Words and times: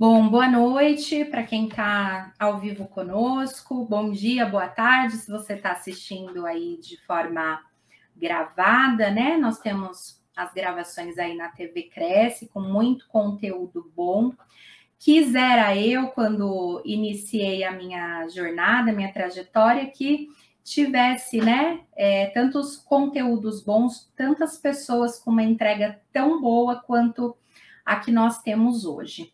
Bom, 0.00 0.30
boa 0.30 0.48
noite 0.48 1.26
para 1.26 1.42
quem 1.42 1.68
está 1.68 2.32
ao 2.38 2.58
vivo 2.58 2.88
conosco. 2.88 3.84
Bom 3.84 4.10
dia, 4.10 4.46
boa 4.46 4.66
tarde, 4.66 5.18
se 5.18 5.30
você 5.30 5.52
está 5.52 5.72
assistindo 5.72 6.46
aí 6.46 6.78
de 6.80 6.96
forma 7.04 7.60
gravada, 8.16 9.10
né? 9.10 9.36
Nós 9.36 9.58
temos 9.58 10.18
as 10.34 10.54
gravações 10.54 11.18
aí 11.18 11.36
na 11.36 11.50
TV 11.50 11.82
Cresce 11.82 12.48
com 12.48 12.62
muito 12.62 13.06
conteúdo 13.08 13.92
bom. 13.94 14.32
Quisera 14.98 15.76
eu, 15.76 16.08
quando 16.08 16.80
iniciei 16.82 17.62
a 17.62 17.70
minha 17.70 18.26
jornada, 18.28 18.94
minha 18.94 19.12
trajetória, 19.12 19.84
que 19.90 20.28
tivesse, 20.64 21.42
né, 21.42 21.80
é, 21.94 22.28
tantos 22.28 22.74
conteúdos 22.74 23.62
bons, 23.62 24.10
tantas 24.16 24.56
pessoas 24.56 25.18
com 25.18 25.30
uma 25.30 25.42
entrega 25.42 26.00
tão 26.10 26.40
boa 26.40 26.76
quanto 26.76 27.36
a 27.84 27.96
que 27.96 28.10
nós 28.10 28.40
temos 28.40 28.86
hoje. 28.86 29.30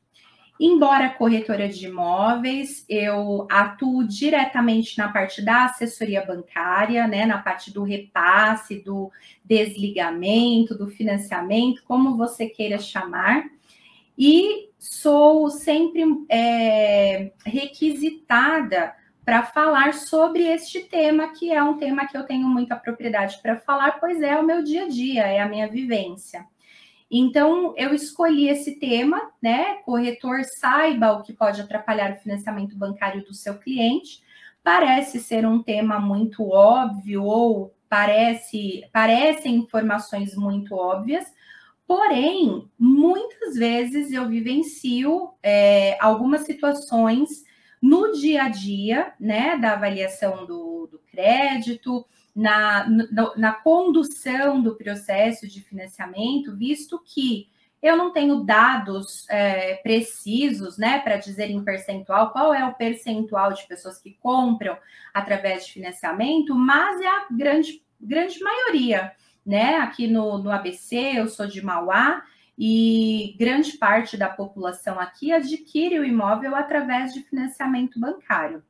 Embora 0.58 1.10
corretora 1.10 1.68
de 1.68 1.86
imóveis, 1.86 2.84
eu 2.88 3.46
atuo 3.50 4.06
diretamente 4.06 4.96
na 4.96 5.08
parte 5.12 5.42
da 5.42 5.66
assessoria 5.66 6.24
bancária, 6.24 7.06
né, 7.06 7.26
na 7.26 7.38
parte 7.38 7.70
do 7.70 7.82
repasse, 7.82 8.82
do 8.82 9.12
desligamento, 9.44 10.74
do 10.74 10.86
financiamento, 10.86 11.82
como 11.84 12.16
você 12.16 12.46
queira 12.46 12.78
chamar, 12.78 13.44
e 14.16 14.70
sou 14.78 15.50
sempre 15.50 16.02
é, 16.30 17.32
requisitada 17.44 18.94
para 19.26 19.42
falar 19.42 19.92
sobre 19.92 20.44
este 20.44 20.80
tema, 20.80 21.32
que 21.32 21.52
é 21.52 21.62
um 21.62 21.76
tema 21.76 22.06
que 22.06 22.16
eu 22.16 22.22
tenho 22.22 22.48
muita 22.48 22.76
propriedade 22.76 23.38
para 23.42 23.56
falar, 23.56 23.98
pois 23.98 24.22
é 24.22 24.38
o 24.38 24.46
meu 24.46 24.62
dia 24.62 24.84
a 24.84 24.88
dia, 24.88 25.26
é 25.26 25.40
a 25.40 25.48
minha 25.48 25.68
vivência. 25.68 26.46
Então, 27.10 27.72
eu 27.76 27.94
escolhi 27.94 28.48
esse 28.48 28.78
tema, 28.78 29.30
né? 29.40 29.76
Corretor 29.84 30.42
saiba 30.44 31.12
o 31.12 31.22
que 31.22 31.32
pode 31.32 31.60
atrapalhar 31.60 32.12
o 32.12 32.20
financiamento 32.20 32.76
bancário 32.76 33.24
do 33.24 33.32
seu 33.32 33.58
cliente. 33.58 34.22
Parece 34.62 35.20
ser 35.20 35.46
um 35.46 35.62
tema 35.62 36.00
muito 36.00 36.48
óbvio 36.48 37.22
ou 37.22 37.72
parece 37.88 38.82
parecem 38.92 39.54
informações 39.54 40.34
muito 40.34 40.74
óbvias, 40.74 41.24
porém, 41.86 42.68
muitas 42.76 43.54
vezes 43.54 44.10
eu 44.10 44.28
vivencio 44.28 45.30
é, 45.40 45.96
algumas 46.00 46.44
situações 46.44 47.44
no 47.80 48.12
dia 48.12 48.44
a 48.44 48.48
dia, 48.48 49.12
né, 49.20 49.56
da 49.56 49.74
avaliação 49.74 50.44
do, 50.46 50.88
do 50.90 50.98
crédito, 51.10 52.04
na, 52.36 52.86
na, 52.86 53.36
na 53.36 53.52
condução 53.52 54.60
do 54.60 54.76
processo 54.76 55.48
de 55.48 55.62
financiamento, 55.62 56.54
visto 56.54 57.02
que 57.02 57.48
eu 57.82 57.96
não 57.96 58.12
tenho 58.12 58.44
dados 58.44 59.26
é, 59.30 59.76
precisos, 59.76 60.76
né, 60.76 60.98
para 60.98 61.16
dizer 61.16 61.50
em 61.50 61.64
percentual 61.64 62.30
qual 62.32 62.52
é 62.52 62.64
o 62.64 62.74
percentual 62.74 63.54
de 63.54 63.66
pessoas 63.66 63.98
que 63.98 64.12
compram 64.20 64.76
através 65.14 65.66
de 65.66 65.72
financiamento, 65.72 66.54
mas 66.54 67.00
é 67.00 67.06
a 67.06 67.26
grande, 67.30 67.82
grande 67.98 68.38
maioria, 68.40 69.12
né? 69.44 69.76
Aqui 69.76 70.06
no, 70.06 70.38
no 70.38 70.50
ABC, 70.50 70.96
eu 71.14 71.28
sou 71.28 71.46
de 71.46 71.64
Mauá, 71.64 72.22
e 72.58 73.36
grande 73.38 73.76
parte 73.76 74.16
da 74.16 74.28
população 74.28 74.98
aqui 74.98 75.30
adquire 75.30 75.98
o 75.98 76.04
imóvel 76.04 76.54
através 76.54 77.12
de 77.12 77.22
financiamento 77.22 78.00
bancário. 78.00 78.62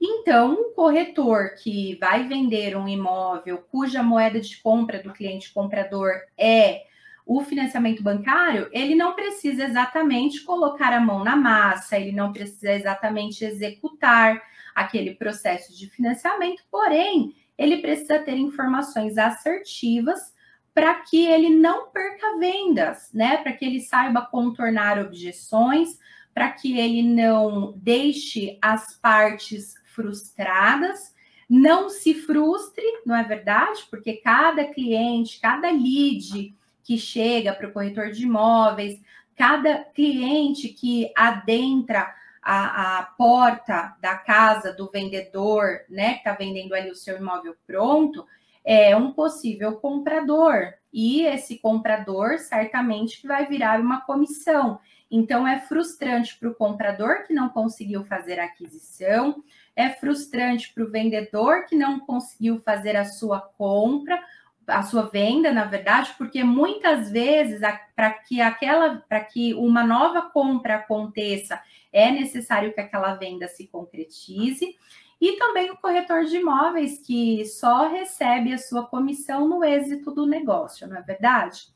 Então, 0.00 0.52
um 0.52 0.74
corretor 0.74 1.54
que 1.62 1.96
vai 2.00 2.24
vender 2.24 2.76
um 2.76 2.86
imóvel 2.86 3.58
cuja 3.70 4.02
moeda 4.02 4.40
de 4.40 4.56
compra 4.58 5.02
do 5.02 5.12
cliente 5.12 5.52
comprador 5.52 6.12
é 6.36 6.82
o 7.24 7.42
financiamento 7.42 8.04
bancário, 8.04 8.68
ele 8.70 8.94
não 8.94 9.14
precisa 9.14 9.64
exatamente 9.64 10.44
colocar 10.44 10.92
a 10.92 11.00
mão 11.00 11.24
na 11.24 11.34
massa, 11.34 11.98
ele 11.98 12.12
não 12.12 12.32
precisa 12.32 12.72
exatamente 12.72 13.44
executar 13.44 14.40
aquele 14.72 15.14
processo 15.14 15.76
de 15.76 15.90
financiamento, 15.90 16.62
porém, 16.70 17.34
ele 17.58 17.78
precisa 17.78 18.18
ter 18.20 18.36
informações 18.36 19.18
assertivas 19.18 20.34
para 20.72 20.94
que 20.96 21.26
ele 21.26 21.48
não 21.48 21.88
perca 21.90 22.38
vendas, 22.38 23.10
né? 23.12 23.38
Para 23.38 23.52
que 23.54 23.64
ele 23.64 23.80
saiba 23.80 24.20
contornar 24.20 24.98
objeções, 24.98 25.98
para 26.34 26.52
que 26.52 26.78
ele 26.78 27.02
não 27.02 27.72
deixe 27.78 28.58
as 28.60 28.94
partes 29.00 29.74
frustradas. 29.96 31.16
Não 31.48 31.88
se 31.88 32.12
frustre, 32.12 32.84
não 33.04 33.16
é 33.16 33.24
verdade? 33.24 33.86
Porque 33.90 34.14
cada 34.14 34.64
cliente, 34.66 35.40
cada 35.40 35.70
lead 35.70 36.54
que 36.84 36.98
chega 36.98 37.52
para 37.52 37.68
o 37.68 37.72
corretor 37.72 38.10
de 38.10 38.24
imóveis, 38.24 39.00
cada 39.34 39.78
cliente 39.84 40.68
que 40.68 41.10
adentra 41.16 42.14
a, 42.42 42.98
a, 42.98 43.02
porta 43.02 43.96
da 44.00 44.16
casa 44.16 44.72
do 44.72 44.88
vendedor, 44.90 45.80
né, 45.88 46.12
que 46.14 46.18
está 46.18 46.32
vendendo 46.32 46.74
ali 46.74 46.90
o 46.90 46.94
seu 46.94 47.16
imóvel 47.16 47.56
pronto, 47.66 48.24
é 48.64 48.96
um 48.96 49.12
possível 49.12 49.76
comprador. 49.76 50.74
E 50.92 51.22
esse 51.22 51.58
comprador 51.58 52.38
certamente 52.38 53.26
vai 53.26 53.46
virar 53.46 53.80
uma 53.80 54.00
comissão. 54.00 54.78
Então, 55.10 55.46
é 55.46 55.60
frustrante 55.60 56.36
para 56.38 56.48
o 56.48 56.54
comprador 56.54 57.24
que 57.26 57.32
não 57.32 57.48
conseguiu 57.48 58.04
fazer 58.04 58.40
a 58.40 58.44
aquisição, 58.44 59.42
é 59.74 59.90
frustrante 59.90 60.72
para 60.72 60.84
o 60.84 60.90
vendedor 60.90 61.64
que 61.66 61.76
não 61.76 62.00
conseguiu 62.00 62.58
fazer 62.60 62.96
a 62.96 63.04
sua 63.04 63.40
compra, 63.40 64.20
a 64.66 64.82
sua 64.82 65.02
venda, 65.02 65.52
na 65.52 65.64
verdade, 65.64 66.12
porque 66.18 66.42
muitas 66.42 67.10
vezes 67.10 67.60
para 67.94 68.10
que 68.10 68.40
aquela, 68.40 68.96
para 69.08 69.20
que 69.20 69.54
uma 69.54 69.84
nova 69.84 70.22
compra 70.22 70.76
aconteça, 70.76 71.60
é 71.92 72.10
necessário 72.10 72.74
que 72.74 72.80
aquela 72.80 73.14
venda 73.14 73.46
se 73.48 73.68
concretize. 73.68 74.76
E 75.18 75.38
também 75.38 75.70
o 75.70 75.76
corretor 75.78 76.24
de 76.24 76.36
imóveis 76.36 76.98
que 76.98 77.44
só 77.46 77.88
recebe 77.88 78.52
a 78.52 78.58
sua 78.58 78.86
comissão 78.86 79.48
no 79.48 79.64
êxito 79.64 80.12
do 80.12 80.26
negócio, 80.26 80.86
não 80.86 80.96
é 80.96 81.00
verdade? 81.00 81.68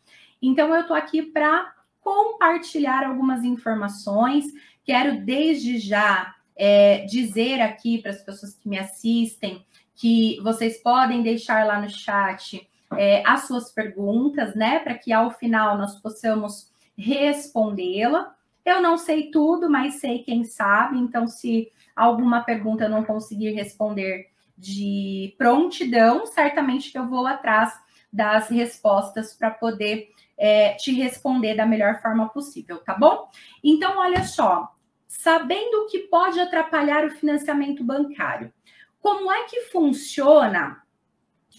Então 0.42 0.74
eu 0.74 0.82
estou 0.82 0.94
aqui 0.94 1.22
para 1.22 1.72
compartilhar 2.00 3.04
algumas 3.04 3.44
informações. 3.44 4.44
Quero 4.84 5.24
desde 5.24 5.78
já 5.78 6.34
é, 6.56 7.04
dizer 7.06 7.60
aqui 7.60 7.98
para 7.98 8.10
as 8.10 8.22
pessoas 8.22 8.54
que 8.54 8.68
me 8.68 8.78
assistem 8.78 9.64
que 9.94 10.40
vocês 10.42 10.82
podem 10.82 11.22
deixar 11.22 11.66
lá 11.66 11.80
no 11.80 11.90
chat 11.90 12.66
é, 12.96 13.22
as 13.26 13.46
suas 13.46 13.70
perguntas, 13.70 14.54
né? 14.54 14.78
Para 14.78 14.94
que 14.94 15.12
ao 15.12 15.30
final 15.30 15.76
nós 15.76 16.00
possamos 16.00 16.70
respondê-la. 16.96 18.34
Eu 18.64 18.82
não 18.82 18.98
sei 18.98 19.30
tudo, 19.30 19.70
mas 19.70 19.94
sei 20.00 20.20
quem 20.20 20.44
sabe. 20.44 20.98
Então, 20.98 21.26
se 21.26 21.70
alguma 21.94 22.42
pergunta 22.42 22.84
eu 22.84 22.90
não 22.90 23.04
conseguir 23.04 23.52
responder 23.52 24.28
de 24.56 25.34
prontidão, 25.38 26.26
certamente 26.26 26.90
que 26.90 26.98
eu 26.98 27.06
vou 27.06 27.26
atrás 27.26 27.72
das 28.12 28.48
respostas 28.48 29.34
para 29.34 29.50
poder 29.50 30.10
é, 30.40 30.72
te 30.72 30.90
responder 30.92 31.54
da 31.54 31.66
melhor 31.66 32.00
forma 32.00 32.30
possível, 32.30 32.78
tá 32.78 32.94
bom? 32.94 33.28
Então, 33.62 33.98
olha 33.98 34.24
só, 34.24 34.74
sabendo 35.06 35.82
o 35.82 35.86
que 35.86 35.98
pode 35.98 36.40
atrapalhar 36.40 37.04
o 37.04 37.10
financiamento 37.10 37.84
bancário. 37.84 38.50
Como 39.00 39.30
é 39.30 39.44
que 39.44 39.66
funciona 39.66 40.82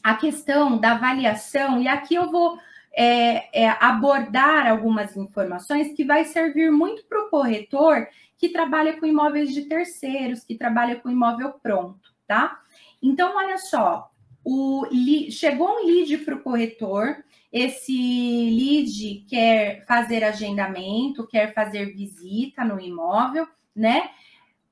a 0.03 0.15
questão 0.15 0.79
da 0.79 0.93
avaliação? 0.93 1.79
E 1.79 1.87
aqui 1.87 2.15
eu 2.15 2.31
vou 2.31 2.57
é, 2.91 3.63
é, 3.63 3.69
abordar 3.79 4.67
algumas 4.67 5.15
informações 5.15 5.93
que 5.93 6.03
vai 6.03 6.25
servir 6.25 6.71
muito 6.71 7.05
para 7.05 7.21
o 7.21 7.29
corretor 7.29 8.07
que 8.37 8.49
trabalha 8.49 8.99
com 8.99 9.05
imóveis 9.05 9.53
de 9.53 9.65
terceiros, 9.65 10.43
que 10.43 10.55
trabalha 10.55 10.95
com 10.95 11.09
imóvel 11.09 11.53
pronto, 11.61 12.11
tá? 12.27 12.59
Então, 13.01 13.35
olha 13.35 13.57
só, 13.59 14.10
o, 14.43 14.85
chegou 15.29 15.67
um 15.67 15.85
lead 15.85 16.17
para 16.19 16.35
o 16.35 16.41
corretor, 16.41 17.23
esse 17.51 17.91
lead 17.91 19.25
quer 19.27 19.85
fazer 19.85 20.23
agendamento, 20.23 21.27
quer 21.27 21.53
fazer 21.53 21.93
visita 21.93 22.63
no 22.63 22.79
imóvel, 22.79 23.47
né? 23.75 24.09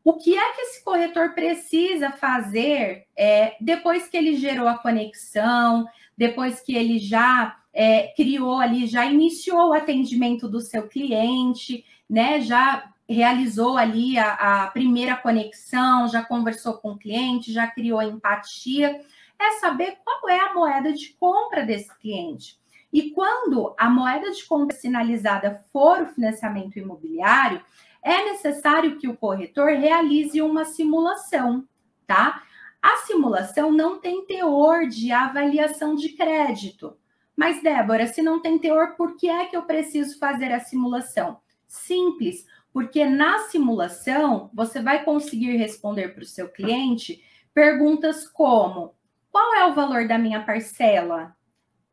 O 0.03 0.13
que 0.13 0.37
é 0.37 0.53
que 0.53 0.61
esse 0.61 0.83
corretor 0.83 1.33
precisa 1.33 2.11
fazer 2.11 3.05
é, 3.17 3.55
depois 3.59 4.07
que 4.07 4.15
ele 4.15 4.37
gerou 4.37 4.67
a 4.67 4.77
conexão, 4.77 5.85
depois 6.17 6.61
que 6.61 6.75
ele 6.75 6.97
já 6.99 7.57
é, 7.73 8.13
criou 8.15 8.59
ali, 8.59 8.87
já 8.87 9.05
iniciou 9.05 9.69
o 9.69 9.73
atendimento 9.73 10.47
do 10.47 10.61
seu 10.61 10.87
cliente, 10.87 11.85
né? 12.09 12.39
Já 12.41 12.91
realizou 13.07 13.77
ali 13.77 14.17
a, 14.17 14.63
a 14.63 14.67
primeira 14.67 15.15
conexão, 15.15 16.07
já 16.07 16.23
conversou 16.23 16.75
com 16.75 16.91
o 16.91 16.97
cliente, 16.97 17.51
já 17.51 17.67
criou 17.67 18.01
empatia, 18.01 19.01
é 19.39 19.51
saber 19.59 19.97
qual 20.03 20.29
é 20.29 20.39
a 20.39 20.53
moeda 20.53 20.91
de 20.91 21.13
compra 21.19 21.63
desse 21.63 21.95
cliente. 21.99 22.59
E 22.91 23.11
quando 23.11 23.73
a 23.77 23.89
moeda 23.89 24.31
de 24.31 24.45
compra 24.45 24.75
sinalizada 24.75 25.63
for 25.71 26.01
o 26.01 26.07
financiamento 26.07 26.77
imobiliário, 26.77 27.63
é 28.03 28.25
necessário 28.25 28.97
que 28.97 29.07
o 29.07 29.15
corretor 29.15 29.69
realize 29.69 30.41
uma 30.41 30.65
simulação, 30.65 31.67
tá? 32.07 32.43
A 32.81 32.97
simulação 32.97 33.71
não 33.71 33.99
tem 33.99 34.25
teor 34.25 34.87
de 34.87 35.11
avaliação 35.11 35.95
de 35.95 36.09
crédito. 36.09 36.97
Mas, 37.35 37.61
Débora, 37.61 38.07
se 38.07 38.21
não 38.21 38.41
tem 38.41 38.57
teor, 38.57 38.95
por 38.95 39.15
que 39.15 39.29
é 39.29 39.45
que 39.45 39.55
eu 39.55 39.63
preciso 39.63 40.17
fazer 40.17 40.51
a 40.51 40.59
simulação? 40.59 41.39
Simples, 41.67 42.45
porque 42.73 43.05
na 43.05 43.39
simulação 43.39 44.49
você 44.53 44.81
vai 44.81 45.03
conseguir 45.03 45.55
responder 45.57 46.09
para 46.09 46.23
o 46.23 46.27
seu 46.27 46.49
cliente 46.49 47.21
perguntas 47.53 48.27
como: 48.27 48.95
qual 49.31 49.53
é 49.55 49.65
o 49.65 49.73
valor 49.73 50.07
da 50.07 50.17
minha 50.17 50.41
parcela? 50.41 51.35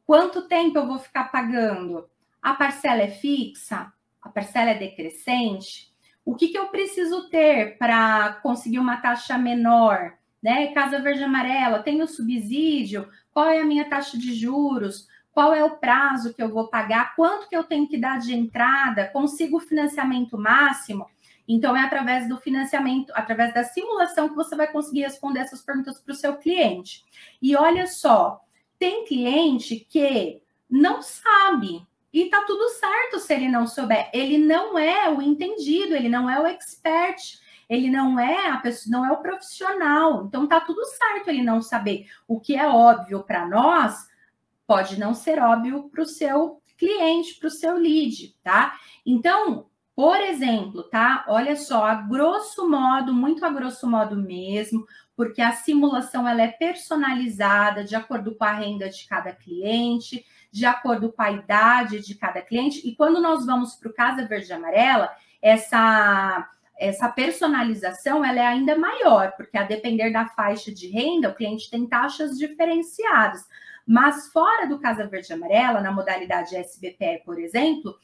Quanto 0.07 0.49
tempo 0.49 0.79
eu 0.79 0.87
vou 0.87 0.99
ficar 0.99 1.25
pagando? 1.25 2.09
A 2.41 2.55
parcela 2.55 3.03
é 3.03 3.09
fixa? 3.09 3.93
A 4.23 4.29
parcela 4.29 4.71
é 4.71 4.79
decrescente? 4.79 5.93
O 6.25 6.35
que, 6.35 6.49
que 6.49 6.59
eu 6.59 6.69
preciso 6.69 7.29
ter 7.29 7.77
para 7.79 8.35
conseguir 8.43 8.79
uma 8.79 8.97
taxa 8.97 9.37
menor? 9.37 10.15
Né? 10.43 10.69
Casa 10.69 11.01
Verde 11.01 11.25
Amarela, 11.25 11.83
tem 11.83 12.03
o 12.03 12.07
subsídio? 12.07 13.09
Qual 13.33 13.49
é 13.49 13.61
a 13.61 13.65
minha 13.65 13.89
taxa 13.89 14.17
de 14.17 14.35
juros? 14.35 15.09
Qual 15.33 15.55
é 15.55 15.63
o 15.63 15.77
prazo 15.77 16.33
que 16.33 16.43
eu 16.43 16.49
vou 16.49 16.69
pagar? 16.69 17.15
Quanto 17.15 17.49
que 17.49 17.57
eu 17.57 17.65
tenho 17.65 17.87
que 17.87 17.99
dar 17.99 18.19
de 18.19 18.35
entrada? 18.35 19.09
Consigo 19.13 19.59
o 19.59 19.61
financiamento 19.61 20.39
máximo? 20.39 21.07
Então, 21.49 21.77
é 21.77 21.81
através 21.81 22.29
do 22.29 22.39
financiamento, 22.39 23.13
através 23.15 23.55
da 23.55 23.65
simulação, 23.65 24.29
que 24.29 24.35
você 24.35 24.57
vai 24.57 24.71
conseguir 24.71 25.03
responder 25.03 25.41
essas 25.41 25.63
perguntas 25.63 26.01
para 26.01 26.13
o 26.13 26.17
seu 26.17 26.37
cliente. 26.37 27.05
E 27.41 27.55
olha 27.55 27.87
só, 27.87 28.41
tem 28.79 29.05
cliente 29.05 29.87
que 29.89 30.41
não 30.69 31.01
sabe. 31.03 31.87
E 32.13 32.27
tá 32.27 32.43
tudo 32.47 32.69
certo 32.71 33.19
se 33.19 33.35
ele 33.35 33.49
não 33.49 33.67
souber. 33.67 34.11
Ele 34.13 34.39
não 34.39 34.79
é 34.79 35.09
o 35.11 35.21
entendido, 35.21 35.95
ele 35.95 36.09
não 36.09 36.29
é 36.29 36.41
o 36.41 36.47
expert, 36.47 37.39
ele 37.69 37.91
não 37.91 38.19
é 38.19 38.49
a 38.49 38.57
pessoa, 38.59 38.97
não 38.97 39.07
é 39.07 39.13
o 39.13 39.21
profissional. 39.21 40.25
Então 40.27 40.47
tá 40.47 40.61
tudo 40.61 40.85
certo 40.85 41.29
ele 41.29 41.43
não 41.43 41.61
saber. 41.61 42.07
O 42.27 42.41
que 42.41 42.57
é 42.57 42.67
óbvio 42.67 43.23
para 43.23 43.47
nós 43.47 44.09
pode 44.67 44.99
não 44.99 45.15
ser 45.15 45.41
óbvio 45.41 45.89
para 45.91 46.03
o 46.03 46.07
seu 46.07 46.61
cliente, 46.77 47.35
para 47.35 47.49
o 47.49 47.51
seu 47.51 47.77
lead, 47.77 48.37
tá? 48.43 48.79
Então, 49.05 49.67
por 49.97 50.21
exemplo, 50.21 50.83
tá? 50.83 51.25
Olha 51.27 51.57
só, 51.57 51.87
a 51.87 51.95
grosso 51.95 52.69
modo, 52.69 53.15
muito 53.15 53.43
a 53.47 53.49
grosso 53.49 53.89
modo 53.89 54.15
mesmo, 54.15 54.87
porque 55.17 55.41
a 55.41 55.53
simulação 55.53 56.29
ela 56.29 56.43
é 56.43 56.49
personalizada 56.49 57.83
de 57.83 57.97
acordo 57.97 58.35
com 58.35 58.45
a 58.45 58.53
renda 58.53 58.91
de 58.91 59.09
cada 59.09 59.33
cliente, 59.33 60.23
de 60.53 60.67
acordo 60.67 61.11
com 61.11 61.23
a 61.23 61.31
idade 61.31 62.01
de 62.01 62.15
cada 62.15 62.43
cliente. 62.43 62.87
E 62.87 62.95
quando 62.95 63.23
nós 63.23 63.47
vamos 63.47 63.75
para 63.75 63.89
o 63.89 63.95
Casa 63.95 64.27
Verde 64.27 64.51
e 64.51 64.53
Amarela, 64.53 65.11
essa 65.41 66.47
essa 66.79 67.09
personalização 67.09 68.23
ela 68.23 68.39
é 68.39 68.47
ainda 68.47 68.77
maior, 68.77 69.33
porque 69.35 69.57
a 69.57 69.63
depender 69.63 70.11
da 70.11 70.27
faixa 70.27 70.71
de 70.71 70.89
renda, 70.89 71.31
o 71.31 71.35
cliente 71.35 71.71
tem 71.71 71.87
taxas 71.87 72.37
diferenciadas. 72.37 73.49
Mas 73.87 74.31
fora 74.31 74.67
do 74.67 74.79
Casa 74.79 75.07
Verde 75.07 75.29
e 75.31 75.33
Amarela, 75.33 75.81
na 75.81 75.91
modalidade 75.91 76.55
SBPE, 76.55 77.23
por 77.25 77.39
exemplo, 77.39 77.97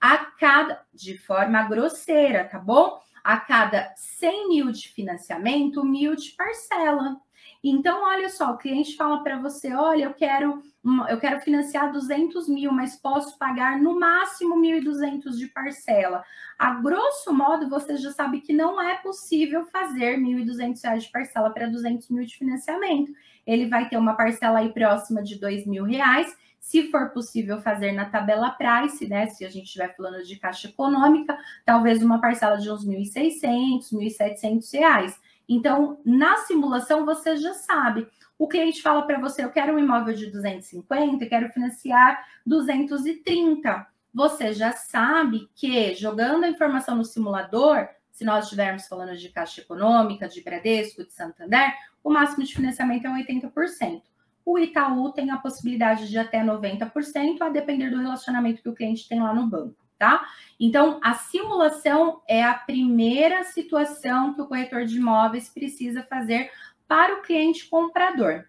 a 0.00 0.16
cada, 0.16 0.82
de 0.94 1.18
forma 1.18 1.62
grosseira, 1.64 2.44
tá 2.44 2.58
bom? 2.58 3.00
A 3.22 3.38
cada 3.38 3.92
100 3.96 4.48
mil 4.48 4.72
de 4.72 4.88
financiamento, 4.88 5.84
mil 5.84 6.16
de 6.16 6.30
parcela. 6.30 7.20
Então, 7.62 8.02
olha 8.02 8.30
só, 8.30 8.52
o 8.52 8.56
cliente 8.56 8.96
fala 8.96 9.22
para 9.22 9.38
você: 9.38 9.74
olha, 9.74 10.04
eu 10.04 10.14
quero, 10.14 10.62
eu 11.10 11.20
quero 11.20 11.40
financiar 11.40 11.92
200 11.92 12.48
mil, 12.48 12.72
mas 12.72 12.96
posso 12.96 13.38
pagar 13.38 13.78
no 13.78 13.98
máximo 13.98 14.56
1.200 14.56 15.36
de 15.36 15.46
parcela. 15.48 16.24
A 16.58 16.72
grosso 16.74 17.32
modo, 17.34 17.68
você 17.68 17.96
já 17.98 18.10
sabe 18.12 18.40
que 18.40 18.54
não 18.54 18.80
é 18.80 18.96
possível 18.96 19.66
fazer 19.66 20.18
1.200 20.18 20.98
de 20.98 21.10
parcela 21.10 21.50
para 21.50 21.66
200 21.66 22.08
mil 22.08 22.24
de 22.24 22.36
financiamento. 22.36 23.12
Ele 23.46 23.66
vai 23.66 23.88
ter 23.88 23.98
uma 23.98 24.14
parcela 24.14 24.60
aí 24.60 24.72
próxima 24.72 25.22
de 25.22 25.38
2 25.38 25.66
mil 25.66 25.84
reais 25.84 26.34
se 26.60 26.90
for 26.90 27.10
possível 27.10 27.60
fazer 27.60 27.92
na 27.92 28.04
tabela 28.04 28.50
price, 28.50 29.08
né? 29.08 29.26
Se 29.28 29.44
a 29.44 29.50
gente 29.50 29.64
estiver 29.64 29.96
falando 29.96 30.22
de 30.22 30.36
caixa 30.36 30.68
econômica, 30.68 31.36
talvez 31.64 32.02
uma 32.02 32.20
parcela 32.20 32.58
de 32.58 32.70
uns 32.70 32.86
1.600, 32.86 33.90
1.700 33.92 34.72
reais. 34.72 35.20
Então, 35.48 35.98
na 36.04 36.36
simulação, 36.36 37.04
você 37.04 37.36
já 37.36 37.54
sabe. 37.54 38.06
O 38.38 38.46
cliente 38.46 38.82
fala 38.82 39.02
para 39.02 39.18
você: 39.18 39.42
eu 39.42 39.50
quero 39.50 39.74
um 39.74 39.78
imóvel 39.78 40.14
de 40.14 40.26
250, 40.30 41.26
quero 41.26 41.50
financiar 41.50 42.24
230. 42.46 43.86
Você 44.12 44.52
já 44.52 44.72
sabe 44.72 45.48
que, 45.54 45.94
jogando 45.94 46.44
a 46.44 46.48
informação 46.48 46.96
no 46.96 47.04
simulador, 47.04 47.88
se 48.12 48.24
nós 48.24 48.44
estivermos 48.44 48.86
falando 48.86 49.16
de 49.16 49.28
caixa 49.28 49.60
econômica, 49.60 50.28
de 50.28 50.42
Bradesco, 50.42 51.04
de 51.04 51.12
Santander, 51.12 51.72
o 52.02 52.10
máximo 52.10 52.44
de 52.44 52.54
financiamento 52.54 53.06
é 53.06 53.10
80%. 53.10 54.02
O 54.50 54.58
Itaú 54.58 55.12
tem 55.12 55.30
a 55.30 55.36
possibilidade 55.36 56.08
de 56.08 56.18
até 56.18 56.42
90%, 56.42 57.40
a 57.40 57.48
depender 57.50 57.88
do 57.88 58.00
relacionamento 58.00 58.60
que 58.60 58.68
o 58.68 58.74
cliente 58.74 59.08
tem 59.08 59.20
lá 59.20 59.32
no 59.32 59.46
banco, 59.46 59.76
tá? 59.96 60.26
Então, 60.58 60.98
a 61.04 61.14
simulação 61.14 62.20
é 62.26 62.42
a 62.42 62.54
primeira 62.54 63.44
situação 63.44 64.34
que 64.34 64.42
o 64.42 64.48
corretor 64.48 64.84
de 64.84 64.96
imóveis 64.96 65.48
precisa 65.48 66.02
fazer 66.02 66.50
para 66.88 67.14
o 67.14 67.22
cliente 67.22 67.68
comprador. 67.68 68.44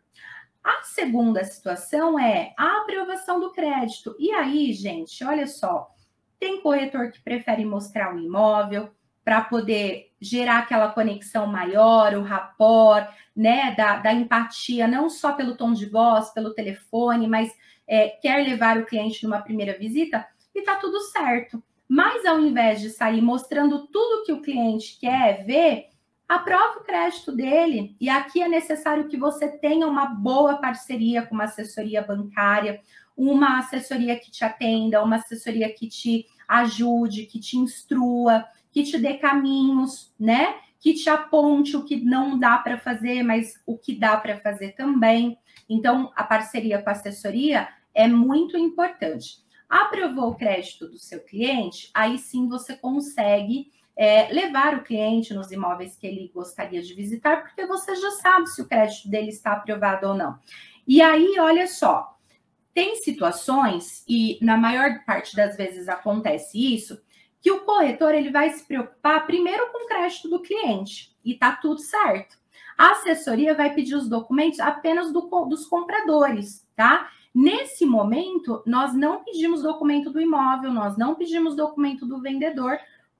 A 0.63 0.81
segunda 0.81 1.43
situação 1.43 2.17
é 2.17 2.51
a 2.57 2.79
aprovação 2.79 3.39
do 3.39 3.51
crédito. 3.51 4.15
E 4.17 4.31
aí, 4.31 4.73
gente, 4.73 5.23
olha 5.23 5.45
só, 5.45 5.87
tem 6.39 6.63
corretor 6.63 7.11
que 7.11 7.21
prefere 7.21 7.63
mostrar 7.63 8.15
o 8.15 8.19
imóvel, 8.19 8.89
para 9.23 9.41
poder 9.41 10.11
gerar 10.19 10.59
aquela 10.59 10.89
conexão 10.89 11.47
maior, 11.47 12.13
o 12.15 12.23
rapport, 12.23 13.07
né, 13.35 13.73
da, 13.75 13.97
da, 13.97 14.13
empatia, 14.13 14.87
não 14.87 15.09
só 15.09 15.33
pelo 15.33 15.55
tom 15.55 15.73
de 15.73 15.85
voz, 15.85 16.29
pelo 16.29 16.53
telefone, 16.53 17.27
mas 17.27 17.51
é, 17.87 18.09
quer 18.09 18.43
levar 18.43 18.77
o 18.77 18.85
cliente 18.85 19.23
numa 19.23 19.41
primeira 19.41 19.77
visita, 19.77 20.25
e 20.53 20.61
tá 20.61 20.75
tudo 20.75 20.99
certo. 20.99 21.63
Mas 21.87 22.25
ao 22.25 22.39
invés 22.39 22.79
de 22.79 22.89
sair 22.89 23.21
mostrando 23.21 23.87
tudo 23.87 24.23
que 24.23 24.31
o 24.31 24.41
cliente 24.41 24.97
quer 24.99 25.43
ver, 25.45 25.89
aprova 26.27 26.79
o 26.79 26.83
crédito 26.83 27.33
dele. 27.33 27.95
E 27.99 28.09
aqui 28.09 28.41
é 28.41 28.47
necessário 28.47 29.09
que 29.09 29.17
você 29.17 29.49
tenha 29.49 29.85
uma 29.87 30.05
boa 30.05 30.55
parceria 30.55 31.25
com 31.25 31.35
uma 31.35 31.43
assessoria 31.43 32.01
bancária, 32.01 32.79
uma 33.15 33.59
assessoria 33.59 34.17
que 34.17 34.31
te 34.31 34.45
atenda, 34.45 35.03
uma 35.03 35.17
assessoria 35.17 35.69
que 35.73 35.89
te 35.89 36.25
ajude, 36.47 37.25
que 37.25 37.39
te 37.39 37.57
instrua, 37.57 38.45
que 38.71 38.83
te 38.83 38.97
dê 38.97 39.15
caminhos, 39.15 40.13
né? 40.19 40.55
Que 40.79 40.93
te 40.93 41.09
aponte 41.09 41.75
o 41.75 41.83
que 41.83 41.97
não 41.97 42.39
dá 42.39 42.57
para 42.57 42.77
fazer, 42.77 43.21
mas 43.23 43.53
o 43.65 43.77
que 43.77 43.93
dá 43.93 44.17
para 44.17 44.39
fazer 44.39 44.71
também. 44.73 45.37
Então, 45.69 46.11
a 46.15 46.23
parceria 46.23 46.81
com 46.81 46.89
a 46.89 46.93
assessoria 46.93 47.67
é 47.93 48.07
muito 48.07 48.57
importante. 48.57 49.39
Aprovou 49.69 50.31
o 50.31 50.35
crédito 50.35 50.87
do 50.87 50.97
seu 50.97 51.19
cliente, 51.21 51.89
aí 51.93 52.17
sim 52.17 52.47
você 52.47 52.75
consegue 52.75 53.71
é, 53.95 54.31
levar 54.33 54.75
o 54.75 54.83
cliente 54.83 55.33
nos 55.33 55.51
imóveis 55.51 55.95
que 55.95 56.07
ele 56.07 56.31
gostaria 56.33 56.81
de 56.81 56.93
visitar, 56.93 57.43
porque 57.43 57.65
você 57.65 57.95
já 57.95 58.11
sabe 58.11 58.47
se 58.49 58.61
o 58.61 58.67
crédito 58.67 59.09
dele 59.09 59.29
está 59.29 59.53
aprovado 59.53 60.07
ou 60.07 60.13
não. 60.13 60.39
E 60.87 61.01
aí, 61.01 61.35
olha 61.39 61.67
só, 61.67 62.17
tem 62.73 62.95
situações, 62.95 64.03
e 64.07 64.37
na 64.41 64.57
maior 64.57 65.03
parte 65.05 65.35
das 65.35 65.55
vezes 65.55 65.87
acontece 65.87 66.73
isso, 66.73 67.01
que 67.41 67.51
o 67.51 67.61
corretor 67.61 68.13
ele 68.13 68.29
vai 68.29 68.51
se 68.51 68.63
preocupar 68.65 69.25
primeiro 69.25 69.71
com 69.71 69.85
o 69.85 69.87
crédito 69.87 70.29
do 70.29 70.41
cliente 70.41 71.15
e 71.25 71.33
tá 71.33 71.53
tudo 71.53 71.79
certo. 71.79 72.37
A 72.77 72.91
assessoria 72.91 73.55
vai 73.55 73.73
pedir 73.73 73.95
os 73.95 74.07
documentos 74.07 74.59
apenas 74.59 75.11
do, 75.11 75.21
dos 75.45 75.65
compradores, 75.65 76.67
tá? 76.75 77.09
Nesse 77.33 77.85
momento, 77.85 78.61
nós 78.65 78.93
não 78.93 79.23
pedimos 79.23 79.63
documento 79.63 80.11
do 80.11 80.19
imóvel, 80.19 80.71
nós 80.71 80.97
não 80.97 81.15
pedimos 81.15 81.55
documento 81.55 82.05
do 82.05 82.21
vendedor, 82.21 82.77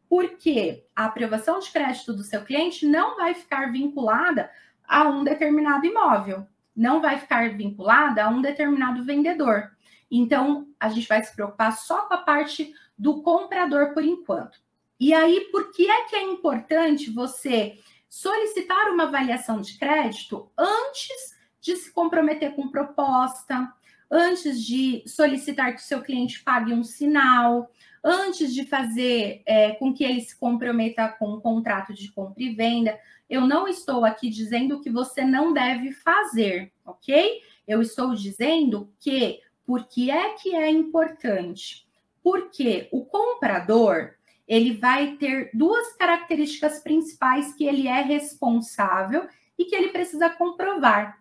porque 0.10 0.86
a 0.96 1.06
aprovação 1.06 1.60
de 1.60 1.72
crédito 1.72 2.14
do 2.14 2.24
seu 2.24 2.44
cliente 2.44 2.86
não 2.86 3.16
vai 3.16 3.34
ficar 3.34 3.72
vinculada 3.72 4.52
a 4.86 5.08
um 5.08 5.24
determinado 5.24 5.86
imóvel, 5.86 6.46
não 6.76 7.02
vai 7.02 7.18
ficar 7.18 7.50
vinculada 7.56 8.26
a 8.26 8.30
um 8.30 8.42
determinado 8.42 9.04
vendedor. 9.04 9.72
Então, 10.12 10.68
a 10.78 10.90
gente 10.90 11.08
vai 11.08 11.24
se 11.24 11.34
preocupar 11.34 11.72
só 11.72 12.02
com 12.02 12.14
a 12.14 12.18
parte 12.18 12.74
do 13.02 13.24
comprador 13.24 13.96
por 13.96 14.06
enquanto. 14.06 14.60
E 15.00 15.12
aí, 15.12 15.48
por 15.52 15.72
que 15.72 15.90
é 15.90 16.04
que 16.04 16.16
é 16.16 16.22
importante 16.22 17.10
você 17.10 17.80
solicitar 18.08 18.92
uma 18.92 19.06
avaliação 19.06 19.60
de 19.60 19.76
crédito 19.80 20.52
antes 20.56 21.36
de 21.60 21.76
se 21.78 21.92
comprometer 21.92 22.54
com 22.54 22.70
proposta, 22.70 23.74
antes 24.10 24.64
de 24.64 25.04
solicitar 25.08 25.74
que 25.74 25.82
o 25.82 25.84
seu 25.84 26.04
cliente 26.04 26.44
pague 26.44 26.74
um 26.74 26.84
sinal, 26.84 27.72
antes 28.04 28.54
de 28.54 28.68
fazer 28.68 29.42
é, 29.48 29.72
com 29.72 29.92
que 29.92 30.04
ele 30.04 30.22
se 30.22 30.38
comprometa 30.38 31.10
com 31.10 31.34
um 31.34 31.42
contrato 31.42 31.96
de 31.96 32.12
compra 32.12 32.44
e 32.44 32.54
venda. 32.54 33.00
Eu 33.28 33.48
não 33.48 33.68
estou 33.68 34.06
aqui 34.06 34.30
dizendo 34.30 34.80
que 34.80 34.92
você 34.92 35.26
não 35.26 35.54
deve 35.54 35.92
fazer, 35.92 36.72
ok? 36.86 37.42
Eu 37.68 37.82
estou 37.82 38.14
dizendo 38.14 38.94
que 39.00 39.42
por 39.66 39.88
que 39.88 40.12
é 40.12 40.36
que 40.36 40.56
é 40.56 40.70
importante? 40.70 41.90
Porque 42.24 42.88
o 42.92 43.06
comprador 43.06 44.14
ele 44.48 44.74
vai 44.74 45.16
ter 45.16 45.50
duas 45.54 45.96
características 45.96 46.80
principais 46.80 47.54
que 47.56 47.66
ele 47.66 47.88
é 47.88 48.02
responsável 48.02 49.28
e 49.58 49.66
que 49.66 49.76
ele 49.76 49.90
precisa 49.90 50.30
comprovar. 50.30 51.20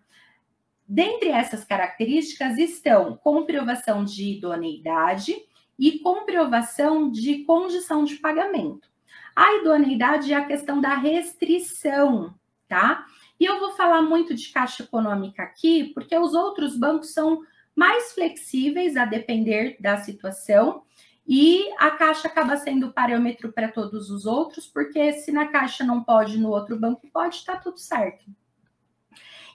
Dentre 0.85 1.29
essas 1.29 1.63
características 1.63 2.57
estão 2.57 3.15
comprovação 3.15 4.03
de 4.03 4.33
idoneidade 4.33 5.33
e 5.79 5.99
comprovação 5.99 7.09
de 7.09 7.45
condição 7.45 8.03
de 8.03 8.17
pagamento. 8.17 8.91
A 9.33 9.55
idoneidade 9.59 10.33
é 10.33 10.35
a 10.35 10.45
questão 10.45 10.81
da 10.81 10.95
restrição, 10.95 12.35
tá? 12.67 13.05
E 13.39 13.45
eu 13.45 13.59
vou 13.59 13.71
falar 13.71 14.01
muito 14.01 14.35
de 14.35 14.49
caixa 14.49 14.83
econômica 14.83 15.41
aqui, 15.41 15.91
porque 15.93 16.17
os 16.17 16.33
outros 16.33 16.77
bancos 16.77 17.13
são 17.13 17.41
mais 17.75 18.13
flexíveis 18.13 18.97
a 18.97 19.05
depender 19.05 19.77
da 19.79 19.97
situação. 19.97 20.83
E 21.27 21.71
a 21.77 21.91
caixa 21.91 22.27
acaba 22.27 22.57
sendo 22.57 22.91
parâmetro 22.91 23.53
para 23.53 23.71
todos 23.71 24.09
os 24.09 24.25
outros, 24.25 24.67
porque 24.67 25.13
se 25.13 25.31
na 25.31 25.47
caixa 25.47 25.83
não 25.83 26.03
pode, 26.03 26.37
no 26.37 26.49
outro 26.49 26.77
banco 26.77 27.07
pode, 27.11 27.35
está 27.35 27.55
tudo 27.55 27.79
certo. 27.79 28.25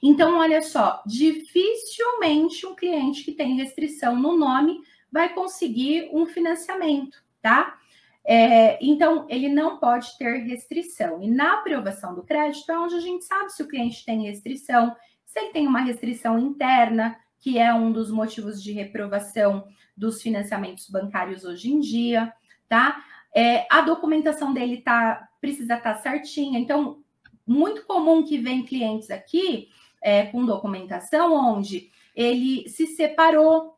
Então, 0.03 0.39
olha 0.39 0.63
só, 0.63 1.03
dificilmente 1.07 2.67
um 2.67 2.75
cliente 2.75 3.25
que 3.25 3.33
tem 3.33 3.57
restrição 3.57 4.15
no 4.15 4.37
nome 4.37 4.81
vai 5.11 5.33
conseguir 5.33 6.11
um 6.13 6.27
financiamento, 6.27 7.23
tá? 7.41 7.79
É, 8.25 8.79
então, 8.85 9.27
ele 9.29 9.49
não 9.49 9.79
pode 9.79 10.17
ter 10.19 10.39
restrição. 10.45 11.23
E 11.23 11.31
na 11.31 11.55
aprovação 11.55 12.15
do 12.15 12.23
crédito 12.23 12.71
é 12.71 12.79
onde 12.79 12.97
a 12.97 13.01
gente 13.01 13.25
sabe 13.25 13.53
se 13.53 13.63
o 13.63 13.69
cliente 13.69 14.05
tem 14.05 14.25
restrição, 14.25 14.95
se 15.25 15.39
ele 15.39 15.53
tem 15.53 15.67
uma 15.67 15.81
restrição 15.81 16.39
interna, 16.39 17.17
que 17.39 17.59
é 17.59 17.73
um 17.73 17.93
dos 17.93 18.11
motivos 18.11 18.63
de 18.63 18.73
reprovação 18.73 19.67
dos 19.97 20.21
financiamentos 20.21 20.89
bancários 20.89 21.45
hoje 21.45 21.73
em 21.73 21.81
dia, 21.81 22.33
tá? 22.69 23.03
É, 23.35 23.67
a 23.71 23.83
documentação 23.83 24.53
dele 24.53 24.79
tá, 24.79 25.29
precisa 25.41 25.75
estar 25.75 25.95
tá 25.95 26.01
certinha. 26.01 26.59
Então, 26.59 27.03
muito 27.47 27.85
comum 27.87 28.25
que 28.25 28.39
vem 28.39 28.65
clientes 28.65 29.11
aqui 29.11 29.69
é, 30.03 30.27
com 30.27 30.45
documentação 30.45 31.35
onde 31.35 31.91
ele 32.15 32.69
se 32.69 32.87
separou, 32.87 33.76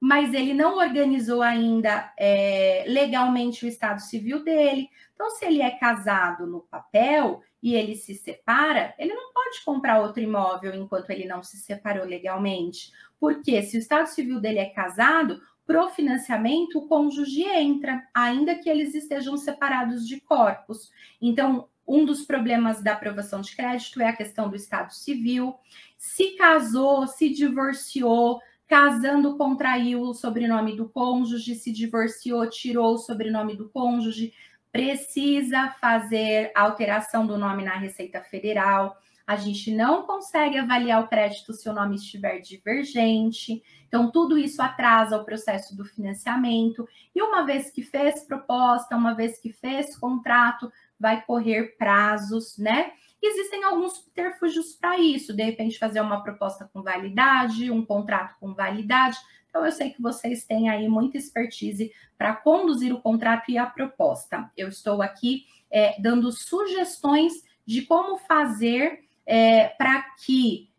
mas 0.00 0.32
ele 0.32 0.54
não 0.54 0.78
organizou 0.78 1.42
ainda 1.42 2.10
é, 2.18 2.84
legalmente 2.88 3.66
o 3.66 3.68
estado 3.68 4.00
civil 4.00 4.42
dele. 4.42 4.88
Então, 5.14 5.28
se 5.30 5.44
ele 5.44 5.60
é 5.60 5.70
casado 5.70 6.46
no 6.46 6.60
papel 6.60 7.42
e 7.62 7.74
ele 7.74 7.94
se 7.94 8.14
separa, 8.14 8.94
ele 8.98 9.12
não 9.12 9.30
pode 9.34 9.62
comprar 9.62 10.00
outro 10.00 10.22
imóvel 10.22 10.74
enquanto 10.74 11.10
ele 11.10 11.26
não 11.26 11.42
se 11.42 11.58
separou 11.58 12.06
legalmente. 12.06 12.90
Porque 13.20 13.60
se 13.62 13.76
o 13.76 13.80
estado 13.80 14.06
civil 14.06 14.40
dele 14.40 14.58
é 14.58 14.70
casado, 14.70 15.42
pro 15.66 15.90
financiamento 15.90 16.78
o 16.78 16.88
cônjuge 16.88 17.42
entra, 17.42 18.02
ainda 18.14 18.54
que 18.54 18.70
eles 18.70 18.94
estejam 18.94 19.36
separados 19.36 20.08
de 20.08 20.18
corpos. 20.18 20.90
Então, 21.20 21.68
um 21.86 22.06
dos 22.06 22.24
problemas 22.24 22.82
da 22.82 22.92
aprovação 22.92 23.40
de 23.40 23.54
crédito 23.54 24.00
é 24.00 24.08
a 24.08 24.16
questão 24.16 24.48
do 24.48 24.56
estado 24.56 24.94
civil. 24.94 25.54
Se 25.98 26.36
casou, 26.36 27.06
se 27.06 27.28
divorciou, 27.28 28.40
casando 28.70 29.36
contraiu 29.36 30.02
o 30.02 30.14
sobrenome 30.14 30.76
do 30.76 30.88
cônjuge, 30.88 31.56
se 31.56 31.72
divorciou, 31.72 32.48
tirou 32.48 32.94
o 32.94 32.98
sobrenome 32.98 33.56
do 33.56 33.68
cônjuge, 33.68 34.32
precisa 34.70 35.70
fazer 35.80 36.52
alteração 36.54 37.26
do 37.26 37.36
nome 37.36 37.64
na 37.64 37.74
Receita 37.74 38.20
Federal. 38.20 38.96
A 39.26 39.34
gente 39.34 39.74
não 39.74 40.04
consegue 40.04 40.56
avaliar 40.56 41.02
o 41.02 41.08
crédito 41.08 41.52
se 41.52 41.68
o 41.68 41.72
nome 41.72 41.96
estiver 41.96 42.38
divergente. 42.38 43.60
Então, 43.88 44.08
tudo 44.08 44.38
isso 44.38 44.62
atrasa 44.62 45.16
o 45.16 45.24
processo 45.24 45.76
do 45.76 45.84
financiamento. 45.84 46.88
E 47.12 47.20
uma 47.20 47.44
vez 47.44 47.72
que 47.72 47.82
fez 47.82 48.22
proposta, 48.22 48.96
uma 48.96 49.14
vez 49.14 49.36
que 49.36 49.52
fez 49.52 49.96
contrato, 49.96 50.70
vai 50.98 51.22
correr 51.22 51.76
prazos, 51.76 52.56
né? 52.56 52.92
Existem 53.22 53.64
alguns 53.64 53.96
subterfúgios 53.96 54.72
para 54.72 54.98
isso, 54.98 55.34
de 55.34 55.42
repente 55.42 55.78
fazer 55.78 56.00
uma 56.00 56.22
proposta 56.22 56.68
com 56.72 56.82
validade, 56.82 57.70
um 57.70 57.84
contrato 57.84 58.36
com 58.40 58.54
validade. 58.54 59.18
Então, 59.48 59.64
eu 59.64 59.72
sei 59.72 59.90
que 59.90 60.00
vocês 60.00 60.44
têm 60.44 60.70
aí 60.70 60.88
muita 60.88 61.18
expertise 61.18 61.92
para 62.16 62.34
conduzir 62.34 62.94
o 62.94 63.00
contrato 63.00 63.50
e 63.50 63.58
a 63.58 63.66
proposta. 63.66 64.50
Eu 64.56 64.68
estou 64.68 65.02
aqui 65.02 65.44
é, 65.70 66.00
dando 66.00 66.32
sugestões 66.32 67.32
de 67.66 67.82
como 67.82 68.16
fazer 68.18 69.04
é, 69.26 69.68
para 69.68 70.02
que 70.24 70.70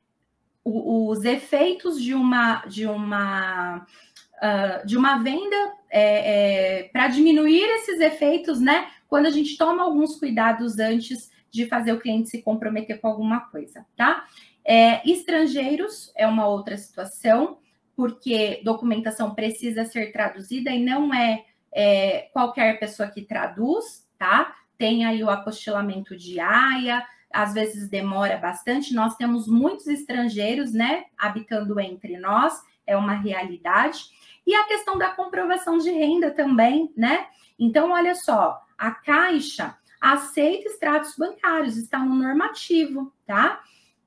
o, 0.63 1.09
os 1.09 1.23
efeitos 1.23 2.01
de 2.01 2.13
uma 2.13 2.65
de 2.65 2.85
uma 2.85 3.77
uh, 3.77 4.85
de 4.85 4.97
uma 4.97 5.17
venda 5.17 5.73
é, 5.89 6.79
é 6.79 6.83
para 6.89 7.07
diminuir 7.07 7.63
esses 7.63 7.99
efeitos, 7.99 8.59
né? 8.59 8.89
Quando 9.07 9.25
a 9.25 9.31
gente 9.31 9.57
toma 9.57 9.83
alguns 9.83 10.17
cuidados 10.17 10.79
antes 10.79 11.29
de 11.51 11.67
fazer 11.67 11.91
o 11.91 11.99
cliente 11.99 12.29
se 12.29 12.41
comprometer 12.41 12.99
com 12.99 13.07
alguma 13.07 13.41
coisa, 13.41 13.85
tá? 13.95 14.25
É, 14.63 15.07
estrangeiros 15.09 16.11
é 16.15 16.25
uma 16.25 16.47
outra 16.47 16.77
situação, 16.77 17.57
porque 17.95 18.61
documentação 18.63 19.35
precisa 19.35 19.83
ser 19.85 20.11
traduzida 20.11 20.71
e 20.71 20.83
não 20.83 21.13
é, 21.13 21.43
é 21.73 22.29
qualquer 22.33 22.79
pessoa 22.79 23.09
que 23.09 23.21
traduz, 23.21 24.07
tá? 24.17 24.55
Tem 24.77 25.05
aí 25.05 25.23
o 25.23 25.29
apostilamento 25.29 26.15
de 26.15 26.39
AIA, 26.39 27.05
às 27.31 27.53
vezes 27.53 27.89
demora 27.89 28.37
bastante. 28.37 28.93
Nós 28.93 29.15
temos 29.15 29.47
muitos 29.47 29.87
estrangeiros, 29.87 30.73
né, 30.73 31.05
habitando 31.17 31.79
entre 31.79 32.17
nós, 32.17 32.61
é 32.85 32.95
uma 32.95 33.13
realidade. 33.13 34.05
E 34.45 34.55
a 34.55 34.65
questão 34.65 34.97
da 34.97 35.09
comprovação 35.09 35.77
de 35.77 35.91
renda 35.91 36.31
também, 36.31 36.91
né? 36.97 37.27
Então, 37.59 37.91
olha 37.91 38.15
só, 38.15 38.59
a 38.77 38.91
Caixa 38.91 39.77
aceita 40.01 40.67
extratos 40.67 41.15
bancários, 41.15 41.77
está 41.77 41.99
no 41.99 42.15
normativo, 42.15 43.13
tá? 43.25 43.61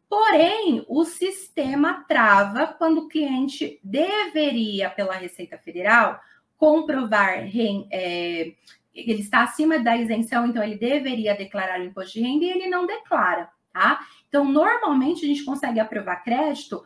Porém, 0.09 0.85
o 0.89 1.05
sistema 1.05 2.05
trava 2.07 2.67
quando 2.67 2.99
o 2.99 3.09
cliente 3.09 3.81
deveria, 3.83 4.91
pela 4.91 5.15
Receita 5.15 5.57
Federal, 5.57 6.21
comprovar 6.57 7.49
é, 7.91 8.53
ele 8.95 9.21
está 9.21 9.43
acima 9.43 9.79
da 9.79 9.97
isenção, 9.97 10.47
então 10.47 10.63
ele 10.63 10.77
deveria 10.77 11.37
declarar 11.37 11.81
o 11.81 11.85
imposto 11.85 12.13
de 12.13 12.21
renda 12.21 12.45
e 12.45 12.51
ele 12.51 12.69
não 12.69 12.87
declara, 12.87 13.51
tá? 13.73 14.01
Então, 14.29 14.45
normalmente 14.45 15.25
a 15.25 15.29
gente 15.29 15.45
consegue 15.45 15.81
aprovar 15.81 16.23
crédito 16.23 16.83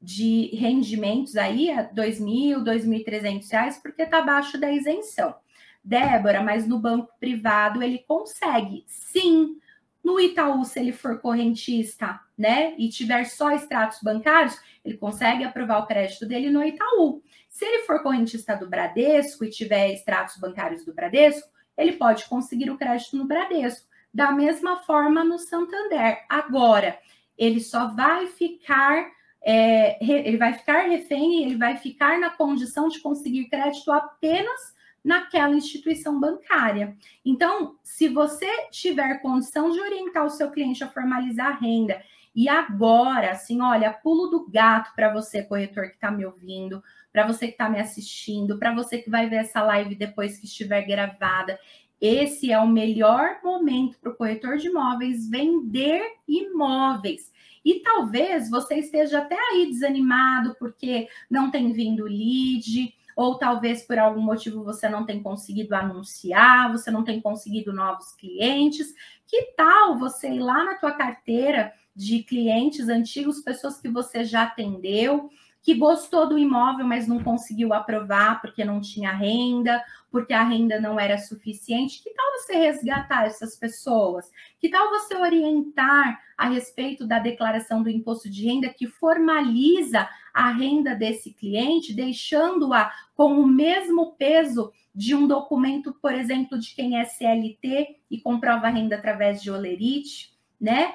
de 0.00 0.50
rendimentos 0.56 1.36
aí 1.36 1.70
a 1.70 1.82
R$ 1.82 1.88
2.000, 1.94 2.64
R$ 2.64 2.78
2.300, 2.78 3.80
porque 3.80 4.02
está 4.02 4.18
abaixo 4.18 4.58
da 4.58 4.70
isenção. 4.72 5.34
Débora, 5.84 6.42
mas 6.42 6.66
no 6.66 6.78
banco 6.78 7.12
privado 7.18 7.82
ele 7.82 8.04
consegue. 8.06 8.84
Sim, 8.86 9.56
no 10.02 10.18
Itaú, 10.18 10.64
se 10.64 10.80
ele 10.80 10.92
for 10.92 11.20
correntista, 11.20 12.20
né, 12.36 12.74
e 12.76 12.88
tiver 12.88 13.24
só 13.24 13.52
extratos 13.52 14.00
bancários, 14.02 14.60
ele 14.84 14.96
consegue 14.96 15.44
aprovar 15.44 15.78
o 15.78 15.86
crédito 15.86 16.26
dele 16.26 16.50
no 16.50 16.62
Itaú. 16.64 17.22
Se 17.48 17.64
ele 17.64 17.84
for 17.84 18.02
correntista 18.02 18.56
do 18.56 18.68
Bradesco 18.68 19.44
e 19.44 19.50
tiver 19.50 19.92
extratos 19.92 20.36
bancários 20.38 20.84
do 20.84 20.92
Bradesco, 20.92 21.48
ele 21.76 21.92
pode 21.92 22.24
conseguir 22.26 22.70
o 22.70 22.76
crédito 22.76 23.16
no 23.16 23.26
Bradesco. 23.26 23.86
Da 24.12 24.32
mesma 24.32 24.76
forma 24.82 25.24
no 25.24 25.38
Santander. 25.38 26.24
Agora, 26.28 26.98
ele 27.38 27.60
só 27.60 27.94
vai 27.94 28.26
ficar, 28.26 29.10
é, 29.42 30.04
ele 30.04 30.36
vai 30.36 30.52
ficar 30.52 30.82
refém, 30.82 31.44
ele 31.44 31.56
vai 31.56 31.76
ficar 31.76 32.18
na 32.18 32.30
condição 32.30 32.88
de 32.88 33.00
conseguir 33.00 33.48
crédito 33.48 33.90
apenas 33.90 34.71
naquela 35.04 35.54
instituição 35.54 36.18
bancária. 36.18 36.96
Então, 37.24 37.76
se 37.82 38.08
você 38.08 38.68
tiver 38.70 39.20
condição 39.20 39.70
de 39.70 39.80
orientar 39.80 40.24
o 40.24 40.30
seu 40.30 40.50
cliente 40.50 40.84
a 40.84 40.88
formalizar 40.88 41.48
a 41.48 41.58
renda, 41.58 42.02
e 42.34 42.48
agora, 42.48 43.32
assim, 43.32 43.60
olha, 43.60 43.92
pulo 43.92 44.28
do 44.28 44.48
gato 44.48 44.94
para 44.94 45.12
você, 45.12 45.42
corretor 45.42 45.88
que 45.88 45.94
está 45.94 46.10
me 46.10 46.24
ouvindo, 46.24 46.82
para 47.12 47.26
você 47.26 47.46
que 47.46 47.52
está 47.52 47.68
me 47.68 47.78
assistindo, 47.78 48.58
para 48.58 48.74
você 48.74 48.98
que 48.98 49.10
vai 49.10 49.28
ver 49.28 49.36
essa 49.36 49.62
live 49.62 49.94
depois 49.94 50.38
que 50.38 50.46
estiver 50.46 50.82
gravada. 50.82 51.58
Esse 52.00 52.50
é 52.50 52.58
o 52.58 52.66
melhor 52.66 53.38
momento 53.44 53.98
para 54.00 54.10
o 54.10 54.16
corretor 54.16 54.56
de 54.56 54.68
imóveis 54.68 55.28
vender 55.28 56.02
imóveis. 56.26 57.30
E 57.64 57.80
talvez 57.80 58.50
você 58.50 58.76
esteja 58.76 59.18
até 59.18 59.36
aí 59.38 59.66
desanimado 59.66 60.56
porque 60.58 61.08
não 61.30 61.50
tem 61.50 61.70
vindo 61.72 62.04
lead, 62.04 62.92
ou 63.16 63.38
talvez 63.38 63.82
por 63.82 63.98
algum 63.98 64.20
motivo 64.20 64.64
você 64.64 64.88
não 64.88 65.04
tem 65.04 65.22
conseguido 65.22 65.74
anunciar, 65.74 66.70
você 66.72 66.90
não 66.90 67.04
tem 67.04 67.20
conseguido 67.20 67.72
novos 67.72 68.12
clientes. 68.14 68.94
Que 69.26 69.52
tal 69.56 69.98
você 69.98 70.28
ir 70.28 70.40
lá 70.40 70.64
na 70.64 70.74
tua 70.74 70.92
carteira 70.92 71.72
de 71.94 72.22
clientes 72.22 72.88
antigos, 72.88 73.40
pessoas 73.40 73.80
que 73.80 73.88
você 73.88 74.24
já 74.24 74.44
atendeu, 74.44 75.30
que 75.62 75.74
gostou 75.74 76.28
do 76.28 76.38
imóvel, 76.38 76.84
mas 76.84 77.06
não 77.06 77.22
conseguiu 77.22 77.72
aprovar 77.72 78.40
porque 78.40 78.64
não 78.64 78.80
tinha 78.80 79.12
renda, 79.12 79.82
porque 80.12 80.34
a 80.34 80.44
renda 80.44 80.78
não 80.78 81.00
era 81.00 81.16
suficiente. 81.16 82.02
Que 82.02 82.12
tal 82.12 82.26
você 82.32 82.54
resgatar 82.54 83.24
essas 83.24 83.56
pessoas? 83.56 84.30
Que 84.60 84.68
tal 84.68 84.90
você 84.90 85.16
orientar 85.16 86.20
a 86.36 86.50
respeito 86.50 87.06
da 87.06 87.18
declaração 87.18 87.82
do 87.82 87.88
imposto 87.88 88.28
de 88.30 88.44
renda 88.44 88.68
que 88.68 88.86
formaliza 88.86 90.06
a 90.34 90.52
renda 90.52 90.94
desse 90.94 91.32
cliente, 91.32 91.94
deixando-a 91.94 92.92
com 93.14 93.40
o 93.40 93.46
mesmo 93.46 94.12
peso 94.12 94.70
de 94.94 95.14
um 95.14 95.26
documento, 95.26 95.94
por 95.94 96.14
exemplo, 96.14 96.58
de 96.58 96.74
quem 96.74 96.98
é 96.98 97.04
CLT 97.06 97.96
e 98.10 98.20
comprova 98.20 98.66
a 98.66 98.70
renda 98.70 98.96
através 98.96 99.42
de 99.42 99.50
olerite, 99.50 100.34
né? 100.60 100.94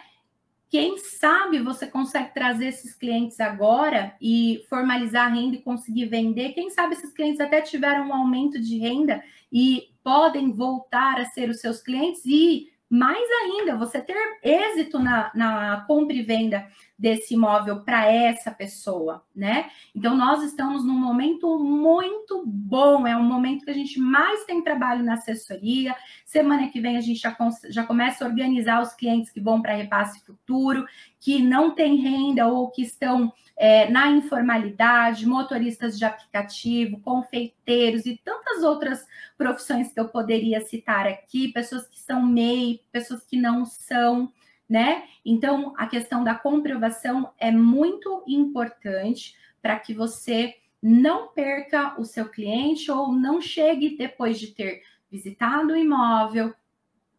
Quem 0.69 0.97
sabe 0.97 1.59
você 1.59 1.87
consegue 1.87 2.33
trazer 2.33 2.67
esses 2.67 2.93
clientes 2.93 3.39
agora 3.39 4.15
e 4.21 4.65
formalizar 4.69 5.27
a 5.27 5.33
renda 5.33 5.55
e 5.55 5.61
conseguir 5.61 6.07
vender? 6.07 6.53
Quem 6.53 6.69
sabe 6.69 6.93
esses 6.93 7.13
clientes 7.13 7.39
até 7.39 7.61
tiveram 7.61 8.09
um 8.09 8.13
aumento 8.13 8.59
de 8.59 8.77
renda 8.77 9.23
e 9.51 9.89
podem 10.03 10.51
voltar 10.51 11.19
a 11.21 11.25
ser 11.25 11.49
os 11.49 11.61
seus 11.61 11.81
clientes 11.81 12.25
e 12.25 12.69
mais 12.89 13.27
ainda, 13.43 13.75
você 13.75 13.99
ter 13.99 14.15
êxito 14.41 14.97
na, 14.97 15.29
na 15.35 15.83
compra 15.85 16.15
e 16.15 16.21
venda 16.21 16.67
desse 16.97 17.33
imóvel 17.33 17.83
para 17.83 18.09
essa 18.11 18.49
pessoa, 18.49 19.23
né? 19.35 19.69
Então, 19.93 20.15
nós 20.15 20.41
estamos 20.41 20.85
num 20.85 20.97
momento 20.97 21.59
muito 21.59 22.43
bom, 22.45 23.05
é 23.05 23.15
um 23.15 23.23
momento 23.23 23.65
que 23.65 23.71
a 23.71 23.73
gente 23.73 23.99
mais 23.99 24.45
tem 24.45 24.63
trabalho 24.63 25.03
na 25.03 25.13
assessoria. 25.13 25.95
Semana 26.25 26.69
que 26.69 26.79
vem 26.79 26.97
a 26.97 27.01
gente 27.01 27.19
já, 27.19 27.35
já 27.69 27.83
começa 27.83 28.23
a 28.23 28.27
organizar 28.27 28.81
os 28.81 28.93
clientes 28.93 29.31
que 29.31 29.41
vão 29.41 29.61
para 29.61 29.75
repasse 29.75 30.25
futuro, 30.25 30.85
que 31.19 31.41
não 31.41 31.71
têm 31.71 31.97
renda 31.97 32.47
ou 32.47 32.71
que 32.71 32.81
estão 32.81 33.31
é, 33.57 33.89
na 33.89 34.11
informalidade, 34.11 35.25
motoristas 35.25 35.97
de 35.97 36.05
aplicativo, 36.05 36.99
confeiteiros 37.01 38.05
e 38.05 38.15
tantas 38.23 38.63
outras 38.63 39.05
profissões 39.35 39.91
que 39.91 39.99
eu 39.99 40.07
poderia 40.07 40.61
citar 40.61 41.07
aqui, 41.07 41.51
pessoas 41.51 41.87
que 41.87 41.99
são 41.99 42.21
MEI, 42.21 42.81
pessoas 42.91 43.25
que 43.25 43.35
não 43.35 43.65
são, 43.65 44.31
né? 44.69 45.05
Então, 45.25 45.73
a 45.75 45.87
questão 45.87 46.23
da 46.23 46.35
comprovação 46.35 47.31
é 47.39 47.51
muito 47.51 48.23
importante 48.27 49.35
para 49.59 49.79
que 49.79 49.93
você 49.93 50.55
não 50.81 51.29
perca 51.29 51.99
o 51.99 52.05
seu 52.05 52.29
cliente 52.29 52.91
ou 52.91 53.11
não 53.11 53.41
chegue 53.41 53.97
depois 53.97 54.39
de 54.39 54.47
ter 54.47 54.83
visitado 55.09 55.73
o 55.73 55.77
imóvel, 55.77 56.53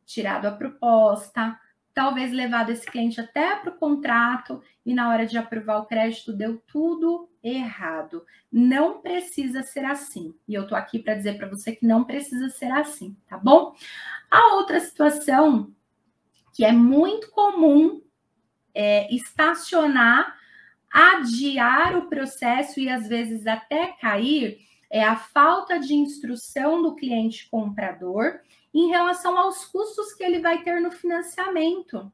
tirado 0.06 0.46
a 0.46 0.52
proposta, 0.52 1.58
talvez 1.98 2.30
levado 2.30 2.70
esse 2.70 2.86
cliente 2.86 3.20
até 3.20 3.56
para 3.56 3.70
o 3.70 3.76
contrato 3.76 4.62
e 4.86 4.94
na 4.94 5.08
hora 5.08 5.26
de 5.26 5.36
aprovar 5.36 5.78
o 5.78 5.86
crédito 5.86 6.32
deu 6.32 6.62
tudo 6.64 7.28
errado. 7.42 8.24
Não 8.52 9.00
precisa 9.00 9.64
ser 9.64 9.84
assim. 9.84 10.32
E 10.46 10.54
eu 10.54 10.64
tô 10.64 10.76
aqui 10.76 11.00
para 11.00 11.16
dizer 11.16 11.36
para 11.36 11.48
você 11.48 11.74
que 11.74 11.84
não 11.84 12.04
precisa 12.04 12.50
ser 12.50 12.70
assim, 12.70 13.16
tá 13.26 13.36
bom? 13.36 13.74
A 14.30 14.54
outra 14.54 14.78
situação 14.78 15.74
que 16.54 16.64
é 16.64 16.70
muito 16.70 17.32
comum 17.32 18.00
é 18.72 19.12
estacionar, 19.12 20.36
adiar 20.88 21.96
o 21.96 22.08
processo 22.08 22.78
e 22.78 22.88
às 22.88 23.08
vezes 23.08 23.44
até 23.44 23.88
cair 24.00 24.58
é 24.88 25.02
a 25.02 25.16
falta 25.16 25.80
de 25.80 25.94
instrução 25.94 26.80
do 26.80 26.94
cliente 26.94 27.50
comprador 27.50 28.38
em 28.74 28.88
relação 28.88 29.38
aos 29.38 29.64
custos 29.64 30.12
que 30.14 30.22
ele 30.22 30.40
vai 30.40 30.62
ter 30.62 30.80
no 30.80 30.90
financiamento. 30.90 32.12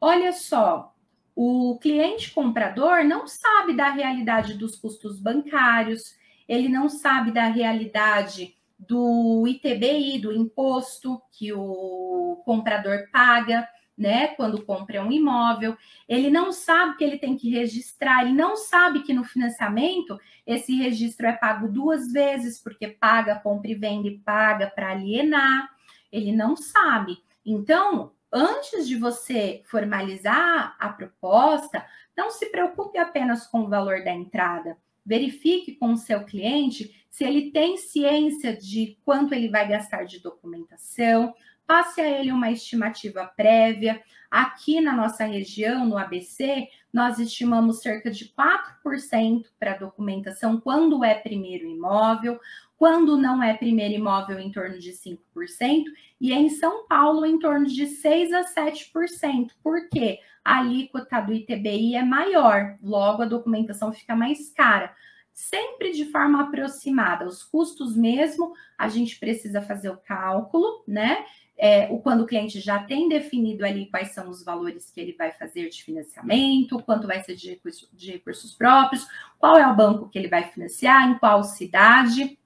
Olha 0.00 0.32
só, 0.32 0.94
o 1.34 1.78
cliente 1.80 2.32
comprador 2.32 3.04
não 3.04 3.26
sabe 3.26 3.74
da 3.74 3.90
realidade 3.90 4.54
dos 4.54 4.76
custos 4.76 5.18
bancários, 5.20 6.14
ele 6.48 6.68
não 6.68 6.88
sabe 6.88 7.30
da 7.30 7.44
realidade 7.44 8.56
do 8.78 9.46
ITBI, 9.46 10.18
do 10.18 10.32
imposto 10.32 11.20
que 11.32 11.52
o 11.52 12.42
comprador 12.44 13.08
paga, 13.12 13.68
né, 13.96 14.28
quando 14.28 14.64
compra 14.64 15.02
um 15.02 15.12
imóvel, 15.12 15.76
ele 16.08 16.30
não 16.30 16.50
sabe 16.50 16.96
que 16.96 17.04
ele 17.04 17.18
tem 17.18 17.36
que 17.36 17.50
registrar, 17.50 18.22
ele 18.22 18.32
não 18.32 18.56
sabe 18.56 19.02
que 19.02 19.12
no 19.12 19.22
financiamento 19.22 20.18
esse 20.46 20.74
registro 20.74 21.26
é 21.26 21.32
pago 21.32 21.68
duas 21.68 22.10
vezes, 22.10 22.62
porque 22.62 22.88
paga, 22.88 23.38
compra 23.38 23.70
e 23.70 23.74
vende, 23.74 24.12
paga 24.24 24.68
para 24.68 24.92
alienar, 24.92 25.68
ele 26.10 26.32
não 26.32 26.56
sabe. 26.56 27.22
Então, 27.44 28.12
antes 28.32 28.86
de 28.86 28.96
você 28.96 29.62
formalizar 29.64 30.76
a 30.78 30.88
proposta, 30.90 31.84
não 32.16 32.30
se 32.30 32.46
preocupe 32.46 32.98
apenas 32.98 33.46
com 33.46 33.62
o 33.62 33.68
valor 33.68 34.04
da 34.04 34.12
entrada. 34.12 34.76
Verifique 35.04 35.74
com 35.76 35.92
o 35.92 35.96
seu 35.96 36.24
cliente 36.24 37.06
se 37.10 37.24
ele 37.24 37.50
tem 37.50 37.76
ciência 37.76 38.56
de 38.56 38.98
quanto 39.04 39.34
ele 39.34 39.48
vai 39.48 39.66
gastar 39.66 40.04
de 40.04 40.20
documentação, 40.20 41.34
passe 41.66 42.00
a 42.00 42.08
ele 42.08 42.32
uma 42.32 42.50
estimativa 42.50 43.26
prévia. 43.36 44.02
Aqui 44.30 44.80
na 44.80 44.92
nossa 44.92 45.24
região, 45.24 45.84
no 45.86 45.98
ABC, 45.98 46.68
nós 46.92 47.18
estimamos 47.18 47.80
cerca 47.80 48.10
de 48.10 48.32
4% 48.84 49.46
para 49.58 49.76
documentação 49.76 50.60
quando 50.60 51.04
é 51.04 51.14
primeiro 51.14 51.66
imóvel, 51.66 52.40
quando 52.76 53.16
não 53.16 53.42
é 53.42 53.54
primeiro 53.54 53.94
imóvel, 53.94 54.38
em 54.38 54.50
torno 54.50 54.78
de 54.78 54.92
5%, 54.92 55.84
e 56.20 56.32
em 56.32 56.48
São 56.48 56.86
Paulo, 56.86 57.26
em 57.26 57.38
torno 57.38 57.66
de 57.66 57.84
6% 57.84 58.32
a 58.32 58.44
7%. 58.44 59.50
Por 59.62 59.88
quê? 59.88 60.18
A 60.44 60.58
alíquota 60.58 61.20
do 61.20 61.32
ITBI 61.32 61.94
é 61.94 62.02
maior, 62.02 62.78
logo 62.82 63.22
a 63.22 63.26
documentação 63.26 63.92
fica 63.92 64.16
mais 64.16 64.50
cara 64.50 64.94
sempre 65.40 65.92
de 65.92 66.04
forma 66.06 66.42
aproximada. 66.42 67.26
Os 67.26 67.42
custos 67.42 67.96
mesmo, 67.96 68.52
a 68.76 68.88
gente 68.88 69.18
precisa 69.18 69.62
fazer 69.62 69.88
o 69.88 69.96
cálculo, 69.96 70.84
né? 70.86 71.24
É, 71.62 71.88
o, 71.90 71.98
quando 71.98 72.22
o 72.22 72.26
cliente 72.26 72.58
já 72.58 72.78
tem 72.78 73.06
definido 73.06 73.66
ali 73.66 73.84
quais 73.90 74.12
são 74.12 74.30
os 74.30 74.42
valores 74.42 74.90
que 74.90 74.98
ele 74.98 75.12
vai 75.12 75.30
fazer 75.30 75.68
de 75.68 75.84
financiamento, 75.84 76.82
quanto 76.82 77.06
vai 77.06 77.22
ser 77.22 77.36
de, 77.36 77.50
recurso, 77.50 77.86
de 77.92 78.12
recursos 78.12 78.54
próprios, 78.54 79.06
qual 79.38 79.58
é 79.58 79.66
o 79.66 79.76
banco 79.76 80.08
que 80.08 80.18
ele 80.18 80.28
vai 80.28 80.44
financiar, 80.44 81.10
em 81.10 81.18
qual 81.18 81.44
cidade. 81.44 82.38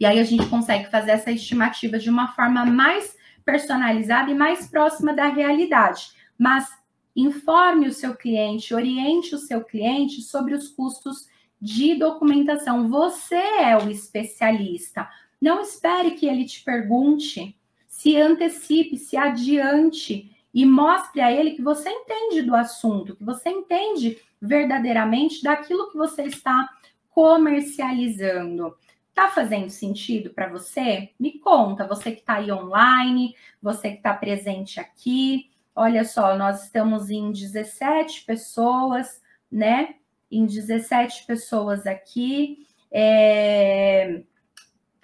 E 0.00 0.04
aí 0.04 0.18
a 0.18 0.24
gente 0.24 0.48
consegue 0.48 0.90
fazer 0.90 1.12
essa 1.12 1.30
estimativa 1.30 1.96
de 1.96 2.10
uma 2.10 2.32
forma 2.32 2.66
mais 2.66 3.16
personalizada 3.44 4.28
e 4.32 4.34
mais 4.34 4.66
próxima 4.66 5.14
da 5.14 5.28
realidade. 5.28 6.10
Mas 6.36 6.68
informe 7.14 7.86
o 7.86 7.92
seu 7.92 8.16
cliente, 8.16 8.74
oriente 8.74 9.32
o 9.36 9.38
seu 9.38 9.62
cliente 9.62 10.22
sobre 10.22 10.54
os 10.54 10.68
custos 10.68 11.28
de 11.60 11.94
documentação. 11.94 12.88
Você 12.88 13.36
é 13.36 13.76
o 13.76 13.88
especialista. 13.88 15.08
Não 15.40 15.60
espere 15.60 16.12
que 16.12 16.26
ele 16.26 16.44
te 16.44 16.64
pergunte 16.64 17.57
se 17.98 18.16
antecipe, 18.16 18.96
se 18.96 19.16
adiante 19.16 20.30
e 20.54 20.64
mostre 20.64 21.20
a 21.20 21.32
ele 21.32 21.50
que 21.50 21.62
você 21.62 21.90
entende 21.90 22.42
do 22.42 22.54
assunto, 22.54 23.16
que 23.16 23.24
você 23.24 23.48
entende 23.50 24.16
verdadeiramente 24.40 25.42
daquilo 25.42 25.90
que 25.90 25.96
você 25.96 26.22
está 26.22 26.68
comercializando. 27.10 28.76
Tá 29.12 29.30
fazendo 29.30 29.68
sentido 29.68 30.30
para 30.30 30.48
você? 30.48 31.10
Me 31.18 31.40
conta, 31.40 31.88
você 31.88 32.12
que 32.12 32.20
está 32.20 32.34
aí 32.34 32.52
online, 32.52 33.34
você 33.60 33.90
que 33.90 33.96
está 33.96 34.14
presente 34.14 34.78
aqui. 34.78 35.50
Olha 35.74 36.04
só, 36.04 36.36
nós 36.36 36.66
estamos 36.66 37.10
em 37.10 37.32
17 37.32 38.24
pessoas, 38.24 39.20
né? 39.50 39.96
Em 40.30 40.46
17 40.46 41.26
pessoas 41.26 41.84
aqui. 41.84 42.64
É... 42.92 44.22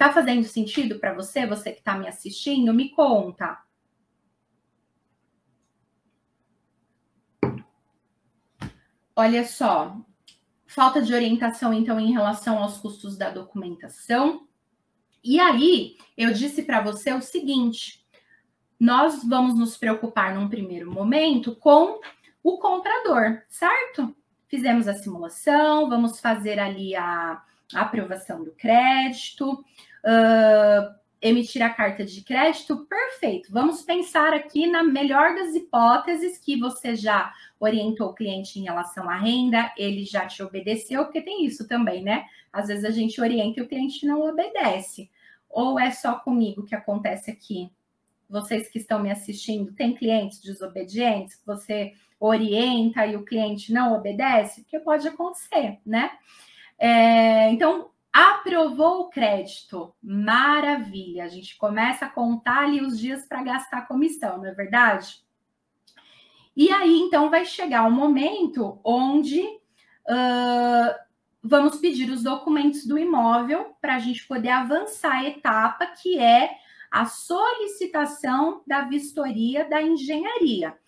Tá 0.04 0.12
fazendo 0.12 0.44
sentido 0.44 0.98
para 0.98 1.14
você, 1.14 1.46
você 1.46 1.72
que 1.72 1.78
está 1.78 1.96
me 1.96 2.06
assistindo? 2.06 2.74
Me 2.74 2.90
conta. 2.90 3.58
Olha 9.16 9.46
só, 9.46 9.96
falta 10.66 11.00
de 11.00 11.14
orientação, 11.14 11.72
então, 11.72 11.98
em 11.98 12.12
relação 12.12 12.58
aos 12.58 12.76
custos 12.76 13.16
da 13.16 13.30
documentação. 13.30 14.46
E 15.24 15.40
aí, 15.40 15.96
eu 16.18 16.34
disse 16.34 16.64
para 16.64 16.82
você 16.82 17.10
o 17.14 17.22
seguinte: 17.22 18.06
nós 18.78 19.24
vamos 19.24 19.58
nos 19.58 19.74
preocupar 19.78 20.34
num 20.34 20.50
primeiro 20.50 20.92
momento 20.92 21.56
com 21.56 21.98
o 22.42 22.58
comprador, 22.58 23.42
certo? 23.48 24.14
Fizemos 24.48 24.86
a 24.86 24.92
simulação, 24.92 25.88
vamos 25.88 26.20
fazer 26.20 26.58
ali 26.58 26.94
a, 26.94 27.42
a 27.72 27.80
aprovação 27.80 28.44
do 28.44 28.52
crédito, 28.52 29.64
uh, 30.04 30.94
emitir 31.20 31.62
a 31.62 31.70
carta 31.70 32.04
de 32.04 32.22
crédito, 32.22 32.86
perfeito. 32.86 33.50
Vamos 33.50 33.82
pensar 33.82 34.32
aqui 34.32 34.66
na 34.66 34.82
melhor 34.82 35.34
das 35.34 35.54
hipóteses 35.54 36.38
que 36.38 36.58
você 36.58 36.94
já 36.94 37.32
orientou 37.58 38.10
o 38.10 38.14
cliente 38.14 38.60
em 38.60 38.64
relação 38.64 39.08
à 39.08 39.16
renda, 39.16 39.72
ele 39.76 40.04
já 40.04 40.26
te 40.26 40.42
obedeceu, 40.42 41.04
porque 41.04 41.22
tem 41.22 41.44
isso 41.44 41.66
também, 41.66 42.02
né? 42.02 42.26
Às 42.52 42.68
vezes 42.68 42.84
a 42.84 42.90
gente 42.90 43.20
orienta 43.20 43.60
e 43.60 43.62
o 43.62 43.68
cliente 43.68 44.06
não 44.06 44.20
obedece. 44.20 45.10
Ou 45.48 45.78
é 45.78 45.90
só 45.90 46.16
comigo 46.16 46.64
que 46.64 46.74
acontece 46.74 47.30
aqui? 47.30 47.70
vocês 48.28 48.68
que 48.68 48.78
estão 48.78 49.00
me 49.00 49.10
assistindo, 49.10 49.72
tem 49.72 49.94
clientes 49.94 50.40
desobedientes, 50.40 51.40
você 51.46 51.92
orienta 52.18 53.06
e 53.06 53.16
o 53.16 53.24
cliente 53.24 53.72
não 53.72 53.94
obedece? 53.94 54.62
Porque 54.62 54.78
pode 54.80 55.06
acontecer, 55.06 55.78
né? 55.84 56.10
É, 56.78 57.50
então, 57.50 57.90
aprovou 58.14 59.00
o 59.00 59.09
crédito, 59.11 59.92
maravilha. 60.00 61.24
A 61.24 61.29
gente 61.29 61.59
começa 61.59 62.07
a 62.07 62.09
contar 62.09 62.61
ali 62.62 62.81
os 62.81 62.96
dias 62.96 63.27
para 63.27 63.42
gastar 63.42 63.79
a 63.79 63.87
comissão, 63.87 64.38
não 64.38 64.46
é 64.46 64.55
verdade? 64.55 65.16
E 66.57 66.70
aí, 66.70 66.96
então, 67.00 67.29
vai 67.29 67.44
chegar 67.44 67.83
o 67.83 67.88
um 67.88 67.90
momento 67.90 68.79
onde 68.85 69.40
uh, 69.40 70.94
vamos 71.42 71.79
pedir 71.79 72.09
os 72.09 72.22
documentos 72.22 72.87
do 72.87 72.96
imóvel 72.96 73.74
para 73.81 73.96
a 73.96 73.98
gente 73.98 74.24
poder 74.29 74.50
avançar 74.50 75.14
a 75.14 75.24
etapa 75.24 75.87
que 75.87 76.16
é 76.16 76.50
a 76.92 77.07
solicitação 77.07 78.62
da 78.64 78.83
vistoria 78.83 79.68
da 79.68 79.83
engenharia. 79.83 80.79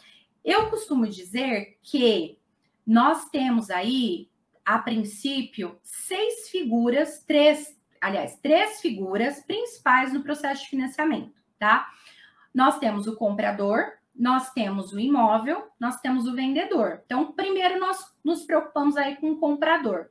Eu 0.45 0.71
costumo 0.71 1.09
dizer 1.09 1.77
que 1.83 2.39
nós 2.87 3.29
temos 3.31 3.69
aí, 3.69 4.31
a 4.67 4.81
princípio, 4.81 5.79
seis 5.85 6.49
figuras, 6.49 7.23
três, 7.25 7.79
aliás, 8.01 8.37
três 8.43 8.81
figuras 8.81 9.41
principais 9.45 10.13
no 10.13 10.25
processo 10.25 10.65
de 10.65 10.71
financiamento, 10.71 11.41
tá? 11.57 11.89
Nós 12.53 12.77
temos 12.81 13.07
o 13.07 13.15
comprador, 13.15 13.93
nós 14.13 14.51
temos 14.53 14.93
o 14.93 14.99
imóvel, 14.99 15.69
nós 15.79 16.01
temos 16.01 16.27
o 16.27 16.35
vendedor. 16.35 17.03
Então, 17.05 17.33
primeiro 17.33 17.79
nós 17.79 18.13
nos 18.25 18.45
preocupamos 18.45 18.97
aí 18.97 19.15
com 19.17 19.31
o 19.31 19.39
comprador. 19.39 20.09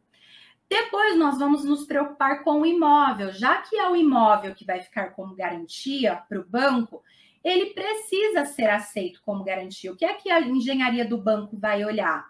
Depois 0.70 1.18
nós 1.18 1.38
vamos 1.38 1.66
nos 1.66 1.84
preocupar 1.84 2.44
com 2.44 2.62
o 2.62 2.66
imóvel, 2.66 3.34
já 3.34 3.58
que 3.58 3.76
é 3.78 3.90
o 3.90 3.96
imóvel 3.96 4.56
que 4.56 4.66
vai 4.66 4.82
ficar 4.82 5.10
como 5.10 5.36
garantia 5.36 6.24
para 6.30 6.40
o 6.40 6.48
banco, 6.48 7.04
ele 7.44 7.74
precisa 7.74 8.46
ser 8.46 8.70
aceito 8.70 9.22
como 9.24 9.44
garantia. 9.44 9.92
O 9.92 9.98
que 9.98 10.06
é 10.06 10.14
que 10.14 10.32
a 10.32 10.40
engenharia 10.40 11.06
do 11.06 11.18
banco 11.18 11.58
vai 11.58 11.84
olhar? 11.84 12.26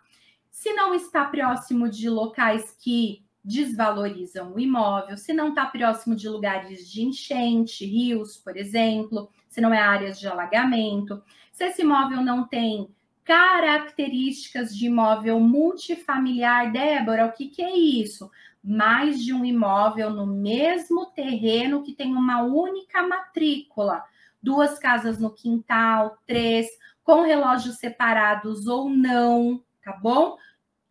Se 0.56 0.72
não 0.72 0.96
está 0.96 1.26
próximo 1.26 1.90
de 1.90 2.10
locais 2.10 2.74
que 2.80 3.22
desvalorizam 3.44 4.54
o 4.54 4.60
imóvel, 4.60 5.18
se 5.18 5.34
não 5.34 5.50
está 5.50 5.66
próximo 5.66 6.16
de 6.16 6.30
lugares 6.30 6.90
de 6.90 7.04
enchente, 7.04 7.86
rios, 7.86 8.38
por 8.38 8.56
exemplo, 8.56 9.30
se 9.50 9.60
não 9.60 9.74
é 9.74 9.80
áreas 9.80 10.18
de 10.18 10.30
alagamento, 10.30 11.22
se 11.52 11.66
esse 11.66 11.82
imóvel 11.82 12.22
não 12.22 12.48
tem 12.48 12.90
características 13.26 14.74
de 14.74 14.86
imóvel 14.86 15.42
multifamiliar, 15.42 16.72
Débora, 16.72 17.26
o 17.26 17.34
que, 17.34 17.50
que 17.50 17.62
é 17.62 17.78
isso? 17.78 18.32
Mais 18.64 19.22
de 19.22 19.34
um 19.34 19.44
imóvel 19.44 20.10
no 20.10 20.26
mesmo 20.26 21.08
terreno 21.08 21.84
que 21.84 21.94
tem 21.94 22.16
uma 22.16 22.44
única 22.44 23.06
matrícula, 23.06 24.06
duas 24.42 24.80
casas 24.80 25.20
no 25.20 25.32
quintal, 25.32 26.18
três, 26.26 26.66
com 27.04 27.24
relógios 27.24 27.76
separados 27.76 28.68
ou 28.68 28.90
não, 28.90 29.62
tá 29.86 29.94
bom? 29.94 30.36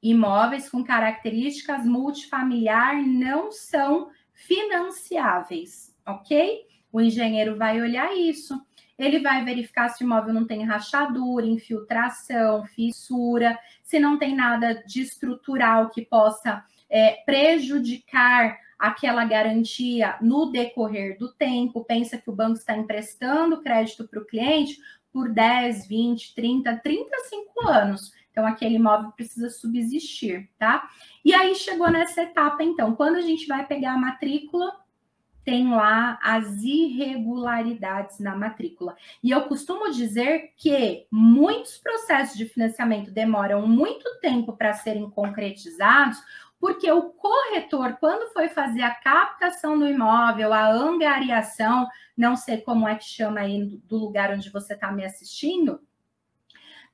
Imóveis 0.01 0.69
com 0.71 0.85
características 0.85 1.85
multifamiliar 1.85 2.97
não 3.05 3.51
são 3.51 4.11
financiáveis, 4.33 5.93
ok? 6.07 6.63
O 6.93 7.01
engenheiro 7.01 7.57
vai 7.57 7.81
olhar 7.81 8.17
isso. 8.17 8.65
Ele 8.97 9.19
vai 9.19 9.45
verificar 9.45 9.89
se 9.89 10.05
o 10.05 10.07
imóvel 10.07 10.33
não 10.33 10.47
tem 10.47 10.63
rachadura, 10.63 11.45
infiltração, 11.45 12.65
fissura, 12.65 13.59
se 13.83 13.99
não 13.99 14.17
tem 14.17 14.37
nada 14.37 14.75
de 14.87 15.03
estrutural 15.03 15.91
que 15.91 16.03
possa 16.03 16.65
é, 16.89 17.23
prejudicar 17.27 18.57
aquela 18.79 19.25
garantia 19.25 20.17
no 20.21 20.53
decorrer 20.53 21.19
do 21.19 21.33
tempo. 21.33 21.85
Pensa 21.85 22.17
que 22.17 22.31
o 22.31 22.35
banco 22.35 22.59
está 22.59 22.77
emprestando 22.77 23.63
crédito 23.63 24.07
para 24.07 24.21
o 24.21 24.27
cliente 24.27 24.79
por 25.13 25.33
10, 25.33 25.89
20, 25.89 26.35
30, 26.35 26.77
35 26.77 27.69
anos. 27.69 28.13
Então, 28.35 28.45
aquele 28.45 28.75
imóvel 28.75 29.13
precisa 29.13 29.49
subsistir, 29.49 30.51
tá? 30.59 30.91
E 31.25 31.33
aí 31.33 31.55
chegou 31.55 31.89
nessa 31.89 32.23
etapa, 32.23 32.65
então, 32.65 32.93
quando 32.97 33.15
a 33.15 33.21
gente 33.21 33.47
vai 33.47 33.65
pegar 33.65 33.93
a 33.93 33.97
matrícula, 33.97 34.77
tem 35.45 35.71
lá 35.71 36.19
as 36.21 36.65
irregularidades 36.65 38.19
na 38.19 38.35
matrícula. 38.35 38.97
E 39.23 39.31
eu 39.31 39.43
costumo 39.43 39.89
dizer 39.93 40.53
que 40.57 41.07
muitos 41.13 41.79
processos 41.79 42.37
de 42.37 42.47
financiamento 42.47 43.13
demoram 43.13 43.69
muito 43.69 44.19
tempo 44.21 44.57
para 44.57 44.73
serem 44.73 45.09
concretizados, 45.11 46.19
porque 46.59 46.91
o 46.91 47.11
corretor, 47.11 47.99
quando 48.01 48.33
foi 48.33 48.49
fazer 48.49 48.83
a 48.83 48.97
captação 48.97 49.79
do 49.79 49.87
imóvel, 49.87 50.53
a 50.53 50.69
angariação, 50.69 51.87
não 52.17 52.35
sei 52.35 52.63
como 52.63 52.89
é 52.89 52.97
que 52.97 53.05
chama 53.05 53.43
aí 53.43 53.79
do 53.85 53.97
lugar 53.97 54.33
onde 54.33 54.51
você 54.51 54.75
está 54.75 54.91
me 54.91 55.05
assistindo, 55.05 55.79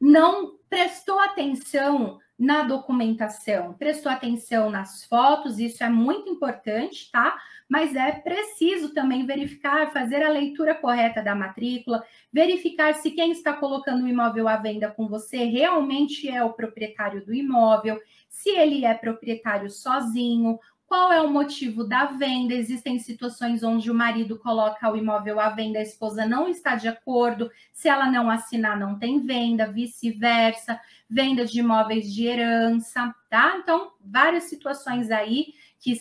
não 0.00 0.58
prestou 0.68 1.18
atenção 1.20 2.18
na 2.38 2.62
documentação, 2.62 3.74
prestou 3.74 4.10
atenção 4.10 4.70
nas 4.70 5.04
fotos, 5.04 5.58
isso 5.58 5.84
é 5.84 5.90
muito 5.90 6.30
importante, 6.30 7.10
tá? 7.12 7.38
Mas 7.68 7.94
é 7.94 8.12
preciso 8.12 8.94
também 8.94 9.26
verificar, 9.26 9.92
fazer 9.92 10.22
a 10.22 10.30
leitura 10.30 10.74
correta 10.74 11.22
da 11.22 11.34
matrícula, 11.34 12.02
verificar 12.32 12.94
se 12.94 13.10
quem 13.10 13.30
está 13.30 13.52
colocando 13.52 14.04
o 14.04 14.08
imóvel 14.08 14.48
à 14.48 14.56
venda 14.56 14.90
com 14.90 15.06
você 15.06 15.44
realmente 15.44 16.30
é 16.30 16.42
o 16.42 16.54
proprietário 16.54 17.22
do 17.26 17.34
imóvel, 17.34 18.00
se 18.26 18.48
ele 18.48 18.86
é 18.86 18.94
proprietário 18.94 19.68
sozinho, 19.68 20.58
qual 20.90 21.12
é 21.12 21.22
o 21.22 21.30
motivo 21.30 21.84
da 21.84 22.06
venda? 22.06 22.52
Existem 22.52 22.98
situações 22.98 23.62
onde 23.62 23.88
o 23.88 23.94
marido 23.94 24.36
coloca 24.36 24.90
o 24.90 24.96
imóvel 24.96 25.38
à 25.38 25.48
venda, 25.48 25.78
a 25.78 25.82
esposa 25.82 26.26
não 26.26 26.48
está 26.48 26.74
de 26.74 26.88
acordo, 26.88 27.48
se 27.72 27.88
ela 27.88 28.10
não 28.10 28.28
assinar, 28.28 28.76
não 28.76 28.98
tem 28.98 29.20
venda, 29.20 29.70
vice-versa, 29.70 30.80
venda 31.08 31.46
de 31.46 31.60
imóveis 31.60 32.12
de 32.12 32.26
herança, 32.26 33.14
tá? 33.28 33.56
Então, 33.58 33.92
várias 34.04 34.44
situações 34.44 35.12
aí 35.12 35.54
que 35.78 35.96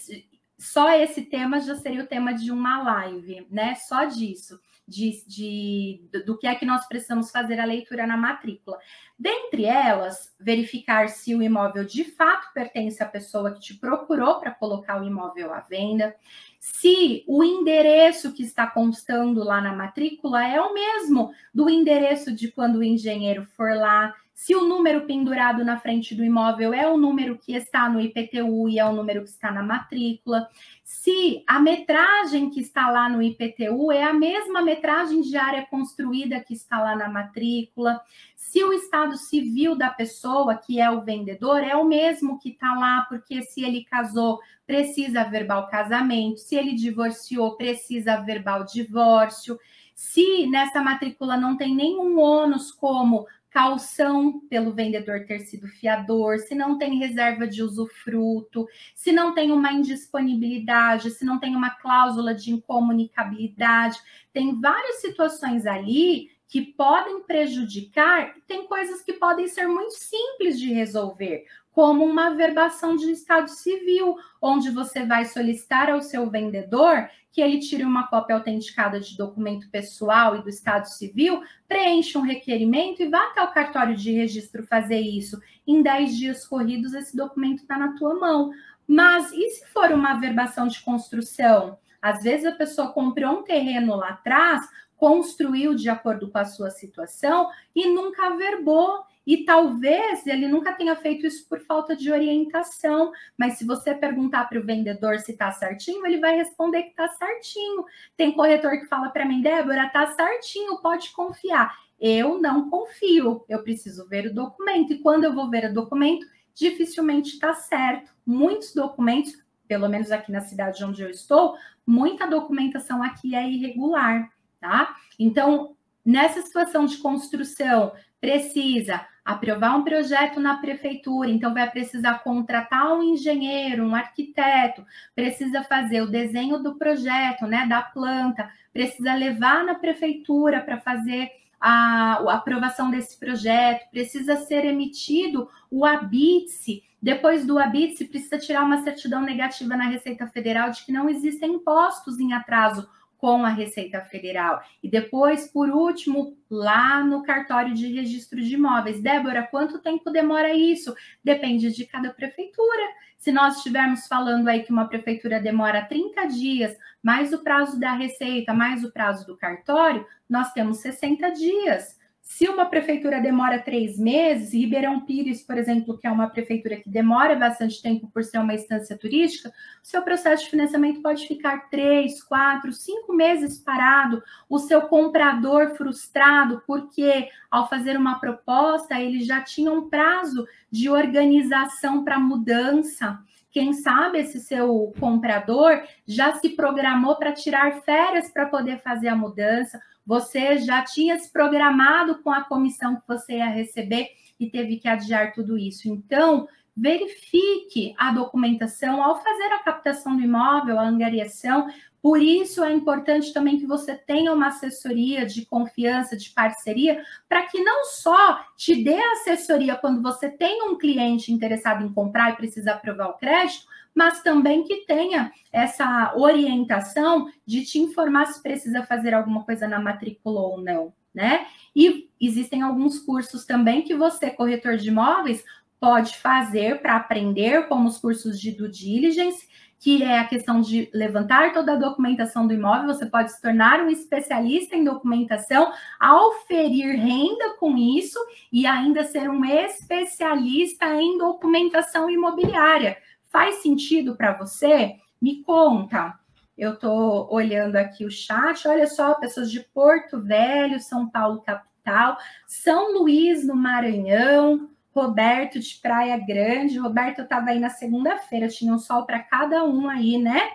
só 0.58 0.90
esse 0.90 1.22
tema 1.22 1.60
já 1.60 1.76
seria 1.76 2.02
o 2.02 2.08
tema 2.08 2.34
de 2.34 2.52
uma 2.52 2.82
live, 2.82 3.46
né? 3.52 3.76
Só 3.76 4.06
disso 4.06 4.60
de, 4.90 5.24
de, 5.28 6.02
do 6.26 6.38
que 6.38 6.48
é 6.48 6.56
que 6.56 6.66
nós 6.66 6.88
precisamos 6.88 7.32
fazer 7.32 7.60
a 7.60 7.66
leitura 7.66 8.08
na 8.08 8.18
matrícula. 8.18 8.80
Dentre 9.18 9.66
elas, 9.66 10.34
verificar 10.40 11.10
se 11.10 11.36
o 11.36 11.44
imóvel 11.44 11.86
de 11.86 12.04
fato 12.04 12.52
pertence 12.54 13.04
à 13.04 13.06
pessoa 13.06 13.52
que 13.52 13.60
te 13.60 13.76
procurou 13.76 14.40
para 14.40 14.52
colocar 14.52 15.00
o 15.00 15.06
imóvel 15.06 15.54
à 15.54 15.60
venda, 15.60 16.16
se 16.60 17.24
o 17.28 17.44
endereço 17.44 18.34
que 18.34 18.44
está 18.44 18.68
constando 18.68 19.44
lá 19.44 19.62
na 19.62 19.74
matrícula 19.74 20.46
é 20.46 20.60
o 20.60 20.74
mesmo 20.74 21.32
do 21.54 21.70
endereço 21.70 22.34
de 22.34 22.52
quando 22.52 22.78
o 22.78 22.84
engenheiro 22.84 23.46
for 23.56 23.76
lá, 23.76 24.14
se 24.40 24.56
o 24.56 24.64
número 24.64 25.02
pendurado 25.02 25.66
na 25.66 25.82
frente 25.82 26.16
do 26.16 26.24
imóvel 26.24 26.74
é 26.74 26.88
o 26.88 26.96
número 26.96 27.38
que 27.38 27.54
está 27.54 27.90
no 27.90 28.00
IPTU 28.00 28.70
e 28.70 28.80
é 28.80 28.86
o 28.86 28.94
número 28.94 29.22
que 29.22 29.30
está 29.30 29.52
na 29.52 29.62
matrícula, 29.62 30.48
se 30.82 31.44
a 31.46 31.60
metragem 31.60 32.50
que 32.50 32.62
está 32.62 32.90
lá 32.90 33.10
no 33.10 33.22
IPTU 33.22 33.92
é 33.92 34.02
a 34.02 34.14
mesma 34.14 34.62
metragem 34.62 35.20
de 35.20 35.36
área 35.36 35.66
construída 35.66 36.40
que 36.40 36.54
está 36.54 36.82
lá 36.82 36.96
na 36.96 37.10
matrícula, 37.10 38.00
se 38.34 38.64
o 38.64 38.72
estado 38.72 39.18
civil 39.18 39.76
da 39.76 39.90
pessoa, 39.90 40.56
que 40.56 40.80
é 40.80 40.90
o 40.90 41.02
vendedor, 41.02 41.62
é 41.62 41.76
o 41.76 41.84
mesmo 41.84 42.40
que 42.40 42.52
está 42.52 42.74
lá, 42.76 43.06
porque 43.10 43.42
se 43.42 43.62
ele 43.62 43.84
casou, 43.84 44.40
precisa 44.66 45.26
verbal 45.26 45.68
casamento, 45.68 46.40
se 46.40 46.56
ele 46.56 46.76
divorciou, 46.76 47.58
precisa 47.58 48.16
verbal 48.22 48.64
divórcio. 48.64 49.60
Se 49.94 50.48
nessa 50.48 50.82
matrícula 50.82 51.36
não 51.36 51.58
tem 51.58 51.76
nenhum 51.76 52.18
ônus 52.18 52.72
como 52.72 53.28
calção 53.50 54.42
pelo 54.50 54.74
vendedor 54.74 55.26
ter 55.26 55.40
sido 55.40 55.68
fiador, 55.68 56.38
se 56.40 56.54
não 56.54 56.78
tem 56.78 57.00
reserva 57.00 57.48
de 57.48 57.64
usufruto, 57.64 58.68
se 58.94 59.12
não 59.12 59.34
tem 59.34 59.52
uma 59.52 59.72
indisponibilidade, 59.72 61.12
se 61.12 61.26
não 61.26 61.40
tem 61.40 61.56
uma 61.56 61.72
cláusula 61.72 62.34
de 62.34 62.52
incomunicabilidade, 62.52 63.98
tem 64.32 64.60
várias 64.60 65.02
situações 65.02 65.66
ali 65.66 66.30
que 66.48 66.62
podem 66.62 67.22
prejudicar, 67.24 68.34
tem 68.48 68.66
coisas 68.66 69.04
que 69.04 69.14
podem 69.14 69.48
ser 69.48 69.68
muito 69.68 69.94
simples 69.94 70.60
de 70.60 70.74
resolver, 70.74 71.46
como 71.80 72.04
uma 72.04 72.32
verbação 72.32 72.98
de 72.98 73.10
estado 73.10 73.50
civil, 73.50 74.18
onde 74.42 74.70
você 74.70 75.06
vai 75.06 75.24
solicitar 75.24 75.90
ao 75.90 76.02
seu 76.02 76.30
vendedor 76.30 77.08
que 77.32 77.40
ele 77.40 77.58
tire 77.60 77.86
uma 77.86 78.06
cópia 78.10 78.36
autenticada 78.36 79.00
de 79.00 79.16
documento 79.16 79.70
pessoal 79.72 80.36
e 80.36 80.42
do 80.42 80.50
estado 80.50 80.90
civil, 80.90 81.42
preencha 81.70 82.20
um 82.20 82.24
requerimento 82.24 83.02
e 83.02 83.08
vá 83.08 83.28
até 83.28 83.42
o 83.42 83.54
cartório 83.54 83.96
de 83.96 84.12
registro 84.12 84.68
fazer 84.68 85.00
isso. 85.00 85.40
Em 85.66 85.82
10 85.82 86.18
dias 86.18 86.46
corridos, 86.46 86.94
esse 86.94 87.16
documento 87.16 87.60
está 87.62 87.78
na 87.78 87.96
tua 87.96 88.14
mão. 88.14 88.52
Mas 88.86 89.32
e 89.32 89.50
se 89.50 89.66
for 89.68 89.90
uma 89.94 90.16
verbação 90.16 90.68
de 90.68 90.82
construção? 90.82 91.78
Às 92.02 92.24
vezes 92.24 92.46
a 92.46 92.52
pessoa 92.52 92.92
comprou 92.92 93.40
um 93.40 93.44
terreno 93.44 93.96
lá 93.96 94.10
atrás, 94.10 94.68
construiu 94.98 95.74
de 95.74 95.88
acordo 95.88 96.30
com 96.30 96.40
a 96.40 96.44
sua 96.44 96.72
situação 96.72 97.48
e 97.74 97.88
nunca 97.88 98.28
averbou. 98.28 99.08
E 99.30 99.46
talvez 99.46 100.26
ele 100.26 100.48
nunca 100.48 100.74
tenha 100.74 100.96
feito 100.96 101.28
isso 101.28 101.48
por 101.48 101.60
falta 101.60 101.96
de 101.96 102.12
orientação, 102.12 103.12
mas 103.38 103.60
se 103.60 103.64
você 103.64 103.94
perguntar 103.94 104.50
para 104.50 104.60
o 104.60 104.66
vendedor 104.66 105.20
se 105.20 105.34
está 105.34 105.52
certinho, 105.52 106.04
ele 106.04 106.20
vai 106.20 106.36
responder 106.36 106.82
que 106.82 106.90
está 106.90 107.08
certinho. 107.10 107.86
Tem 108.18 108.32
corretor 108.32 108.72
que 108.80 108.88
fala 108.88 109.10
para 109.10 109.28
mim, 109.28 109.40
Débora, 109.40 109.86
está 109.86 110.08
certinho, 110.08 110.82
pode 110.82 111.12
confiar. 111.12 111.78
Eu 112.00 112.42
não 112.42 112.72
confio, 112.72 113.46
eu 113.48 113.62
preciso 113.62 114.10
ver 114.10 114.26
o 114.26 114.34
documento. 114.34 114.94
E 114.94 114.98
quando 114.98 115.26
eu 115.26 115.36
vou 115.36 115.48
ver 115.48 115.70
o 115.70 115.74
documento, 115.76 116.26
dificilmente 116.56 117.34
está 117.34 117.54
certo. 117.54 118.12
Muitos 118.26 118.74
documentos, 118.74 119.38
pelo 119.68 119.88
menos 119.88 120.12
aqui 120.12 120.32
na 120.32 120.42
cidade 120.42 120.84
onde 120.84 121.04
eu 121.04 121.10
estou, 121.12 121.56
muita 121.86 122.26
documentação 122.26 123.04
aqui 123.04 123.36
é 123.36 123.48
irregular, 123.48 124.28
tá? 124.60 124.96
Então, 125.20 125.78
nessa 126.10 126.42
situação 126.42 126.88
de 126.88 126.98
construção, 126.98 127.92
precisa 128.20 129.06
aprovar 129.24 129.78
um 129.78 129.84
projeto 129.84 130.40
na 130.40 130.58
prefeitura, 130.58 131.30
então 131.30 131.54
vai 131.54 131.70
precisar 131.70 132.24
contratar 132.24 132.92
um 132.94 133.04
engenheiro, 133.04 133.86
um 133.86 133.94
arquiteto, 133.94 134.84
precisa 135.14 135.62
fazer 135.62 136.02
o 136.02 136.10
desenho 136.10 136.58
do 136.64 136.80
projeto, 136.80 137.46
né, 137.46 137.68
da 137.68 137.84
planta, 137.84 138.50
precisa 138.74 139.14
levar 139.14 139.64
na 139.64 139.76
prefeitura 139.76 140.62
para 140.62 140.80
fazer 140.80 141.30
a, 141.62 142.16
a, 142.16 142.34
aprovação 142.34 142.90
desse 142.90 143.20
projeto, 143.20 143.88
precisa 143.92 144.36
ser 144.38 144.66
emitido 144.66 145.48
o 145.70 145.86
ABITSE. 145.86 146.84
Depois 147.00 147.46
do 147.46 147.60
ABITSE, 147.60 148.06
precisa 148.06 148.40
tirar 148.40 148.64
uma 148.64 148.82
certidão 148.82 149.22
negativa 149.22 149.78
na 149.78 149.86
Receita 149.86 150.26
Federal 150.26 150.72
de 150.72 150.84
que 150.84 150.92
não 150.92 151.08
existem 151.08 151.54
impostos 151.54 152.20
em 152.20 152.34
atraso 152.34 152.90
com 153.20 153.44
a 153.46 153.50
Receita 153.50 154.02
Federal. 154.02 154.64
E 154.82 154.90
depois, 154.90 155.46
por 155.52 155.70
último, 155.70 156.38
lá 156.50 157.04
no 157.04 157.22
cartório 157.22 157.74
de 157.74 157.94
registro 157.94 158.42
de 158.42 158.56
imóveis. 158.56 159.02
Débora, 159.02 159.46
quanto 159.46 159.80
tempo 159.80 160.10
demora 160.10 160.54
isso? 160.54 160.96
Depende 161.24 161.72
de 161.72 161.86
cada 161.86 162.12
prefeitura. 162.12 162.84
Se 163.18 163.34
nós 163.34 163.58
estivermos 163.58 164.08
falando 164.08 164.48
aí 164.48 164.64
que 164.64 164.72
uma 164.72 164.88
prefeitura 164.88 165.42
demora 165.42 165.86
30 165.86 166.28
dias, 166.28 166.78
mais 167.04 167.34
o 167.34 167.44
prazo 167.44 167.78
da 167.78 167.94
Receita, 167.94 168.54
mais 168.54 168.86
o 168.86 168.92
prazo 168.92 169.28
do 169.28 169.38
cartório, 169.38 170.08
nós 170.30 170.54
temos 170.54 170.78
60 170.78 171.30
dias. 171.32 171.99
Se 172.32 172.48
uma 172.48 172.68
prefeitura 172.68 173.20
demora 173.20 173.58
três 173.58 173.98
meses, 173.98 174.54
Ribeirão 174.54 175.02
Pires, 175.02 175.42
por 175.42 175.58
exemplo, 175.58 175.98
que 175.98 176.06
é 176.06 176.12
uma 176.12 176.30
prefeitura 176.30 176.76
que 176.76 176.88
demora 176.88 177.36
bastante 177.36 177.82
tempo 177.82 178.08
por 178.14 178.24
ser 178.24 178.38
uma 178.38 178.54
instância 178.54 178.96
turística, 178.96 179.50
o 179.50 179.54
seu 179.82 180.04
processo 180.04 180.44
de 180.44 180.52
financiamento 180.52 181.02
pode 181.02 181.28
ficar 181.28 181.72
três, 181.72 182.22
quatro, 182.24 182.72
cinco 182.72 183.14
meses 183.14 183.58
parado. 183.58 184.22
O 184.48 184.60
seu 184.60 184.84
comprador 184.84 185.76
frustrado, 185.76 186.62
porque 186.68 187.28
ao 187.50 187.68
fazer 187.68 187.98
uma 187.98 188.20
proposta, 188.20 189.02
ele 189.02 189.22
já 189.24 189.42
tinha 189.42 189.72
um 189.72 189.90
prazo 189.90 190.48
de 190.72 190.88
organização 190.88 192.04
para 192.04 192.20
mudança. 192.20 193.20
Quem 193.52 193.74
sabe 193.74 194.20
esse 194.20 194.40
seu 194.40 194.94
comprador 195.00 195.82
já 196.06 196.36
se 196.36 196.50
programou 196.50 197.16
para 197.16 197.34
tirar 197.34 197.82
férias 197.82 198.30
para 198.30 198.46
poder 198.46 198.80
fazer 198.84 199.08
a 199.08 199.16
mudança, 199.16 199.82
você 200.10 200.58
já 200.58 200.82
tinha 200.82 201.20
se 201.20 201.32
programado 201.32 202.18
com 202.24 202.32
a 202.32 202.42
comissão 202.44 202.96
que 202.96 203.08
você 203.08 203.34
ia 203.34 203.46
receber 203.46 204.10
e 204.40 204.50
teve 204.50 204.78
que 204.78 204.88
adiar 204.88 205.34
tudo 205.34 205.56
isso. 205.56 205.88
Então, 205.88 206.48
verifique 206.76 207.94
a 207.96 208.12
documentação 208.12 209.04
ao 209.04 209.22
fazer 209.22 209.54
a 209.54 209.60
captação 209.60 210.18
do 210.18 210.24
imóvel, 210.24 210.80
a 210.80 210.88
angariação. 210.88 211.68
Por 212.02 212.22
isso 212.22 212.64
é 212.64 212.72
importante 212.72 213.34
também 213.34 213.60
que 213.60 213.66
você 213.66 213.96
tenha 213.96 214.32
uma 214.34 214.48
assessoria 214.48 215.26
de 215.26 215.46
confiança, 215.46 216.16
de 216.16 216.30
parceria, 216.30 217.04
para 217.28 217.46
que 217.46 217.62
não 217.62 217.86
só 217.86 218.40
te 218.56 218.84
dê 218.84 218.96
assessoria 218.96 219.76
quando 219.76 220.02
você 220.02 220.30
tem 220.30 220.64
um 220.64 220.78
cliente 220.78 221.32
interessado 221.32 221.84
em 221.84 221.94
comprar 221.94 222.32
e 222.32 222.38
precisa 222.38 222.72
aprovar 222.72 223.10
o 223.10 223.18
crédito, 223.18 223.66
mas 223.94 224.22
também 224.22 224.64
que 224.64 224.86
tenha 224.86 225.32
essa 225.52 226.14
orientação 226.16 227.28
de 227.46 227.66
te 227.66 227.80
informar 227.80 228.28
se 228.28 228.42
precisa 228.42 228.84
fazer 228.84 229.14
alguma 229.14 229.44
coisa 229.44 229.68
na 229.68 229.80
matrícula 229.80 230.40
ou 230.40 230.62
não, 230.62 230.94
né? 231.14 231.48
E 231.76 232.10
existem 232.22 232.62
alguns 232.62 233.00
cursos 233.00 233.46
também 233.46 233.82
que 233.82 233.96
você, 233.96 234.30
corretor 234.30 234.78
de 234.78 234.88
imóveis, 234.88 235.44
pode 235.80 236.18
fazer 236.18 236.82
para 236.82 236.96
aprender, 236.96 237.68
como 237.68 237.88
os 237.88 237.98
cursos 237.98 238.40
de 238.40 238.52
due 238.52 238.70
diligence, 238.70 239.48
que 239.80 240.04
é 240.04 240.20
a 240.20 240.28
questão 240.28 240.60
de 240.60 240.90
levantar 240.94 241.54
toda 241.54 241.74
a 241.74 241.78
documentação 241.78 242.46
do 242.46 242.54
imóvel, 242.54 242.94
você 242.94 243.06
pode 243.06 243.32
se 243.32 243.42
tornar 243.42 243.80
um 243.80 243.90
especialista 243.90 244.76
em 244.76 244.84
documentação, 244.84 245.72
auferir 245.98 247.00
renda 247.00 247.56
com 247.58 247.78
isso 247.78 248.20
e 248.52 248.68
ainda 248.68 249.06
ser 249.06 249.30
um 249.30 249.46
especialista 249.46 250.86
em 251.02 251.18
documentação 251.18 252.10
imobiliária. 252.10 252.98
Faz 253.30 253.62
sentido 253.62 254.18
para 254.18 254.34
você? 254.34 254.98
Me 255.22 255.42
conta. 255.44 256.20
Eu 256.58 256.74
estou 256.74 257.34
olhando 257.34 257.78
aqui 257.78 258.04
o 258.04 258.12
chat. 258.12 258.68
Olha 258.68 258.86
só, 258.86 259.14
pessoas 259.14 259.50
de 259.50 259.62
Porto 259.62 260.22
Velho, 260.22 260.78
São 260.82 261.10
Paulo, 261.10 261.42
capital, 261.42 262.18
São 262.46 263.00
Luís, 263.00 263.48
no 263.48 263.56
Maranhão, 263.56 264.70
Roberto 264.94 265.60
de 265.60 265.76
Praia 265.82 266.18
Grande. 266.18 266.80
Roberto, 266.80 267.22
estava 267.22 267.50
aí 267.52 267.60
na 267.60 267.70
segunda-feira, 267.70 268.48
tinha 268.48 268.74
um 268.74 268.80
sol 268.80 269.06
para 269.06 269.20
cada 269.20 269.64
um 269.64 269.88
aí, 269.88 270.18
né? 270.18 270.50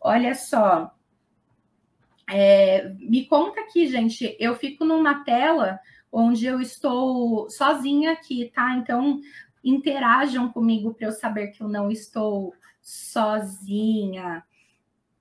Olha 0.00 0.34
só. 0.34 0.94
É, 2.30 2.90
me 2.98 3.26
conta 3.26 3.60
aqui, 3.60 3.86
gente. 3.86 4.36
Eu 4.38 4.54
fico 4.54 4.84
numa 4.84 5.24
tela 5.24 5.80
onde 6.12 6.46
eu 6.46 6.60
estou 6.60 7.48
sozinha 7.50 8.12
aqui, 8.12 8.50
tá? 8.54 8.74
Então, 8.74 9.20
interajam 9.64 10.50
comigo 10.50 10.94
para 10.94 11.06
eu 11.06 11.12
saber 11.12 11.48
que 11.48 11.62
eu 11.62 11.68
não 11.68 11.90
estou 11.90 12.54
sozinha. 12.82 14.42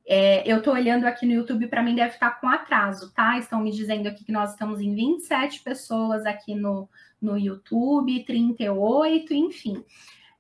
É, 0.06 0.50
eu 0.50 0.60
estou 0.60 0.74
olhando 0.74 1.06
aqui 1.06 1.26
no 1.26 1.34
YouTube, 1.34 1.68
para 1.68 1.84
mim 1.84 1.96
deve 1.96 2.14
estar 2.14 2.40
com 2.40 2.48
atraso, 2.48 3.12
tá? 3.14 3.38
Estão 3.38 3.62
me 3.62 3.72
dizendo 3.72 4.08
aqui 4.08 4.24
que 4.24 4.32
nós 4.32 4.52
estamos 4.52 4.80
em 4.80 4.96
27 4.96 5.62
pessoas 5.62 6.26
aqui 6.26 6.56
no, 6.56 6.88
no 7.22 7.38
YouTube, 7.38 8.24
38, 8.24 9.34
enfim. 9.34 9.84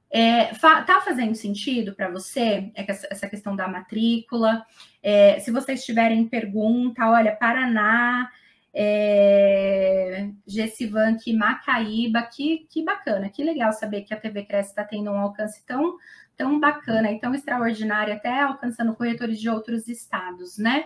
É, 0.09 0.53
fa 0.53 0.83
tá 0.83 1.01
fazendo 1.01 1.35
sentido 1.35 1.93
para 1.93 2.09
você 2.09 2.71
essa 2.75 3.27
questão 3.27 3.55
da 3.55 3.67
matrícula? 3.67 4.65
É, 5.03 5.39
se 5.39 5.51
vocês 5.51 5.83
tiverem 5.83 6.27
pergunta, 6.27 7.09
olha, 7.09 7.35
Paraná, 7.35 8.29
é, 8.73 10.29
Gessivanque 10.45 11.33
Macaíba, 11.33 12.21
que, 12.21 12.67
que 12.69 12.83
bacana, 12.83 13.29
que 13.29 13.43
legal 13.43 13.73
saber 13.73 14.03
que 14.03 14.13
a 14.13 14.19
TV 14.19 14.45
Cresce 14.45 14.69
está 14.69 14.83
tendo 14.83 15.11
um 15.11 15.17
alcance 15.17 15.65
tão, 15.65 15.97
tão 16.37 16.59
bacana 16.59 17.11
e 17.11 17.19
tão 17.19 17.33
extraordinário, 17.33 18.13
até 18.13 18.41
alcançando 18.41 18.95
corretores 18.95 19.39
de 19.39 19.49
outros 19.49 19.87
estados, 19.87 20.57
né? 20.57 20.85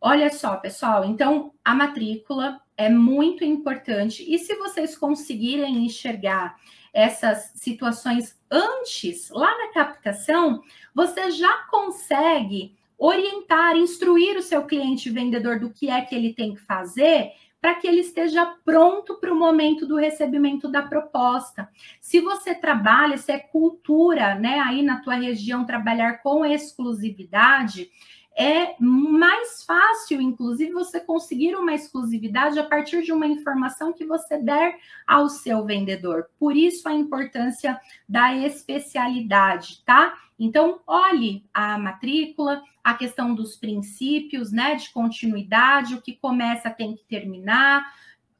Olha 0.00 0.30
só, 0.30 0.56
pessoal, 0.56 1.04
então 1.04 1.52
a 1.64 1.74
matrícula 1.74 2.60
é 2.76 2.88
muito 2.88 3.44
importante, 3.44 4.24
e 4.32 4.38
se 4.38 4.54
vocês 4.54 4.96
conseguirem 4.96 5.84
enxergar 5.84 6.56
essas 6.94 7.50
situações 7.56 8.38
antes, 8.48 9.28
lá 9.30 9.50
na 9.58 9.72
captação, 9.72 10.62
você 10.94 11.32
já 11.32 11.52
consegue 11.68 12.76
orientar, 12.96 13.76
instruir 13.76 14.36
o 14.36 14.42
seu 14.42 14.64
cliente 14.64 15.10
vendedor 15.10 15.58
do 15.58 15.70
que 15.70 15.90
é 15.90 16.00
que 16.00 16.14
ele 16.14 16.32
tem 16.32 16.54
que 16.54 16.60
fazer 16.60 17.32
para 17.60 17.74
que 17.74 17.88
ele 17.88 18.00
esteja 18.00 18.46
pronto 18.64 19.16
para 19.16 19.32
o 19.32 19.38
momento 19.38 19.84
do 19.84 19.96
recebimento 19.96 20.70
da 20.70 20.82
proposta. 20.82 21.68
Se 22.00 22.20
você 22.20 22.54
trabalha, 22.54 23.18
se 23.18 23.32
é 23.32 23.38
cultura, 23.38 24.36
né, 24.36 24.60
aí 24.60 24.82
na 24.82 25.00
tua 25.00 25.14
região 25.14 25.64
trabalhar 25.64 26.22
com 26.22 26.44
exclusividade, 26.44 27.90
é 28.38 28.76
mais 28.78 29.64
fácil, 29.64 30.20
inclusive, 30.20 30.70
você 30.70 31.00
conseguir 31.00 31.56
uma 31.56 31.74
exclusividade 31.74 32.56
a 32.56 32.62
partir 32.62 33.02
de 33.02 33.12
uma 33.12 33.26
informação 33.26 33.92
que 33.92 34.06
você 34.06 34.38
der 34.38 34.78
ao 35.04 35.28
seu 35.28 35.64
vendedor. 35.64 36.28
Por 36.38 36.56
isso 36.56 36.88
a 36.88 36.94
importância 36.94 37.80
da 38.08 38.32
especialidade, 38.36 39.82
tá? 39.84 40.16
Então, 40.38 40.78
olhe 40.86 41.44
a 41.52 41.76
matrícula, 41.78 42.62
a 42.84 42.94
questão 42.94 43.34
dos 43.34 43.56
princípios, 43.56 44.52
né, 44.52 44.76
de 44.76 44.88
continuidade, 44.90 45.96
o 45.96 46.00
que 46.00 46.14
começa 46.14 46.70
tem 46.70 46.94
que 46.94 47.02
terminar, 47.06 47.92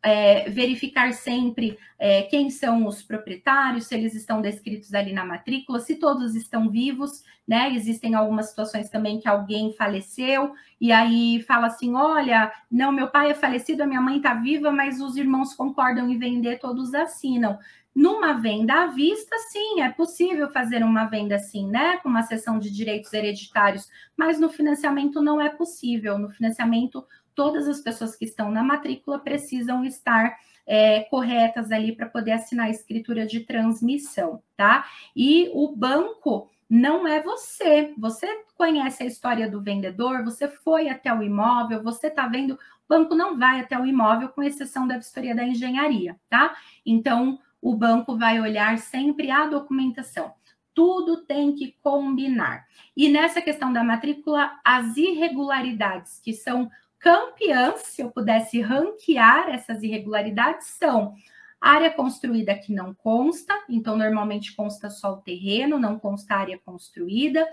é, 0.02 0.48
verificar 0.50 1.12
sempre 1.12 1.78
é, 1.98 2.22
quem 2.22 2.50
são 2.50 2.87
os 2.87 3.02
proprietários, 3.02 3.87
se 3.87 3.94
eles 3.94 4.14
estão 4.14 4.40
descritos 4.40 4.94
ali 4.94 5.12
na 5.12 5.24
matrícula, 5.24 5.80
se 5.80 5.96
todos 5.96 6.34
estão 6.34 6.70
vivos, 6.70 7.24
né? 7.46 7.72
Existem 7.74 8.14
algumas 8.14 8.50
situações 8.50 8.88
também 8.88 9.18
que 9.18 9.28
alguém 9.28 9.72
faleceu 9.72 10.52
e 10.80 10.92
aí 10.92 11.42
fala 11.42 11.66
assim: 11.66 11.94
olha, 11.94 12.52
não, 12.70 12.92
meu 12.92 13.08
pai 13.08 13.30
é 13.30 13.34
falecido, 13.34 13.82
a 13.82 13.87
minha 13.87 14.00
mãe 14.00 14.18
está 14.18 14.34
viva, 14.34 14.70
mas 14.70 15.00
os 15.00 15.16
irmãos 15.16 15.54
concordam 15.54 16.08
em 16.08 16.18
vender, 16.18 16.58
todos 16.58 16.94
assinam. 16.94 17.58
Numa 17.94 18.34
venda 18.34 18.84
à 18.84 18.87
vista, 18.87 19.37
sim, 19.50 19.80
é 19.80 19.88
possível 19.88 20.48
fazer 20.50 20.84
uma 20.84 21.06
venda 21.06 21.34
assim, 21.34 21.68
né? 21.68 21.96
Com 21.96 22.08
uma 22.08 22.22
sessão 22.22 22.56
de 22.61 22.70
direitos 22.70 23.12
hereditários, 23.12 23.88
mas 24.16 24.38
no 24.38 24.48
financiamento 24.48 25.20
não 25.20 25.40
é 25.40 25.48
possível. 25.48 26.16
No 26.16 26.30
financiamento, 26.30 27.04
todas 27.38 27.68
as 27.68 27.81
pessoas 27.81 28.16
que 28.16 28.24
estão 28.24 28.51
na 28.51 28.64
matrícula 28.64 29.20
precisam 29.20 29.85
estar 29.85 30.37
é, 30.66 31.05
corretas 31.05 31.70
ali 31.70 31.94
para 31.94 32.09
poder 32.09 32.33
assinar 32.33 32.66
a 32.66 32.70
escritura 32.70 33.24
de 33.24 33.38
transmissão, 33.44 34.42
tá? 34.57 34.85
E 35.14 35.48
o 35.55 35.68
banco 35.68 36.51
não 36.68 37.07
é 37.07 37.22
você. 37.22 37.94
Você 37.96 38.27
conhece 38.57 39.05
a 39.05 39.07
história 39.07 39.48
do 39.48 39.62
vendedor, 39.62 40.24
você 40.24 40.48
foi 40.48 40.88
até 40.88 41.14
o 41.14 41.22
imóvel, 41.22 41.81
você 41.81 42.09
está 42.09 42.27
vendo, 42.27 42.55
o 42.55 42.59
banco 42.88 43.14
não 43.14 43.38
vai 43.38 43.61
até 43.61 43.79
o 43.79 43.87
imóvel, 43.87 44.31
com 44.31 44.42
exceção 44.42 44.85
da 44.88 44.96
vistoria 44.96 45.33
da 45.33 45.44
engenharia, 45.44 46.18
tá? 46.29 46.57
Então, 46.85 47.38
o 47.62 47.72
banco 47.72 48.18
vai 48.18 48.40
olhar 48.40 48.79
sempre 48.79 49.31
a 49.31 49.46
documentação. 49.46 50.33
Tudo 50.74 51.18
tem 51.18 51.55
que 51.55 51.77
combinar. 51.85 52.66
E 52.96 53.09
nessa 53.09 53.40
questão 53.40 53.72
da 53.72 53.85
matrícula, 53.85 54.59
as 54.64 54.96
irregularidades 54.96 56.18
que 56.18 56.33
são 56.33 56.68
campeãs, 56.98 57.82
se 57.82 58.02
eu 58.02 58.11
pudesse 58.11 58.61
ranquear 58.61 59.50
essas 59.50 59.82
irregularidades, 59.82 60.66
são 60.66 61.14
área 61.61 61.90
construída 61.90 62.54
que 62.54 62.72
não 62.72 62.94
consta, 62.94 63.54
então 63.68 63.96
normalmente 63.96 64.54
consta 64.54 64.90
só 64.90 65.14
o 65.14 65.22
terreno, 65.22 65.78
não 65.78 65.98
consta 65.98 66.34
área 66.34 66.58
construída, 66.58 67.46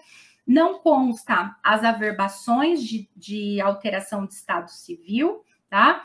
não 0.45 0.79
consta 0.79 1.55
as 1.63 1.84
averbações 1.84 2.84
de, 2.84 3.10
de 3.15 3.60
alteração 3.60 4.25
de 4.25 4.34
estado 4.34 4.69
civil, 4.69 5.43
tá? 5.69 6.03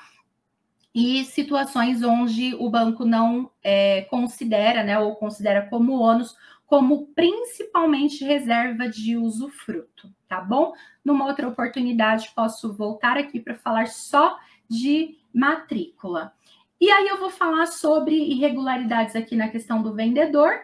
E 0.95 1.25
situações 1.27 2.03
onde 2.03 2.55
o 2.55 2.69
banco 2.69 3.05
não 3.05 3.51
é, 3.63 4.03
considera, 4.11 4.83
né, 4.83 4.99
ou 4.99 5.15
considera 5.17 5.69
como 5.69 6.01
ônus, 6.01 6.35
como 6.71 7.09
principalmente 7.17 8.25
reserva 8.25 8.89
de 8.89 9.17
usufruto, 9.17 10.09
tá 10.29 10.41
bom? 10.41 10.73
Numa 11.05 11.27
outra 11.27 11.49
oportunidade, 11.49 12.31
posso 12.33 12.73
voltar 12.73 13.19
aqui 13.19 13.41
para 13.41 13.57
falar 13.57 13.89
só 13.89 14.39
de 14.69 15.19
matrícula. 15.35 16.33
E 16.81 16.89
aí 16.89 17.09
eu 17.09 17.19
vou 17.19 17.29
falar 17.29 17.67
sobre 17.67 18.15
irregularidades 18.15 19.17
aqui 19.17 19.35
na 19.35 19.49
questão 19.49 19.83
do 19.83 19.93
vendedor, 19.97 20.61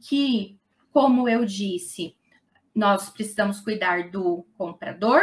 que, 0.00 0.56
como 0.92 1.28
eu 1.28 1.44
disse, 1.44 2.14
nós 2.72 3.10
precisamos 3.10 3.58
cuidar 3.58 4.12
do 4.12 4.46
comprador, 4.56 5.22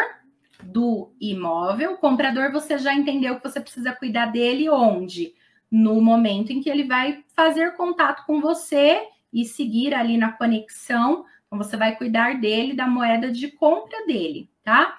do 0.61 1.13
imóvel. 1.17 1.93
O 1.93 1.97
comprador, 1.97 2.51
você 2.51 2.77
já 2.77 2.93
entendeu 2.93 3.37
que 3.37 3.43
você 3.49 3.61
precisa 3.61 3.93
cuidar 3.93 4.33
dele 4.33 4.69
onde? 4.69 5.33
No 5.71 6.01
momento 6.01 6.51
em 6.51 6.59
que 6.59 6.69
ele 6.69 6.83
vai 6.83 7.23
fazer 7.33 7.77
contato 7.77 8.25
com 8.25 8.41
você 8.41 9.14
e 9.35 9.43
seguir 9.43 9.93
ali 9.93 10.17
na 10.17 10.31
conexão. 10.31 11.25
Então, 11.45 11.57
você 11.57 11.75
vai 11.75 11.93
cuidar 11.97 12.39
dele, 12.39 12.73
da 12.73 12.87
moeda 12.87 13.29
de 13.29 13.51
compra 13.51 14.05
dele, 14.05 14.49
tá? 14.63 14.97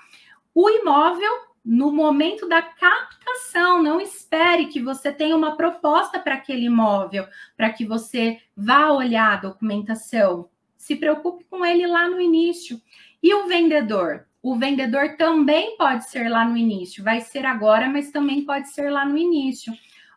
O 0.54 0.68
imóvel, 0.68 1.32
no 1.64 1.90
momento 1.90 2.46
da 2.46 2.60
captação, 2.60 3.82
não 3.82 3.98
espere 3.98 4.66
que 4.66 4.80
você 4.80 5.10
tenha 5.10 5.34
uma 5.34 5.56
proposta 5.56 6.20
para 6.20 6.34
aquele 6.34 6.66
imóvel, 6.66 7.26
para 7.56 7.72
que 7.72 7.86
você 7.86 8.38
vá 8.54 8.92
olhar 8.92 9.32
a 9.32 9.40
documentação. 9.40 10.50
Se 10.76 10.94
preocupe 10.96 11.44
com 11.44 11.64
ele 11.64 11.86
lá 11.86 12.06
no 12.06 12.20
início. 12.20 12.80
E 13.22 13.34
o 13.34 13.48
vendedor? 13.48 14.26
O 14.42 14.54
vendedor 14.54 15.16
também 15.16 15.76
pode 15.78 16.08
ser 16.08 16.28
lá 16.28 16.44
no 16.44 16.56
início, 16.56 17.02
vai 17.02 17.22
ser 17.22 17.44
agora, 17.46 17.88
mas 17.88 18.10
também 18.10 18.44
pode 18.44 18.68
ser 18.70 18.90
lá 18.90 19.04
no 19.04 19.16
início. 19.16 19.72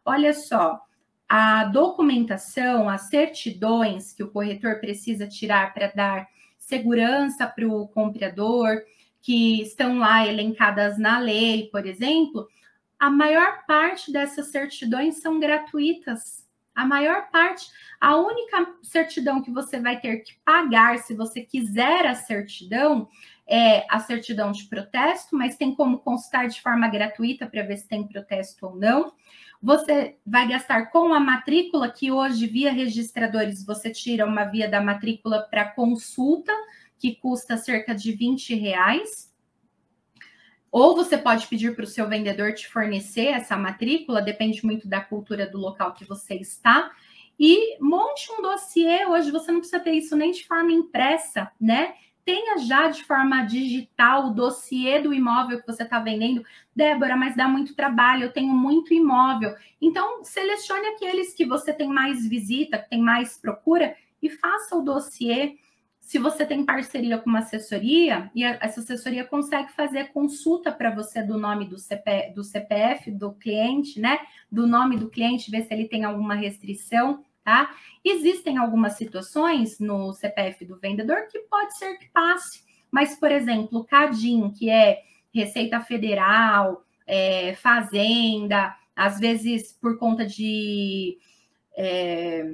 Olha 0.05 0.33
só, 0.33 0.79
a 1.29 1.65
documentação, 1.65 2.89
as 2.89 3.01
certidões 3.03 4.11
que 4.11 4.23
o 4.23 4.31
corretor 4.31 4.79
precisa 4.79 5.27
tirar 5.27 5.75
para 5.75 5.87
dar 5.87 6.27
segurança 6.57 7.45
para 7.45 7.67
o 7.67 7.87
comprador, 7.87 8.81
que 9.21 9.61
estão 9.61 9.99
lá 9.99 10.25
elencadas 10.25 10.97
na 10.97 11.19
lei, 11.19 11.69
por 11.71 11.85
exemplo, 11.85 12.47
a 12.97 13.09
maior 13.09 13.65
parte 13.67 14.11
dessas 14.11 14.47
certidões 14.47 15.21
são 15.21 15.39
gratuitas. 15.39 16.47
A 16.73 16.85
maior 16.85 17.29
parte, 17.29 17.69
a 17.99 18.15
única 18.15 18.75
certidão 18.81 19.41
que 19.41 19.51
você 19.51 19.79
vai 19.79 19.99
ter 19.99 20.17
que 20.19 20.33
pagar 20.43 20.97
se 20.99 21.13
você 21.13 21.41
quiser 21.41 22.07
a 22.07 22.15
certidão 22.15 23.07
é 23.47 23.85
a 23.89 23.99
certidão 23.99 24.51
de 24.51 24.65
protesto, 24.65 25.35
mas 25.35 25.57
tem 25.57 25.75
como 25.75 25.99
consultar 25.99 26.47
de 26.47 26.61
forma 26.61 26.87
gratuita 26.87 27.47
para 27.47 27.63
ver 27.63 27.77
se 27.77 27.87
tem 27.87 28.07
protesto 28.07 28.65
ou 28.65 28.75
não. 28.75 29.13
Você 29.61 30.17
vai 30.25 30.47
gastar 30.47 30.89
com 30.89 31.13
a 31.13 31.19
matrícula, 31.19 31.91
que 31.91 32.11
hoje, 32.11 32.47
via 32.47 32.71
registradores, 32.71 33.65
você 33.65 33.91
tira 33.91 34.25
uma 34.25 34.45
via 34.45 34.69
da 34.69 34.79
matrícula 34.79 35.41
para 35.49 35.69
consulta, 35.69 36.53
que 36.97 37.15
custa 37.15 37.57
cerca 37.57 37.93
de 37.93 38.13
20 38.13 38.55
reais. 38.55 39.29
Ou 40.71 40.95
você 40.95 41.17
pode 41.17 41.47
pedir 41.47 41.75
para 41.75 41.83
o 41.83 41.87
seu 41.87 42.07
vendedor 42.07 42.53
te 42.53 42.67
fornecer 42.67 43.27
essa 43.27 43.57
matrícula, 43.57 44.21
depende 44.21 44.65
muito 44.65 44.87
da 44.87 45.01
cultura 45.01 45.45
do 45.45 45.57
local 45.57 45.93
que 45.93 46.05
você 46.05 46.35
está. 46.35 46.91
E 47.37 47.77
monte 47.81 48.31
um 48.31 48.41
dossiê. 48.41 49.05
Hoje 49.07 49.31
você 49.31 49.51
não 49.51 49.59
precisa 49.59 49.81
ter 49.81 49.93
isso 49.93 50.15
nem 50.15 50.31
de 50.31 50.45
forma 50.45 50.71
impressa, 50.71 51.51
né? 51.59 51.93
Tenha 52.29 52.59
já 52.59 52.89
de 52.89 53.03
forma 53.05 53.41
digital 53.41 54.27
o 54.27 54.33
dossiê 54.33 55.01
do 55.01 55.11
imóvel 55.11 55.59
que 55.59 55.65
você 55.65 55.81
está 55.81 55.97
vendendo. 55.97 56.45
Débora, 56.75 57.17
mas 57.17 57.35
dá 57.35 57.47
muito 57.47 57.75
trabalho, 57.75 58.25
eu 58.25 58.31
tenho 58.31 58.53
muito 58.53 58.93
imóvel. 58.93 59.55
Então, 59.81 60.23
selecione 60.23 60.85
aqueles 60.89 61.33
que 61.33 61.43
você 61.43 61.73
tem 61.73 61.89
mais 61.89 62.29
visita, 62.29 62.77
que 62.77 62.87
tem 62.87 63.01
mais 63.01 63.35
procura 63.35 63.95
e 64.21 64.29
faça 64.29 64.75
o 64.75 64.83
dossiê. 64.83 65.57
Se 65.99 66.19
você 66.19 66.45
tem 66.45 66.63
parceria 66.63 67.17
com 67.17 67.31
uma 67.31 67.39
assessoria, 67.39 68.29
e 68.35 68.43
essa 68.43 68.79
assessoria 68.79 69.25
consegue 69.25 69.71
fazer 69.71 70.11
consulta 70.11 70.71
para 70.71 70.93
você 70.93 71.23
do 71.23 71.35
nome 71.35 71.65
do, 71.65 71.79
CP, 71.79 72.31
do 72.35 72.43
CPF 72.43 73.09
do 73.09 73.31
cliente, 73.33 73.99
né? 73.99 74.19
Do 74.51 74.67
nome 74.67 74.97
do 74.97 75.09
cliente, 75.09 75.49
ver 75.49 75.63
se 75.63 75.73
ele 75.73 75.87
tem 75.87 76.03
alguma 76.03 76.35
restrição 76.35 77.23
tá? 77.49 77.75
Existem 78.05 78.57
algumas 78.57 78.93
situações 78.93 79.79
no 79.79 80.13
CPF 80.13 80.65
do 80.65 80.77
vendedor 80.77 81.25
que 81.31 81.39
pode 81.39 81.75
ser 81.75 81.97
que 81.97 82.07
passe, 82.09 82.63
mas, 82.91 83.15
por 83.19 83.31
exemplo, 83.31 83.83
CADIM, 83.85 84.51
que 84.51 84.69
é 84.69 85.01
Receita 85.33 85.81
Federal, 85.81 86.83
é, 87.07 87.55
Fazenda, 87.55 88.75
às 88.95 89.19
vezes 89.19 89.73
por 89.81 89.97
conta 89.97 90.27
de 90.27 91.17
é, 91.75 92.53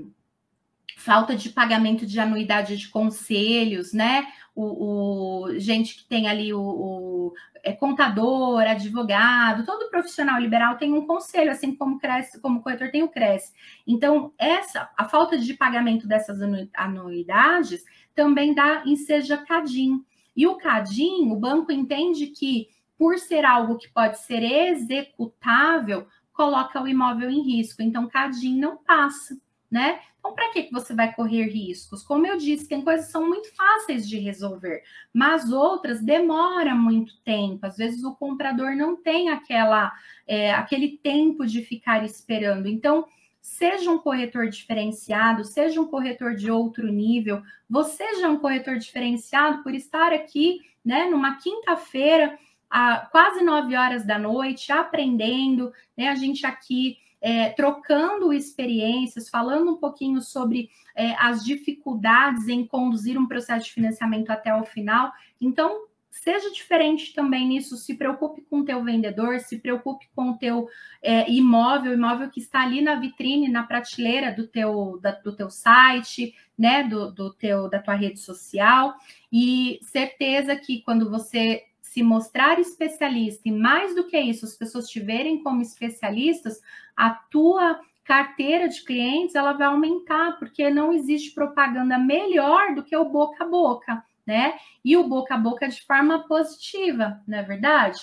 falta 0.95 1.35
de 1.35 1.49
pagamento 1.49 2.05
de 2.05 2.19
anuidade 2.19 2.77
de 2.77 2.87
conselhos, 2.89 3.93
né? 3.93 4.27
O, 4.55 5.43
o 5.43 5.59
gente 5.59 5.97
que 5.97 6.05
tem 6.05 6.27
ali 6.27 6.53
o, 6.53 6.59
o 6.61 7.33
é, 7.61 7.73
contador, 7.73 8.61
advogado, 8.61 9.65
todo 9.65 9.89
profissional 9.89 10.39
liberal 10.39 10.77
tem 10.77 10.93
um 10.93 11.05
conselho, 11.05 11.51
assim 11.51 11.75
como 11.75 11.99
cresce, 11.99 12.39
como 12.39 12.61
corretor 12.61 12.91
tem 12.91 13.03
o 13.03 13.09
cresce. 13.09 13.51
Então, 13.85 14.33
essa 14.37 14.89
a 14.95 15.05
falta 15.05 15.37
de 15.37 15.53
pagamento 15.53 16.07
dessas 16.07 16.39
anuidades 16.73 17.83
também 18.13 18.53
dá 18.53 18.83
em 18.85 18.95
seja 18.95 19.37
CADIM. 19.37 20.03
E 20.35 20.47
o 20.47 20.55
CADIM, 20.55 21.31
o 21.31 21.35
banco 21.35 21.71
entende 21.71 22.27
que 22.27 22.69
por 22.97 23.17
ser 23.17 23.43
algo 23.43 23.77
que 23.77 23.89
pode 23.89 24.19
ser 24.19 24.41
executável, 24.43 26.07
coloca 26.31 26.81
o 26.81 26.87
imóvel 26.87 27.29
em 27.29 27.41
risco. 27.41 27.81
Então, 27.81 28.07
CADIM 28.07 28.57
não 28.57 28.77
passa, 28.77 29.37
né? 29.75 29.99
Então, 30.17 30.33
para 30.33 30.53
que 30.53 30.69
você 30.71 30.93
vai 30.93 31.13
correr 31.13 31.49
riscos? 31.49 32.01
Como 32.01 32.25
eu 32.25 32.37
disse, 32.37 32.69
tem 32.69 32.81
coisas 32.81 33.07
que 33.07 33.11
são 33.11 33.27
muito 33.27 33.53
fáceis 33.53 34.07
de 34.07 34.17
resolver, 34.17 34.81
mas 35.13 35.51
outras 35.51 36.01
demoram 36.01 36.77
muito 36.77 37.21
tempo. 37.25 37.65
Às 37.65 37.75
vezes 37.75 38.01
o 38.05 38.15
comprador 38.15 38.73
não 38.73 38.95
tem 38.95 39.27
aquela, 39.27 39.91
é, 40.25 40.53
aquele 40.53 40.97
tempo 40.97 41.45
de 41.45 41.61
ficar 41.61 42.05
esperando. 42.05 42.69
Então, 42.69 43.05
seja 43.41 43.91
um 43.91 43.97
corretor 43.97 44.47
diferenciado, 44.47 45.43
seja 45.43 45.81
um 45.81 45.87
corretor 45.87 46.35
de 46.35 46.49
outro 46.49 46.87
nível, 46.87 47.43
você 47.69 48.15
já 48.21 48.27
é 48.27 48.29
um 48.29 48.39
corretor 48.39 48.77
diferenciado 48.77 49.61
por 49.61 49.75
estar 49.75 50.13
aqui, 50.13 50.61
né, 50.85 51.09
numa 51.09 51.35
quinta-feira, 51.35 52.39
a 52.69 53.07
quase 53.11 53.43
nove 53.43 53.75
horas 53.75 54.05
da 54.05 54.17
noite, 54.17 54.71
aprendendo, 54.71 55.73
né? 55.97 56.07
A 56.07 56.15
gente 56.15 56.45
aqui 56.45 56.97
é, 57.21 57.49
trocando 57.49 58.33
experiências, 58.33 59.29
falando 59.29 59.73
um 59.73 59.77
pouquinho 59.77 60.21
sobre 60.21 60.69
é, 60.95 61.15
as 61.15 61.43
dificuldades 61.43 62.47
em 62.47 62.65
conduzir 62.65 63.17
um 63.17 63.27
processo 63.27 63.65
de 63.65 63.73
financiamento 63.73 64.29
até 64.29 64.53
o 64.55 64.65
final. 64.65 65.11
Então, 65.39 65.85
seja 66.11 66.49
diferente 66.49 67.13
também 67.13 67.47
nisso, 67.47 67.75
se 67.75 67.93
preocupe 67.93 68.41
com 68.41 68.59
o 68.59 68.65
teu 68.65 68.83
vendedor, 68.83 69.39
se 69.39 69.59
preocupe 69.59 70.07
com 70.15 70.31
o 70.31 70.37
teu 70.37 70.67
é, 71.01 71.29
imóvel, 71.29 71.93
imóvel 71.93 72.29
que 72.29 72.39
está 72.39 72.61
ali 72.61 72.81
na 72.81 72.95
vitrine, 72.95 73.49
na 73.49 73.63
prateleira 73.63 74.31
do 74.31 74.47
teu, 74.47 74.97
da, 75.01 75.11
do 75.11 75.35
teu 75.35 75.49
site, 75.49 76.33
né, 76.57 76.83
do, 76.83 77.11
do 77.11 77.33
teu, 77.33 77.69
da 77.69 77.79
tua 77.79 77.95
rede 77.95 78.19
social, 78.19 78.95
e 79.31 79.77
certeza 79.81 80.55
que 80.55 80.81
quando 80.83 81.09
você 81.09 81.63
se 81.95 82.03
mostrar 82.03 82.59
especialista, 82.59 83.47
e 83.47 83.53
mais 83.53 83.95
do 83.95 84.03
que 84.03 84.19
isso, 84.19 84.43
as 84.43 84.53
pessoas 84.53 84.89
te 84.89 84.99
verem 84.99 85.41
como 85.41 85.61
especialistas, 85.61 86.59
a 86.93 87.09
tua 87.09 87.79
carteira 88.03 88.67
de 88.67 88.83
clientes 88.83 89.33
ela 89.33 89.53
vai 89.53 89.67
aumentar, 89.67 90.37
porque 90.37 90.69
não 90.69 90.91
existe 90.91 91.33
propaganda 91.33 91.97
melhor 91.97 92.75
do 92.75 92.83
que 92.83 92.93
o 92.97 93.05
boca 93.05 93.45
a 93.45 93.47
boca, 93.47 94.03
né? 94.27 94.55
E 94.83 94.97
o 94.97 95.07
boca 95.07 95.35
a 95.35 95.37
boca 95.37 95.69
de 95.69 95.81
forma 95.85 96.27
positiva, 96.27 97.23
não 97.25 97.37
é 97.37 97.43
verdade? 97.43 98.01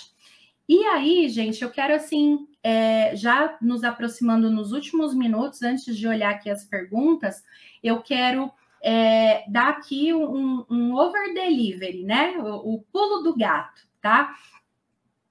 E 0.67 0.83
aí, 0.85 1.29
gente, 1.29 1.61
eu 1.61 1.69
quero 1.69 1.93
assim, 1.93 2.47
é, 2.63 3.15
já 3.15 3.55
nos 3.61 3.83
aproximando 3.83 4.49
nos 4.49 4.71
últimos 4.71 5.13
minutos, 5.13 5.61
antes 5.61 5.95
de 5.95 6.07
olhar 6.07 6.31
aqui 6.31 6.49
as 6.49 6.65
perguntas, 6.65 7.43
eu 7.83 8.01
quero 8.01 8.51
é, 8.83 9.45
aqui 9.55 10.13
um, 10.13 10.65
um 10.69 10.93
over 10.93 11.33
delivery, 11.33 12.03
né? 12.03 12.35
O, 12.37 12.75
o 12.75 12.81
pulo 12.91 13.23
do 13.23 13.35
gato, 13.35 13.81
tá? 14.01 14.35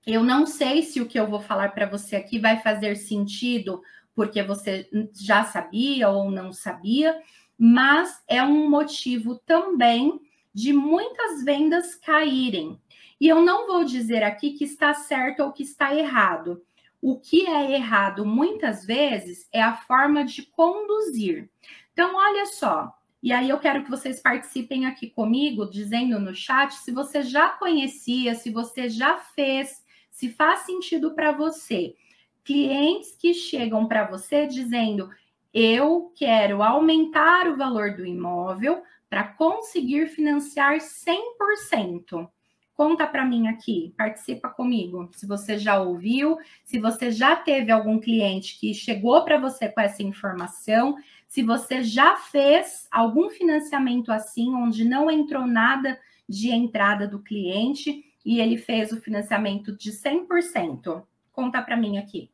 Eu 0.07 0.25
não 0.25 0.47
sei 0.47 0.83
se 0.83 1.01
o 1.01 1.07
que 1.07 1.21
eu 1.21 1.29
vou 1.29 1.41
falar 1.41 1.73
para 1.75 1.87
você 1.87 2.17
aqui 2.17 2.39
vai 2.39 2.61
fazer 2.61 2.97
sentido 2.97 3.83
porque 4.15 4.43
você 4.43 4.89
já 5.15 5.45
sabia 5.45 6.09
ou 6.09 6.31
não 6.31 6.53
sabia, 6.53 7.21
mas 7.59 8.23
é 8.27 8.43
um 8.43 8.69
motivo 8.69 9.37
também 9.47 10.21
de 10.53 10.73
muitas 10.73 11.45
vendas 11.45 11.95
caírem. 11.95 12.81
E 13.21 13.29
eu 13.29 13.41
não 13.41 13.67
vou 13.67 13.85
dizer 13.85 14.23
aqui 14.23 14.53
que 14.53 14.65
está 14.65 14.93
certo 14.95 15.41
ou 15.41 15.53
que 15.53 15.63
está 15.63 15.95
errado. 15.95 16.63
O 17.01 17.19
que 17.19 17.47
é 17.47 17.73
errado 17.73 18.25
muitas 18.25 18.85
vezes 18.85 19.49
é 19.53 19.63
a 19.63 19.77
forma 19.77 20.25
de 20.25 20.43
conduzir. 20.43 21.49
Então, 21.93 22.15
olha 22.17 22.47
só, 22.47 22.93
e 23.23 23.33
aí 23.33 23.49
eu 23.49 23.59
quero 23.59 23.85
que 23.85 23.91
vocês 23.91 24.21
participem 24.21 24.85
aqui 24.85 25.09
comigo, 25.09 25.71
dizendo 25.71 26.19
no 26.19 26.35
chat 26.35 26.75
se 26.75 26.91
você 26.91 27.23
já 27.23 27.51
conhecia, 27.51 28.35
se 28.35 28.51
você 28.51 28.89
já 28.89 29.17
fez, 29.17 29.85
se 30.11 30.29
faz 30.29 30.61
sentido 30.61 31.15
para 31.15 31.31
você. 31.31 31.95
Clientes 32.43 33.15
que 33.17 33.33
chegam 33.33 33.87
para 33.87 34.05
você 34.05 34.47
dizendo: 34.47 35.09
eu 35.55 36.13
quero 36.17 36.63
aumentar 36.63 37.47
o 37.47 37.57
valor 37.57 37.95
do 37.95 38.05
imóvel 38.05 38.83
para 39.09 39.25
conseguir 39.25 40.09
financiar 40.09 40.79
100%. 40.79 42.29
Conta 42.75 43.07
para 43.07 43.25
mim 43.25 43.47
aqui, 43.49 43.95
participa 43.97 44.49
comigo. 44.49 45.11
Se 45.13 45.27
você 45.27 45.59
já 45.59 45.81
ouviu, 45.81 46.39
se 46.65 46.81
você 46.81 47.11
já 47.11 47.37
teve 47.37 47.71
algum 47.71 48.01
cliente 48.01 48.59
que 48.59 48.73
chegou 48.73 49.23
para 49.25 49.39
você 49.39 49.69
com 49.69 49.81
essa 49.81 50.03
informação, 50.03 50.97
se 51.33 51.43
você 51.43 51.83
já 51.83 52.15
fez 52.15 52.87
algum 52.91 53.31
financiamento 53.31 54.13
assim, 54.13 54.55
onde 54.55 54.85
não 54.85 55.11
entrou 55.11 55.47
nada 55.47 55.99
de 56.29 56.51
entrada 56.51 57.09
do 57.09 57.23
cliente 57.23 58.05
e 58.23 58.39
ele 58.39 58.59
fez 58.59 58.93
o 58.93 59.01
financiamento 59.01 59.75
de 59.75 59.93
100%. 59.93 61.03
Conta 61.33 61.63
para 61.63 61.75
mim 61.75 61.97
aqui. 61.97 62.31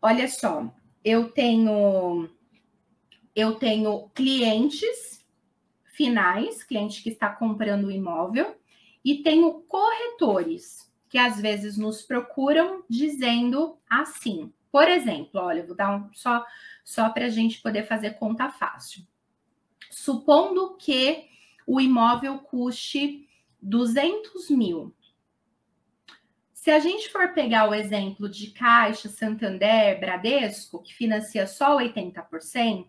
Olha 0.00 0.28
só, 0.28 0.72
eu 1.04 1.32
tenho 1.32 2.30
eu 3.34 3.56
tenho 3.56 4.08
clientes 4.10 5.26
finais, 5.86 6.62
cliente 6.62 7.02
que 7.02 7.10
está 7.10 7.28
comprando 7.28 7.86
o 7.86 7.90
imóvel, 7.90 8.56
e 9.04 9.22
tenho 9.22 9.60
corretores 9.62 10.90
que 11.08 11.18
às 11.18 11.40
vezes 11.40 11.76
nos 11.76 12.02
procuram 12.02 12.82
dizendo 12.88 13.78
assim. 13.88 14.52
Por 14.72 14.88
exemplo, 14.88 15.40
olha, 15.40 15.64
vou 15.64 15.76
dar 15.76 15.94
um 15.94 16.12
só 16.12 16.44
só 16.84 17.08
para 17.08 17.26
a 17.26 17.30
gente 17.30 17.62
poder 17.62 17.86
fazer 17.86 18.18
conta 18.18 18.50
fácil. 18.50 19.06
Supondo 19.90 20.76
que 20.76 21.28
o 21.66 21.80
imóvel 21.80 22.38
custe 22.38 23.28
200 23.62 24.50
mil, 24.50 24.94
se 26.52 26.70
a 26.70 26.78
gente 26.78 27.10
for 27.10 27.32
pegar 27.32 27.68
o 27.68 27.74
exemplo 27.74 28.28
de 28.28 28.50
Caixa, 28.50 29.08
Santander, 29.08 30.00
Bradesco, 30.00 30.82
que 30.82 30.94
financia 30.94 31.46
só 31.46 31.76
80%, 31.78 32.86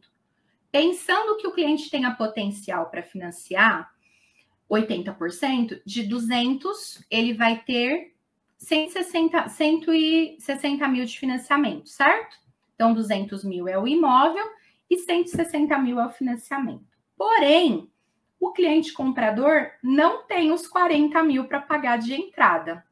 pensando 0.71 1.37
que 1.37 1.45
o 1.45 1.51
cliente 1.51 1.89
tenha 1.89 2.15
potencial 2.15 2.89
para 2.89 3.03
financiar 3.03 3.94
80%, 4.69 5.81
de 5.85 6.03
200, 6.03 7.05
ele 7.09 7.33
vai 7.33 7.63
ter 7.63 8.13
160, 8.57 9.47
160 9.49 10.87
mil 10.87 11.05
de 11.05 11.19
financiamento, 11.19 11.89
certo? 11.89 12.37
Então, 12.73 12.93
200 12.93 13.43
mil 13.43 13.67
é 13.67 13.77
o 13.77 13.87
imóvel 13.87 14.45
e 14.89 14.97
160 14.97 15.77
mil 15.79 15.99
é 15.99 16.05
o 16.05 16.09
financiamento. 16.09 16.85
Porém, 17.17 17.89
o 18.39 18.51
cliente 18.51 18.91
comprador 18.93 19.71
não 19.81 20.25
tem 20.25 20.51
os 20.51 20.67
40 20.67 21.23
mil 21.23 21.45
para 21.45 21.61
pagar 21.61 21.97
de 21.97 22.13
entrada 22.13 22.83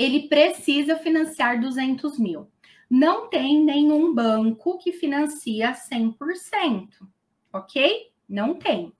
ele 0.00 0.28
precisa 0.28 0.96
financiar 0.96 1.60
200 1.60 2.18
mil. 2.18 2.50
Não 2.88 3.28
tem 3.28 3.62
nenhum 3.62 4.14
banco 4.14 4.78
que 4.78 4.92
financia 4.92 5.72
100%, 5.72 6.88
ok? 7.52 8.10
Não 8.26 8.54
tem. 8.54 8.94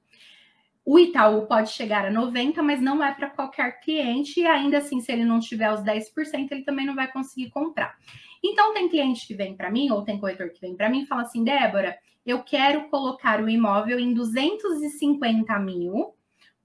O 0.85 0.99
Itaú 0.99 1.47
pode 1.47 1.71
chegar 1.71 2.07
a 2.07 2.13
90%, 2.13 2.63
mas 2.63 2.81
não 2.81 3.03
é 3.03 3.13
para 3.13 3.31
qualquer 3.31 3.81
cliente, 3.81 4.41
e 4.41 4.47
ainda 4.47 4.79
assim, 4.79 5.01
se 5.01 5.13
ele 5.13 5.25
não 5.25 5.39
tiver 5.39 5.73
os 5.73 5.81
10%, 5.81 6.49
ele 6.51 6.65
também 6.65 6.87
não 6.87 6.95
vai 6.95 7.11
conseguir 7.11 7.51
comprar. 7.51 7.97
Então, 8.43 8.73
tem 8.73 8.89
cliente 8.89 9.27
que 9.27 9.35
vem 9.35 9.57
para 9.57 9.71
mim, 9.71 9.91
ou 9.91 10.03
tem 10.03 10.19
corretor 10.19 10.51
que 10.51 10.61
vem 10.61 10.75
para 10.75 10.89
mim 10.89 11.03
e 11.03 11.07
fala 11.07 11.23
assim: 11.23 11.45
Débora, 11.45 11.97
eu 12.25 12.43
quero 12.43 12.89
colocar 12.89 13.43
o 13.43 13.49
imóvel 13.49 14.01
em 14.01 14.15
250 14.15 15.59
mil 15.59 16.15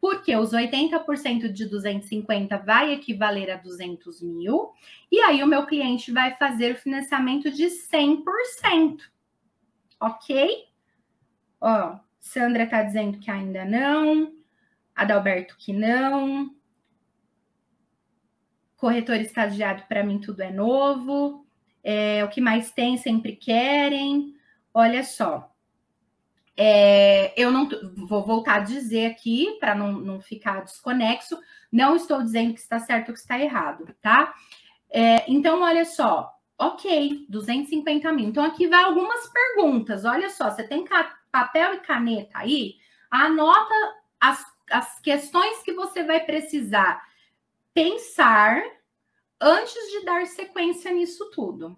porque 0.06 0.36
os 0.36 0.52
80% 0.52 1.52
de 1.52 1.66
250 1.66 2.60
vai 2.60 2.94
equivaler 2.94 3.50
a 3.50 3.58
200 3.58 4.22
mil, 4.22 4.72
e 5.12 5.20
aí 5.20 5.42
o 5.42 5.48
meu 5.48 5.66
cliente 5.66 6.12
vai 6.12 6.36
fazer 6.36 6.74
o 6.74 6.78
financiamento 6.78 7.50
de 7.50 7.66
100%. 7.66 9.00
Ok? 10.00 10.66
Ó, 11.60 11.98
Sandra 12.26 12.64
está 12.64 12.82
dizendo 12.82 13.20
que 13.20 13.30
ainda 13.30 13.64
não, 13.64 14.34
Adalberto 14.96 15.56
que 15.58 15.72
não. 15.72 16.50
Corretor 18.76 19.18
estagiado, 19.18 19.84
para 19.88 20.04
mim, 20.04 20.20
tudo 20.20 20.42
é 20.42 20.52
novo. 20.52 21.46
É, 21.84 22.24
o 22.24 22.30
que 22.30 22.42
mais 22.42 22.72
tem, 22.72 22.98
sempre 22.98 23.36
querem. 23.36 24.34
Olha 24.74 25.04
só, 25.04 25.54
é, 26.58 27.34
eu 27.40 27.52
não 27.52 27.70
vou 28.08 28.26
voltar 28.26 28.56
a 28.56 28.60
dizer 28.60 29.06
aqui 29.06 29.58
para 29.60 29.76
não, 29.76 29.92
não 29.94 30.20
ficar 30.20 30.64
desconexo. 30.64 31.38
Não 31.72 31.96
estou 31.96 32.24
dizendo 32.24 32.54
que 32.54 32.60
está 32.60 32.80
certo 32.80 33.10
ou 33.10 33.14
que 33.14 33.20
está 33.20 33.40
errado, 33.40 33.94
tá? 34.02 34.34
É, 34.90 35.30
então, 35.32 35.62
olha 35.62 35.86
só, 35.86 36.34
ok, 36.58 37.26
250 37.30 38.12
mil. 38.14 38.30
Então, 38.30 38.44
aqui 38.44 38.68
vai 38.68 38.84
algumas 38.84 39.30
perguntas. 39.32 40.06
Olha 40.06 40.30
só, 40.30 40.50
você 40.50 40.68
tem 40.68 40.84
papel 41.36 41.74
e 41.74 41.80
caneta 41.80 42.40
aí? 42.40 42.76
Anota 43.12 43.76
as, 44.22 44.46
as 44.72 45.02
questões 45.02 45.62
que 45.64 45.74
você 45.74 46.02
vai 46.02 46.22
precisar 46.22 47.06
pensar 47.74 48.64
antes 49.42 49.92
de 49.92 50.06
dar 50.06 50.26
sequência 50.28 50.94
nisso 50.94 51.30
tudo. 51.32 51.76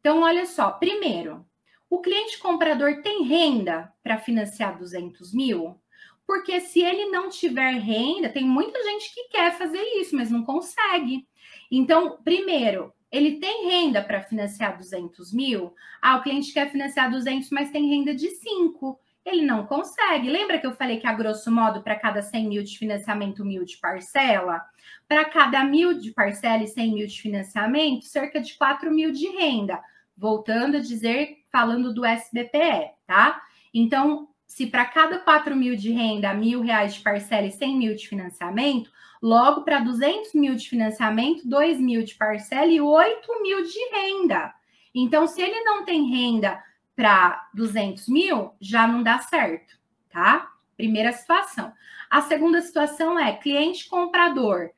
Então, 0.00 0.22
olha 0.22 0.44
só, 0.44 0.72
primeiro, 0.72 1.46
o 1.88 2.00
cliente 2.00 2.38
comprador 2.38 3.00
tem 3.00 3.22
renda 3.22 3.92
para 4.02 4.18
financiar 4.18 4.76
200 4.76 5.32
mil? 5.32 5.80
Porque 6.26 6.58
se 6.58 6.82
ele 6.82 7.06
não 7.06 7.28
tiver 7.28 7.74
renda, 7.74 8.28
tem 8.28 8.44
muita 8.44 8.82
gente 8.82 9.14
que 9.14 9.28
quer 9.28 9.56
fazer 9.56 9.82
isso, 10.00 10.16
mas 10.16 10.32
não 10.32 10.44
consegue. 10.44 11.28
Então, 11.70 12.20
primeiro, 12.24 12.92
ele 13.16 13.38
tem 13.38 13.68
renda 13.68 14.02
para 14.02 14.22
financiar 14.22 14.76
200 14.76 15.32
mil? 15.32 15.74
Ah, 16.02 16.16
o 16.16 16.22
cliente 16.22 16.52
quer 16.52 16.70
financiar 16.70 17.10
200, 17.10 17.50
mas 17.50 17.70
tem 17.70 17.88
renda 17.88 18.14
de 18.14 18.28
5. 18.28 18.98
Ele 19.24 19.42
não 19.42 19.66
consegue. 19.66 20.28
Lembra 20.28 20.58
que 20.58 20.66
eu 20.66 20.74
falei 20.74 20.98
que, 20.98 21.06
a 21.06 21.12
grosso 21.12 21.50
modo, 21.50 21.82
para 21.82 21.96
cada 21.96 22.22
100 22.22 22.48
mil 22.48 22.62
de 22.62 22.78
financiamento, 22.78 23.44
mil 23.44 23.64
de 23.64 23.78
parcela? 23.78 24.60
Para 25.08 25.24
cada 25.24 25.64
mil 25.64 25.98
de 25.98 26.12
parcela 26.12 26.62
e 26.62 26.68
100 26.68 26.94
mil 26.94 27.06
de 27.06 27.20
financiamento, 27.20 28.04
cerca 28.04 28.40
de 28.40 28.54
4 28.54 28.92
mil 28.92 29.10
de 29.10 29.26
renda. 29.28 29.80
Voltando 30.16 30.76
a 30.76 30.80
dizer 30.80 31.38
falando 31.50 31.92
do 31.94 32.04
SBPE, 32.04 32.90
tá? 33.06 33.42
Então, 33.72 34.28
se 34.46 34.66
para 34.66 34.84
cada 34.84 35.18
4 35.18 35.54
mil 35.56 35.76
de 35.76 35.90
renda, 35.90 36.32
mil 36.32 36.60
reais 36.60 36.94
de 36.94 37.00
parcela 37.00 37.46
e 37.46 37.52
100 37.52 37.76
mil 37.76 37.94
de 37.94 38.08
financiamento, 38.08 38.90
logo 39.20 39.62
para 39.62 39.80
200 39.80 40.34
mil 40.34 40.54
de 40.54 40.68
financiamento, 40.68 41.48
2 41.48 41.80
mil 41.80 42.04
de 42.04 42.14
parcela 42.14 42.66
e 42.66 42.80
8 42.80 43.42
mil 43.42 43.62
de 43.62 43.78
renda. 43.92 44.54
Então, 44.94 45.26
se 45.26 45.42
ele 45.42 45.60
não 45.62 45.84
tem 45.84 46.08
renda 46.08 46.62
para 46.94 47.48
200 47.52 48.08
mil, 48.08 48.52
já 48.60 48.86
não 48.86 49.02
dá 49.02 49.18
certo, 49.18 49.78
tá? 50.10 50.50
Primeira 50.76 51.12
situação. 51.12 51.72
A 52.08 52.22
segunda 52.22 52.60
situação 52.62 53.18
é 53.18 53.32
cliente 53.32 53.88
comprador 53.88 54.70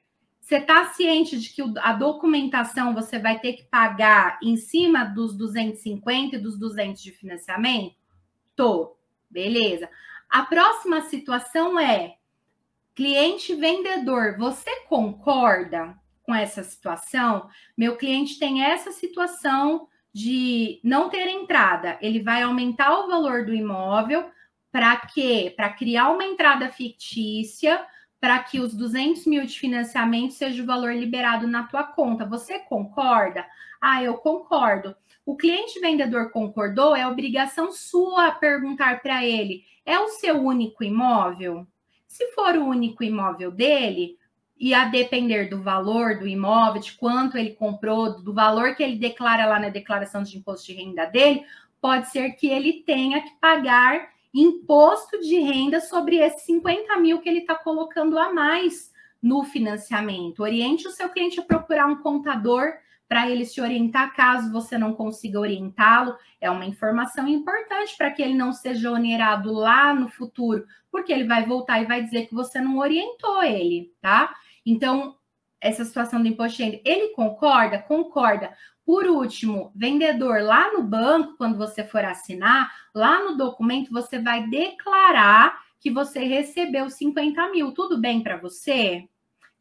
você 0.48 0.56
está 0.56 0.86
ciente 0.86 1.38
de 1.38 1.50
que 1.50 1.62
a 1.80 1.92
documentação 1.92 2.94
você 2.94 3.18
vai 3.18 3.38
ter 3.38 3.52
que 3.52 3.64
pagar 3.64 4.38
em 4.42 4.56
cima 4.56 5.04
dos 5.04 5.36
250 5.36 6.36
e 6.36 6.38
dos 6.38 6.58
200 6.58 7.02
de 7.02 7.12
financiamento? 7.12 7.94
Tô, 8.56 8.96
beleza. 9.31 9.89
A 10.29 10.43
próxima 10.43 11.01
situação 11.03 11.79
é 11.79 12.18
Cliente 12.99 13.55
vendedor, 13.55 14.37
você 14.37 14.68
concorda 14.89 15.97
com 16.24 16.35
essa 16.35 16.64
situação? 16.64 17.49
Meu 17.76 17.97
cliente 17.97 18.41
tem 18.41 18.64
essa 18.64 18.91
situação 18.91 19.87
de 20.12 20.81
não 20.83 21.09
ter 21.09 21.29
entrada. 21.29 21.97
Ele 22.03 22.20
vai 22.20 22.43
aumentar 22.43 22.93
o 22.93 23.07
valor 23.07 23.47
do 23.47 23.55
imóvel 23.55 24.29
para 24.72 24.97
quê? 24.97 25.55
Para 25.57 25.72
criar 25.74 26.09
uma 26.09 26.24
entrada 26.24 26.70
fictícia 26.70 27.87
para 28.20 28.37
que 28.41 28.59
os 28.59 28.74
200 28.74 29.26
mil 29.26 29.47
de 29.47 29.57
financiamento 29.57 30.33
seja 30.33 30.61
o 30.61 30.66
valor 30.66 30.93
liberado 30.93 31.47
na 31.47 31.62
tua 31.68 31.85
conta. 31.85 32.26
Você 32.26 32.59
concorda? 32.59 33.47
Ah, 33.81 34.03
eu 34.03 34.14
concordo. 34.14 34.97
O 35.29 35.37
cliente 35.37 35.79
vendedor 35.79 36.31
concordou, 36.31 36.97
é 36.97 37.07
obrigação 37.07 37.70
sua 37.70 38.33
perguntar 38.33 39.03
para 39.03 39.26
ele: 39.26 39.62
é 39.85 40.01
o 40.01 40.09
seu 40.09 40.43
único 40.43 40.83
imóvel? 40.83 41.66
Se 42.07 42.33
for 42.33 42.57
o 42.57 42.64
único 42.64 43.05
imóvel 43.05 43.51
dele, 43.51 44.16
e 44.59 44.72
a 44.72 44.87
depender 44.87 45.51
do 45.51 45.62
valor 45.62 46.18
do 46.18 46.26
imóvel, 46.26 46.81
de 46.81 46.93
quanto 46.93 47.37
ele 47.37 47.51
comprou, 47.51 48.22
do 48.22 48.33
valor 48.33 48.74
que 48.74 48.83
ele 48.83 48.97
declara 48.97 49.45
lá 49.45 49.61
na 49.61 49.68
declaração 49.68 50.22
de 50.22 50.39
imposto 50.39 50.68
de 50.68 50.72
renda 50.72 51.05
dele, 51.05 51.45
pode 51.79 52.09
ser 52.09 52.31
que 52.31 52.47
ele 52.47 52.83
tenha 52.87 53.20
que 53.20 53.37
pagar 53.39 54.09
imposto 54.33 55.20
de 55.20 55.39
renda 55.41 55.79
sobre 55.79 56.16
esses 56.16 56.41
50 56.45 56.97
mil 57.01 57.20
que 57.20 57.29
ele 57.29 57.41
está 57.41 57.55
colocando 57.55 58.18
a 58.18 58.33
mais 58.33 58.91
no 59.22 59.45
financiamento. 59.45 60.41
Oriente 60.41 60.89
o 60.89 60.91
seu 60.91 61.11
cliente 61.11 61.39
a 61.39 61.43
procurar 61.43 61.87
um 61.87 61.97
contador 61.97 62.72
para 63.09 63.28
ele 63.28 63.46
se 63.46 63.61
orientar 63.61 64.14
caso 64.14 64.52
você 64.52 64.76
não 64.76 64.94
consiga 64.94 65.40
orientá-lo. 65.40 66.14
É 66.40 66.50
uma 66.50 66.66
informação 66.66 67.26
importante 67.26 67.96
para 67.96 68.11
que 68.11 68.22
ele 68.22 68.34
não 68.34 68.52
seja 68.52 68.92
onerado 68.92 69.52
lá 69.52 69.94
no 69.94 70.09
futuro, 70.09 70.66
porque 70.90 71.12
ele 71.12 71.24
vai 71.24 71.46
voltar 71.46 71.80
e 71.80 71.86
vai 71.86 72.02
dizer 72.02 72.26
que 72.26 72.34
você 72.34 72.61
não 72.61 72.78
orientou 72.78 73.42
ele, 73.42 73.92
tá? 74.00 74.34
Então, 74.64 75.16
essa 75.61 75.84
situação 75.84 76.20
do 76.20 76.28
imposto 76.28 76.59
de 76.59 76.64
renda, 76.64 76.80
ele 76.84 77.09
concorda? 77.14 77.78
Concorda. 77.78 78.52
Por 78.84 79.06
último, 79.06 79.72
vendedor, 79.74 80.42
lá 80.42 80.72
no 80.72 80.82
banco, 80.82 81.36
quando 81.36 81.59
você 81.59 81.84
for 81.84 82.04
assinar, 82.04 82.70
lá 82.94 83.22
no 83.22 83.36
documento, 83.36 83.90
você 83.90 84.18
vai 84.18 84.46
declarar 84.48 85.59
que 85.80 85.90
você 85.90 86.20
recebeu 86.20 86.88
50 86.88 87.50
mil. 87.50 87.72
Tudo 87.72 87.98
bem 87.98 88.22
para 88.22 88.36
você? 88.36 89.09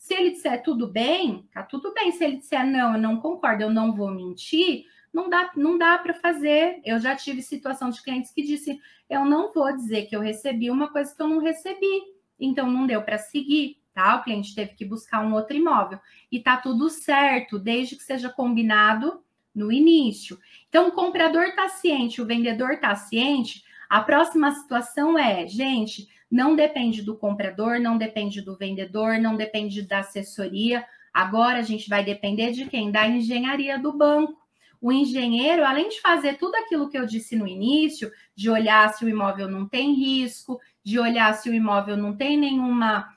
Se 0.07 0.13
ele 0.13 0.31
disser 0.31 0.63
tudo 0.63 0.87
bem, 0.87 1.45
tá 1.53 1.63
tudo 1.63 1.93
bem. 1.93 2.13
Se 2.13 2.23
ele 2.23 2.37
disser 2.37 2.65
não, 2.65 2.93
eu 2.93 3.01
não 3.01 3.19
concordo, 3.19 3.63
eu 3.63 3.69
não 3.69 3.93
vou 3.93 4.09
mentir, 4.09 4.85
não 5.13 5.29
dá, 5.29 5.51
não 5.53 5.77
dá 5.77 5.97
para 5.97 6.13
fazer. 6.13 6.79
Eu 6.85 6.97
já 6.97 7.13
tive 7.13 7.41
situação 7.41 7.89
de 7.89 8.01
clientes 8.01 8.31
que 8.31 8.41
disse: 8.41 8.79
eu 9.09 9.25
não 9.25 9.51
vou 9.51 9.75
dizer 9.75 10.05
que 10.05 10.15
eu 10.15 10.21
recebi 10.21 10.71
uma 10.71 10.89
coisa 10.89 11.13
que 11.13 11.21
eu 11.21 11.27
não 11.27 11.39
recebi. 11.39 12.03
Então 12.39 12.71
não 12.71 12.87
deu 12.87 13.01
para 13.01 13.17
seguir, 13.17 13.81
tá? 13.93 14.15
O 14.15 14.23
cliente 14.23 14.55
teve 14.55 14.75
que 14.75 14.85
buscar 14.85 15.25
um 15.25 15.33
outro 15.33 15.57
imóvel. 15.57 15.99
E 16.31 16.39
tá 16.39 16.55
tudo 16.55 16.89
certo, 16.89 17.59
desde 17.59 17.97
que 17.97 18.03
seja 18.03 18.29
combinado 18.29 19.21
no 19.53 19.73
início. 19.73 20.39
Então, 20.69 20.87
o 20.87 20.93
comprador 20.93 21.43
está 21.43 21.67
ciente, 21.67 22.21
o 22.21 22.25
vendedor 22.25 22.75
está 22.75 22.95
ciente. 22.95 23.61
A 23.89 23.99
próxima 23.99 24.51
situação 24.53 25.19
é, 25.19 25.45
gente, 25.47 26.07
não 26.29 26.55
depende 26.55 27.01
do 27.01 27.15
comprador, 27.15 27.79
não 27.79 27.97
depende 27.97 28.41
do 28.41 28.55
vendedor, 28.55 29.17
não 29.17 29.35
depende 29.35 29.81
da 29.81 29.99
assessoria. 29.99 30.85
Agora 31.13 31.59
a 31.59 31.63
gente 31.63 31.89
vai 31.89 32.03
depender 32.03 32.51
de 32.51 32.65
quem? 32.65 32.91
Da 32.91 33.07
engenharia 33.07 33.79
do 33.79 33.93
banco. 33.93 34.37
O 34.79 34.91
engenheiro, 34.91 35.65
além 35.65 35.89
de 35.89 35.99
fazer 36.01 36.37
tudo 36.37 36.55
aquilo 36.55 36.89
que 36.89 36.97
eu 36.97 37.05
disse 37.05 37.35
no 37.35 37.47
início, 37.47 38.11
de 38.35 38.49
olhar 38.49 38.93
se 38.93 39.03
o 39.03 39.09
imóvel 39.09 39.49
não 39.49 39.67
tem 39.67 39.93
risco, 39.93 40.59
de 40.83 40.99
olhar 40.99 41.33
se 41.33 41.49
o 41.49 41.53
imóvel 41.53 41.97
não 41.97 42.15
tem 42.15 42.37
nenhuma 42.37 43.15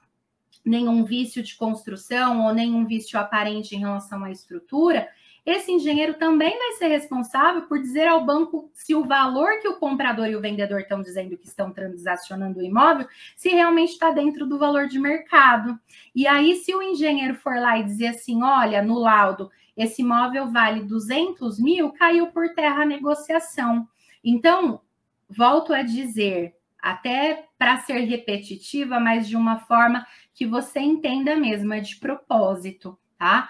nenhum 0.65 1.05
vício 1.05 1.43
de 1.43 1.57
construção 1.57 2.45
ou 2.45 2.55
nenhum 2.55 2.85
vício 2.85 3.19
aparente 3.19 3.75
em 3.75 3.79
relação 3.79 4.25
à 4.25 4.31
estrutura, 4.31 5.09
esse 5.45 5.73
engenheiro 5.73 6.15
também 6.15 6.57
vai 6.57 6.73
ser 6.73 6.89
responsável 6.89 7.63
por 7.63 7.81
dizer 7.81 8.07
ao 8.07 8.25
banco 8.25 8.71
se 8.75 8.95
o 8.95 9.05
valor 9.05 9.61
que 9.61 9.69
o 9.69 9.79
comprador 9.79 10.27
e 10.27 10.37
o 10.37 10.41
vendedor 10.41 10.81
estão 10.81 11.03
dizendo 11.03 11.37
que 11.37 11.47
estão 11.47 11.73
transacionando 11.73 12.59
o 12.59 12.63
imóvel, 12.63 13.07
se 13.37 13.49
realmente 13.49 13.93
está 13.93 14.11
dentro 14.11 14.47
do 14.47 14.59
valor 14.59 14.87
de 14.87 14.99
mercado. 14.99 15.79
E 16.15 16.27
aí, 16.27 16.57
se 16.57 16.75
o 16.75 16.83
engenheiro 16.83 17.35
for 17.35 17.57
lá 17.57 17.79
e 17.79 17.85
dizer 17.85 18.09
assim: 18.09 18.43
olha, 18.43 18.83
no 18.83 18.99
laudo, 18.99 19.51
esse 19.77 20.03
imóvel 20.03 20.51
vale 20.51 20.85
200 20.85 21.59
mil, 21.59 21.93
caiu 21.93 22.27
por 22.29 22.51
terra 22.55 22.83
a 22.83 22.87
negociação. 22.87 23.89
Então, 24.23 24.81
volto 25.29 25.73
a 25.73 25.83
dizer, 25.83 26.55
até 26.83 27.47
para 27.59 27.79
ser 27.79 28.01
repetitiva, 28.01 29.01
mas 29.01 29.29
de 29.29 29.37
uma 29.37 29.61
forma 29.61 30.07
que 30.35 30.47
você 30.47 30.81
entenda 30.81 31.37
mesmo, 31.37 31.73
é 31.73 31.81
de 31.81 31.97
propósito, 31.97 32.99
tá? 33.19 33.49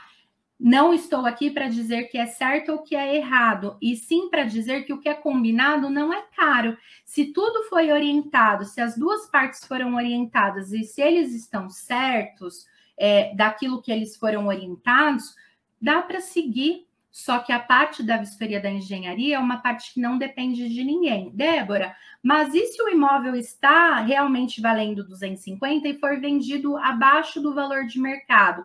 Não 0.63 0.93
estou 0.93 1.25
aqui 1.25 1.51
para 1.51 1.69
dizer 1.69 2.11
que 2.11 2.19
é 2.19 2.27
certo 2.27 2.73
ou 2.73 2.83
que 2.83 2.95
é 2.95 3.17
errado, 3.17 3.79
e 3.81 3.97
sim 3.97 4.29
para 4.29 4.45
dizer 4.45 4.85
que 4.85 4.93
o 4.93 5.01
que 5.01 5.09
é 5.09 5.15
combinado 5.15 5.89
não 5.89 6.13
é 6.13 6.23
caro. 6.37 6.77
Se 7.03 7.33
tudo 7.33 7.65
foi 7.71 7.91
orientado, 7.91 8.67
se 8.67 8.79
as 8.79 8.95
duas 8.95 9.27
partes 9.27 9.65
foram 9.65 9.95
orientadas 9.95 10.71
e 10.75 10.85
se 10.85 11.01
eles 11.01 11.35
estão 11.35 11.71
certos 11.71 12.67
é, 12.99 13.35
daquilo 13.35 13.81
que 13.81 13.91
eles 13.91 14.19
foram 14.19 14.49
orientados, 14.49 15.35
dá 15.81 16.03
para 16.03 16.21
seguir. 16.21 16.87
Só 17.11 17.41
que 17.41 17.53
a 17.53 17.59
parte 17.59 18.05
da 18.05 18.19
vistoria 18.19 18.61
da 18.61 18.71
engenharia 18.71 19.37
é 19.37 19.39
uma 19.39 19.57
parte 19.57 19.95
que 19.95 20.01
não 20.01 20.17
depende 20.17 20.69
de 20.69 20.85
ninguém. 20.85 21.31
Débora, 21.31 21.97
mas 22.23 22.55
e 22.55 22.67
se 22.67 22.81
o 22.83 22.89
imóvel 22.89 23.35
está 23.35 24.01
realmente 24.01 24.61
valendo 24.61 25.03
250 25.03 25.89
e 25.89 25.99
for 25.99 26.21
vendido 26.21 26.77
abaixo 26.77 27.41
do 27.41 27.53
valor 27.53 27.87
de 27.87 27.99
mercado? 27.99 28.65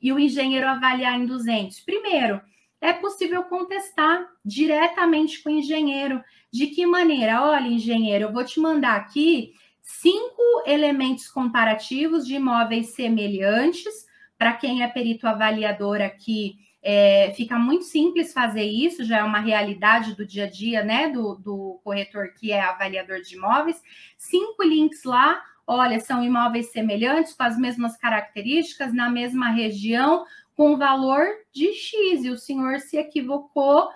E 0.00 0.12
o 0.12 0.18
engenheiro 0.18 0.66
avaliar 0.68 1.18
em 1.18 1.26
200? 1.26 1.80
Primeiro, 1.80 2.40
é 2.80 2.92
possível 2.92 3.42
contestar 3.44 4.26
diretamente 4.44 5.42
com 5.42 5.48
o 5.48 5.58
engenheiro. 5.58 6.22
De 6.52 6.66
que 6.68 6.86
maneira? 6.86 7.42
Olha, 7.42 7.66
engenheiro, 7.66 8.26
eu 8.26 8.32
vou 8.32 8.44
te 8.44 8.60
mandar 8.60 8.96
aqui 8.96 9.52
cinco 9.82 10.42
elementos 10.66 11.28
comparativos 11.28 12.26
de 12.26 12.34
imóveis 12.34 12.88
semelhantes. 12.94 14.06
Para 14.36 14.52
quem 14.52 14.82
é 14.82 14.88
perito 14.88 15.26
avaliador 15.26 16.00
aqui, 16.00 16.56
é, 16.82 17.32
fica 17.34 17.58
muito 17.58 17.86
simples 17.86 18.34
fazer 18.34 18.64
isso, 18.64 19.02
já 19.02 19.20
é 19.20 19.24
uma 19.24 19.40
realidade 19.40 20.14
do 20.14 20.26
dia 20.26 20.44
a 20.44 20.50
dia, 20.50 20.84
né, 20.84 21.08
do, 21.08 21.36
do 21.36 21.80
corretor 21.82 22.34
que 22.38 22.52
é 22.52 22.60
avaliador 22.60 23.22
de 23.22 23.36
imóveis. 23.36 23.80
Cinco 24.18 24.62
links 24.62 25.02
lá, 25.04 25.42
olha, 25.66 26.00
são 26.00 26.22
imóveis 26.22 26.72
semelhantes, 26.72 27.32
com 27.32 27.42
as 27.42 27.56
mesmas 27.56 27.96
características, 27.96 28.92
na 28.92 29.08
mesma 29.08 29.50
região, 29.50 30.24
com 30.56 30.76
valor 30.76 31.26
de 31.52 31.72
X, 31.72 32.24
e 32.24 32.30
o 32.30 32.38
senhor 32.38 32.80
se 32.80 32.96
equivocou, 32.96 33.88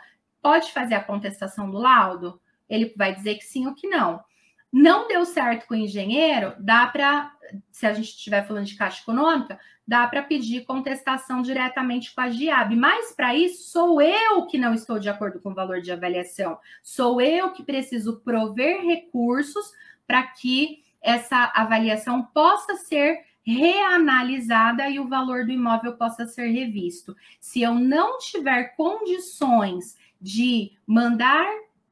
pode 0.43 0.73
fazer 0.73 0.95
a 0.95 1.05
contestação 1.05 1.71
do 1.71 1.79
laudo? 1.79 2.41
Ele 2.69 2.93
vai 2.97 3.15
dizer 3.15 3.37
que 3.37 3.45
sim 3.45 3.67
ou 3.67 3.75
que 3.75 3.89
não. 3.89 4.23
Não 4.73 5.09
deu 5.09 5.25
certo 5.25 5.67
com 5.67 5.75
o 5.75 5.79
engenheiro, 5.79 6.55
dá 6.59 6.87
para, 6.87 7.33
se 7.71 7.87
a 7.87 7.95
gente 7.95 8.09
estiver 8.09 8.47
falando 8.47 8.67
de 8.67 8.77
caixa 8.77 9.01
econômica, 9.01 9.59
dá 9.87 10.07
para 10.07 10.23
pedir 10.23 10.67
contestação 10.67 11.41
diretamente 11.41 12.15
com 12.15 12.21
a 12.21 12.29
GIAB. 12.29 12.77
Mas 12.77 13.15
para 13.15 13.35
isso, 13.35 13.71
sou 13.71 14.03
eu 14.03 14.45
que 14.47 14.59
não 14.59 14.75
estou 14.75 14.99
de 14.99 15.09
acordo 15.09 15.41
com 15.41 15.51
o 15.51 15.55
valor 15.55 15.81
de 15.81 15.91
avaliação. 15.91 16.59
Sou 16.83 17.23
eu 17.23 17.53
que 17.53 17.63
preciso 17.63 18.21
prover 18.21 18.83
recursos 18.83 19.73
para 20.07 20.23
que 20.25 20.83
essa 21.03 21.53
avaliação 21.55 22.23
possa 22.23 22.75
ser 22.77 23.27
reanalisada 23.43 24.89
e 24.91 25.01
o 25.01 25.09
valor 25.09 25.47
do 25.47 25.53
imóvel 25.53 25.97
possa 25.97 26.27
ser 26.27 26.49
revisto. 26.49 27.17
Se 27.41 27.63
eu 27.63 27.75
não 27.75 28.19
tiver 28.19 28.77
condições 28.77 29.97
de 30.21 30.73
mandar 30.87 31.47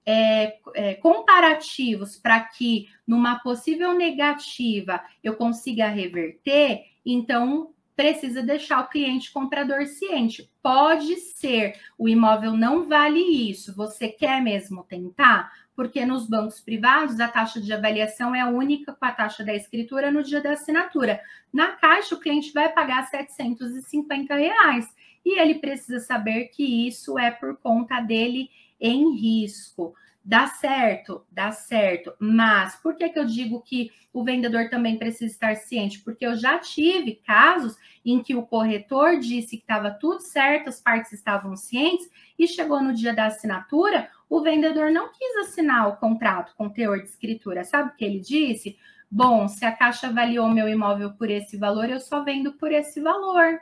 é, 0.05 0.59
é, 0.75 0.95
comparativos 0.95 2.17
para 2.17 2.41
que 2.41 2.89
numa 3.07 3.39
possível 3.39 3.95
negativa 3.95 5.03
eu 5.25 5.35
consiga 5.35 5.89
reverter, 5.89 6.85
então 7.05 7.73
precisa 7.97 8.43
deixar 8.43 8.81
o 8.81 8.89
cliente 8.89 9.33
comprador 9.33 9.87
ciente. 9.87 10.51
Pode 10.63 11.17
ser, 11.17 11.81
o 11.97 12.07
imóvel 12.07 12.53
não 12.53 12.87
vale 12.87 13.21
isso. 13.21 13.75
Você 13.75 14.09
quer 14.09 14.43
mesmo 14.43 14.85
tentar? 14.85 15.51
Porque 15.77 16.07
nos 16.07 16.27
bancos 16.27 16.61
privados 16.61 17.20
a 17.20 17.29
taxa 17.29 17.61
de 17.61 17.72
avaliação 17.72 18.35
é 18.35 18.45
única 18.45 18.95
com 18.95 19.05
a 19.05 19.12
taxa 19.12 19.45
da 19.45 19.55
escritura 19.55 20.11
no 20.11 20.22
dia 20.22 20.41
da 20.41 20.53
assinatura. 20.53 21.20
Na 21.53 21.72
Caixa, 21.72 22.14
o 22.14 22.20
cliente 22.20 22.53
vai 22.53 22.72
pagar 22.72 23.07
750 23.07 24.35
reais. 24.35 24.89
E 25.24 25.39
ele 25.39 25.57
precisa 25.57 26.01
saber 26.01 26.47
que 26.47 26.89
isso 26.89 27.18
é 27.18 27.31
por 27.31 27.57
conta 27.59 28.01
dele 28.01 28.49
em 28.81 29.14
risco. 29.14 29.95
Dá 30.29 30.49
certo, 30.49 31.24
dá 31.31 31.53
certo. 31.53 32.12
Mas 32.18 32.74
por 32.83 32.97
que, 32.97 33.09
que 33.11 33.16
eu 33.16 33.24
digo 33.24 33.62
que 33.62 33.93
o 34.12 34.24
vendedor 34.24 34.68
também 34.68 34.99
precisa 34.99 35.33
estar 35.33 35.55
ciente? 35.55 36.01
Porque 36.03 36.27
eu 36.27 36.35
já 36.35 36.59
tive 36.59 37.22
casos 37.24 37.77
em 38.05 38.20
que 38.20 38.35
o 38.35 38.45
corretor 38.45 39.20
disse 39.20 39.57
que 39.57 39.62
estava 39.62 39.89
tudo 39.89 40.18
certo, 40.18 40.68
as 40.68 40.81
partes 40.81 41.12
estavam 41.12 41.55
cientes, 41.55 42.11
e 42.37 42.49
chegou 42.49 42.83
no 42.83 42.93
dia 42.93 43.14
da 43.14 43.27
assinatura, 43.27 44.11
o 44.29 44.41
vendedor 44.41 44.91
não 44.91 45.12
quis 45.12 45.37
assinar 45.47 45.89
o 45.89 45.97
contrato 45.97 46.57
com 46.57 46.68
teor 46.68 46.99
de 46.99 47.05
escritura. 47.05 47.62
Sabe 47.62 47.91
o 47.91 47.95
que 47.95 48.05
ele 48.05 48.18
disse? 48.18 48.77
Bom, 49.09 49.47
se 49.47 49.64
a 49.64 49.70
Caixa 49.70 50.09
avaliou 50.09 50.49
meu 50.49 50.68
imóvel 50.68 51.12
por 51.12 51.31
esse 51.31 51.57
valor, 51.57 51.89
eu 51.89 52.01
só 52.01 52.24
vendo 52.24 52.55
por 52.55 52.72
esse 52.72 53.01
valor. 53.01 53.61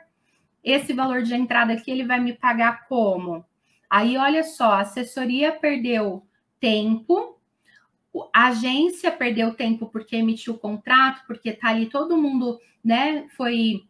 Esse 0.63 0.93
valor 0.93 1.21
de 1.21 1.35
entrada 1.35 1.73
aqui 1.73 1.91
ele 1.91 2.07
vai 2.07 2.19
me 2.19 2.33
pagar 2.33 2.87
como? 2.87 3.45
Aí, 3.87 4.17
olha 4.17 4.43
só, 4.43 4.71
a 4.71 4.79
assessoria 4.79 5.51
perdeu 5.51 6.25
tempo, 6.65 7.39
a 8.33 8.47
agência 8.47 9.11
perdeu 9.11 9.53
tempo 9.53 9.85
porque 9.85 10.15
emitiu 10.15 10.55
o 10.55 10.57
contrato, 10.57 11.21
porque 11.27 11.53
tá 11.53 11.69
ali 11.69 11.85
todo 11.87 12.17
mundo, 12.17 12.59
né, 12.83 13.27
foi 13.37 13.83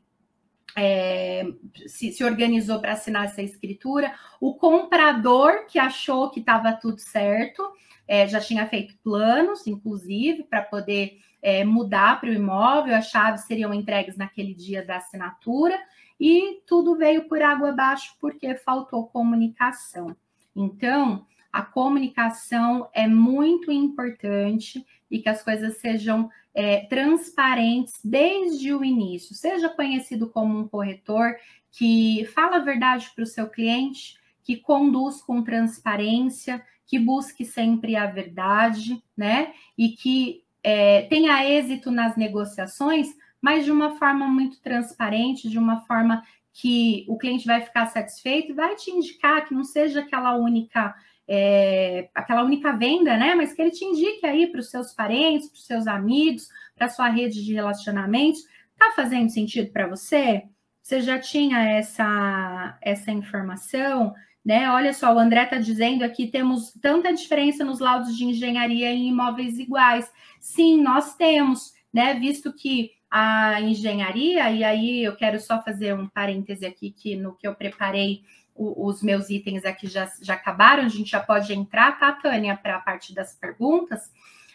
é, 0.75 1.45
se, 1.87 2.11
se, 2.11 2.21
organizou 2.21 2.81
para 2.81 2.91
assinar 2.91 3.25
essa 3.25 3.41
escritura. 3.41 4.13
O 4.41 4.55
comprador 4.55 5.65
que 5.67 5.79
achou 5.79 6.29
que 6.29 6.41
estava 6.41 6.73
tudo 6.73 6.99
certo, 6.99 7.63
é, 8.05 8.27
já 8.27 8.41
tinha 8.41 8.67
feito 8.67 8.97
planos, 9.01 9.65
inclusive, 9.67 10.43
para 10.43 10.61
poder 10.61 11.17
é, 11.41 11.63
mudar 11.63 12.19
para 12.19 12.29
o 12.29 12.33
imóvel, 12.33 12.93
as 12.93 13.09
chaves 13.09 13.45
seriam 13.45 13.73
entregues 13.73 14.17
naquele 14.17 14.53
dia 14.53 14.85
da 14.85 14.97
assinatura, 14.97 15.79
e 16.19 16.61
tudo 16.67 16.97
veio 16.97 17.29
por 17.29 17.41
água 17.41 17.69
abaixo 17.69 18.17
porque 18.19 18.53
faltou 18.55 19.07
comunicação. 19.07 20.13
Então, 20.53 21.25
a 21.55 21.61
comunicação 21.61 22.89
é 22.93 23.07
muito 23.07 23.71
importante 23.71 24.85
e 25.09 25.19
que 25.19 25.29
as 25.29 25.41
coisas 25.41 25.77
sejam 25.77 26.29
é, 26.53 26.81
transparentes 26.87 27.93
desde 28.03 28.73
o 28.73 28.83
início. 28.83 29.33
Seja 29.33 29.69
conhecido 29.69 30.29
como 30.29 30.59
um 30.59 30.67
corretor 30.67 31.33
que 31.71 32.25
fala 32.35 32.57
a 32.57 32.59
verdade 32.59 33.09
para 33.15 33.23
o 33.23 33.25
seu 33.25 33.47
cliente, 33.47 34.17
que 34.43 34.57
conduz 34.57 35.21
com 35.21 35.41
transparência, 35.41 36.61
que 36.85 36.99
busque 36.99 37.45
sempre 37.45 37.95
a 37.95 38.05
verdade, 38.05 39.01
né? 39.15 39.53
E 39.77 39.91
que 39.91 40.43
é, 40.61 41.03
tenha 41.03 41.49
êxito 41.49 41.89
nas 41.89 42.17
negociações, 42.17 43.15
mas 43.41 43.63
de 43.63 43.71
uma 43.71 43.97
forma 43.97 44.27
muito 44.27 44.59
transparente, 44.59 45.49
de 45.49 45.57
uma 45.57 45.85
forma 45.85 46.21
que 46.51 47.05
o 47.07 47.17
cliente 47.17 47.47
vai 47.47 47.61
ficar 47.61 47.85
satisfeito 47.85 48.51
e 48.51 48.55
vai 48.55 48.75
te 48.75 48.91
indicar 48.91 49.45
que 49.47 49.53
não 49.53 49.63
seja 49.63 50.01
aquela 50.01 50.35
única 50.35 50.93
é, 51.27 52.09
aquela 52.13 52.43
única 52.43 52.71
venda, 52.73 53.17
né? 53.17 53.35
Mas 53.35 53.53
que 53.53 53.61
ele 53.61 53.71
te 53.71 53.83
indique 53.83 54.25
aí 54.25 54.47
para 54.47 54.59
os 54.59 54.69
seus 54.69 54.93
parentes, 54.93 55.49
para 55.49 55.57
os 55.57 55.65
seus 55.65 55.87
amigos, 55.87 56.47
para 56.75 56.87
a 56.87 56.89
sua 56.89 57.09
rede 57.09 57.43
de 57.43 57.53
relacionamentos. 57.53 58.41
Tá 58.77 58.91
fazendo 58.95 59.29
sentido 59.29 59.71
para 59.71 59.87
você? 59.87 60.43
Você 60.81 61.01
já 61.01 61.17
tinha 61.17 61.59
essa, 61.63 62.77
essa 62.81 63.11
informação, 63.11 64.13
né? 64.45 64.69
Olha 64.69 64.93
só, 64.93 65.13
o 65.13 65.19
André 65.19 65.43
está 65.43 65.57
dizendo 65.57 66.03
aqui 66.03 66.27
temos 66.27 66.71
tanta 66.73 67.11
diferença 67.11 67.63
nos 67.65 67.79
laudos 67.79 68.15
de 68.15 68.25
engenharia 68.25 68.91
em 68.91 69.07
imóveis 69.07 69.57
iguais. 69.57 70.11
Sim, 70.39 70.81
nós 70.83 71.15
temos, 71.15 71.73
né? 71.91 72.13
Visto 72.13 72.53
que 72.53 72.91
a 73.09 73.61
engenharia, 73.61 74.51
e 74.51 74.63
aí 74.63 75.03
eu 75.03 75.15
quero 75.15 75.39
só 75.39 75.61
fazer 75.63 75.95
um 75.95 76.07
parêntese 76.07 76.65
aqui 76.65 76.91
que 76.91 77.15
no 77.15 77.35
que 77.35 77.47
eu 77.47 77.55
preparei 77.55 78.21
o, 78.55 78.87
os 78.87 79.03
meus 79.03 79.29
itens 79.29 79.65
aqui 79.65 79.87
já, 79.87 80.09
já 80.21 80.33
acabaram, 80.33 80.83
a 80.83 80.87
gente 80.87 81.11
já 81.11 81.19
pode 81.19 81.53
entrar, 81.53 81.99
tá, 81.99 82.13
Tânia, 82.13 82.55
para 82.55 82.77
a 82.77 82.79
parte 82.79 83.13
das 83.13 83.35
perguntas. 83.35 84.11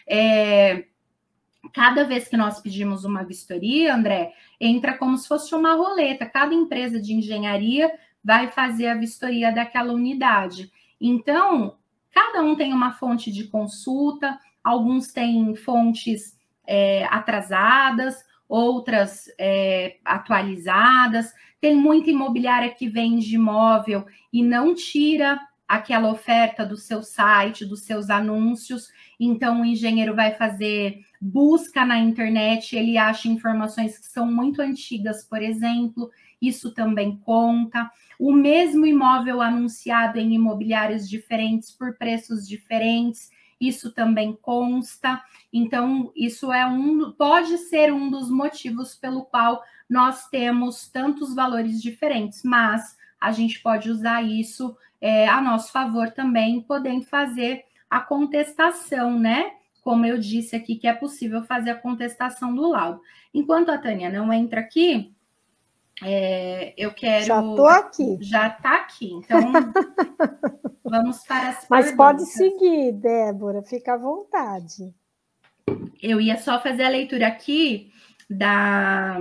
É, 0.07 0.85
cada 1.73 2.03
vez 2.03 2.27
que 2.27 2.35
nós 2.35 2.59
pedimos 2.59 3.05
uma 3.05 3.23
vistoria, 3.23 3.93
André, 3.93 4.33
entra 4.59 4.97
como 4.97 5.17
se 5.17 5.27
fosse 5.27 5.53
uma 5.53 5.75
roleta. 5.75 6.25
Cada 6.25 6.53
empresa 6.53 6.99
de 6.99 7.13
engenharia 7.13 7.91
vai 8.23 8.49
fazer 8.49 8.87
a 8.87 8.95
vistoria 8.95 9.51
daquela 9.51 9.93
unidade. 9.93 10.71
Então, 10.99 11.77
cada 12.11 12.41
um 12.41 12.55
tem 12.55 12.73
uma 12.73 12.93
fonte 12.93 13.31
de 13.31 13.45
consulta, 13.45 14.37
alguns 14.63 15.07
têm 15.07 15.55
fontes 15.55 16.37
é, 16.65 17.05
atrasadas, 17.05 18.23
outras 18.51 19.31
é, 19.39 19.95
atualizadas. 20.03 21.33
Tem 21.61 21.73
muita 21.73 22.09
imobiliária 22.09 22.69
que 22.69 22.89
vende 22.89 23.33
imóvel 23.33 24.05
e 24.33 24.43
não 24.43 24.75
tira 24.75 25.39
aquela 25.65 26.11
oferta 26.11 26.65
do 26.65 26.75
seu 26.75 27.01
site, 27.01 27.65
dos 27.65 27.83
seus 27.83 28.09
anúncios. 28.09 28.89
Então, 29.17 29.61
o 29.61 29.65
engenheiro 29.65 30.13
vai 30.13 30.33
fazer 30.33 30.99
busca 31.21 31.85
na 31.85 31.97
internet, 31.97 32.75
ele 32.75 32.97
acha 32.97 33.29
informações 33.29 33.97
que 33.97 34.07
são 34.07 34.25
muito 34.25 34.59
antigas, 34.61 35.23
por 35.23 35.41
exemplo, 35.41 36.09
isso 36.41 36.73
também 36.73 37.15
conta. 37.17 37.89
O 38.19 38.33
mesmo 38.33 38.85
imóvel 38.85 39.39
anunciado 39.39 40.19
em 40.19 40.33
imobiliários 40.33 41.07
diferentes 41.07 41.71
por 41.71 41.95
preços 41.95 42.47
diferentes, 42.47 43.29
isso 43.61 43.91
também 43.91 44.37
consta. 44.41 45.21
Então, 45.53 46.11
isso 46.15 46.51
é 46.51 46.65
um 46.65 47.11
pode 47.11 47.57
ser 47.59 47.93
um 47.93 48.09
dos 48.09 48.29
motivos 48.29 48.95
pelo 48.95 49.23
qual 49.23 49.61
nós 49.87 50.27
temos 50.29 50.89
tantos 50.89 51.35
valores 51.35 51.79
diferentes, 51.79 52.41
mas 52.43 52.97
a 53.19 53.31
gente 53.31 53.61
pode 53.61 53.89
usar 53.89 54.23
isso 54.23 54.75
é, 54.99 55.27
a 55.27 55.39
nosso 55.39 55.71
favor 55.71 56.09
também, 56.09 56.61
podendo 56.61 57.05
fazer 57.05 57.63
a 57.89 57.99
contestação, 57.99 59.19
né? 59.19 59.51
Como 59.81 60.05
eu 60.05 60.17
disse 60.17 60.55
aqui, 60.55 60.75
que 60.75 60.87
é 60.87 60.93
possível 60.93 61.43
fazer 61.43 61.71
a 61.71 61.75
contestação 61.75 62.55
do 62.55 62.67
laudo. 62.69 63.01
Enquanto 63.33 63.69
a 63.69 63.77
Tânia 63.77 64.09
não 64.09 64.31
entra 64.33 64.61
aqui, 64.61 65.13
é, 66.03 66.73
eu 66.77 66.93
quero. 66.93 67.25
Já 67.25 67.39
estou 67.39 67.67
aqui. 67.67 68.17
Já 68.21 68.47
está 68.47 68.75
aqui. 68.77 69.13
Então, 69.13 69.39
vamos 70.83 71.19
para 71.23 71.49
as 71.49 71.67
Mas 71.69 71.85
perguntas. 71.85 71.95
pode 71.95 72.25
seguir, 72.31 72.93
Débora, 72.93 73.61
fica 73.63 73.93
à 73.93 73.97
vontade. 73.97 74.93
Eu 76.01 76.19
ia 76.19 76.37
só 76.37 76.59
fazer 76.61 76.83
a 76.83 76.89
leitura 76.89 77.27
aqui 77.27 77.91
da 78.29 79.19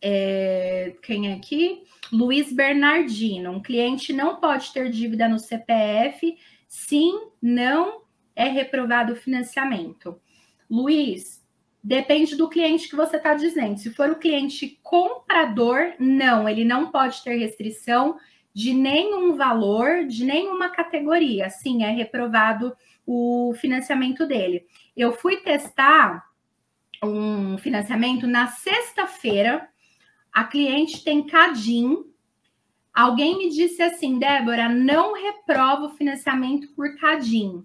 é, 0.00 0.94
quem 1.02 1.32
é 1.32 1.34
aqui? 1.34 1.84
Luiz 2.12 2.52
Bernardino. 2.52 3.50
Um 3.50 3.62
cliente 3.62 4.12
não 4.12 4.36
pode 4.36 4.72
ter 4.72 4.90
dívida 4.90 5.28
no 5.28 5.38
CPF, 5.38 6.36
sim, 6.68 7.28
não 7.40 8.02
é 8.34 8.48
reprovado 8.48 9.12
o 9.12 9.16
financiamento. 9.16 10.20
Luiz, 10.70 11.44
depende 11.86 12.34
do 12.34 12.48
cliente 12.48 12.88
que 12.88 12.96
você 12.96 13.16
está 13.16 13.34
dizendo. 13.34 13.78
Se 13.78 13.90
for 13.90 14.10
o 14.10 14.18
cliente 14.18 14.80
comprador, 14.82 15.94
não, 16.00 16.48
ele 16.48 16.64
não 16.64 16.90
pode 16.90 17.22
ter 17.22 17.36
restrição 17.36 18.18
de 18.52 18.74
nenhum 18.74 19.36
valor, 19.36 20.04
de 20.04 20.24
nenhuma 20.24 20.68
categoria. 20.68 21.48
Sim, 21.48 21.84
é 21.84 21.90
reprovado 21.90 22.76
o 23.06 23.54
financiamento 23.60 24.26
dele. 24.26 24.66
Eu 24.96 25.12
fui 25.12 25.36
testar 25.36 26.26
um 27.04 27.56
financiamento 27.56 28.26
na 28.26 28.48
sexta-feira 28.48 29.68
a 30.32 30.42
cliente 30.44 31.04
tem 31.04 31.24
CADIM. 31.24 32.04
Alguém 32.92 33.38
me 33.38 33.48
disse 33.48 33.80
assim, 33.80 34.18
Débora, 34.18 34.68
não 34.68 35.14
reprova 35.14 35.86
o 35.86 35.96
financiamento 35.96 36.68
por 36.74 36.94
CADIM 36.96 37.64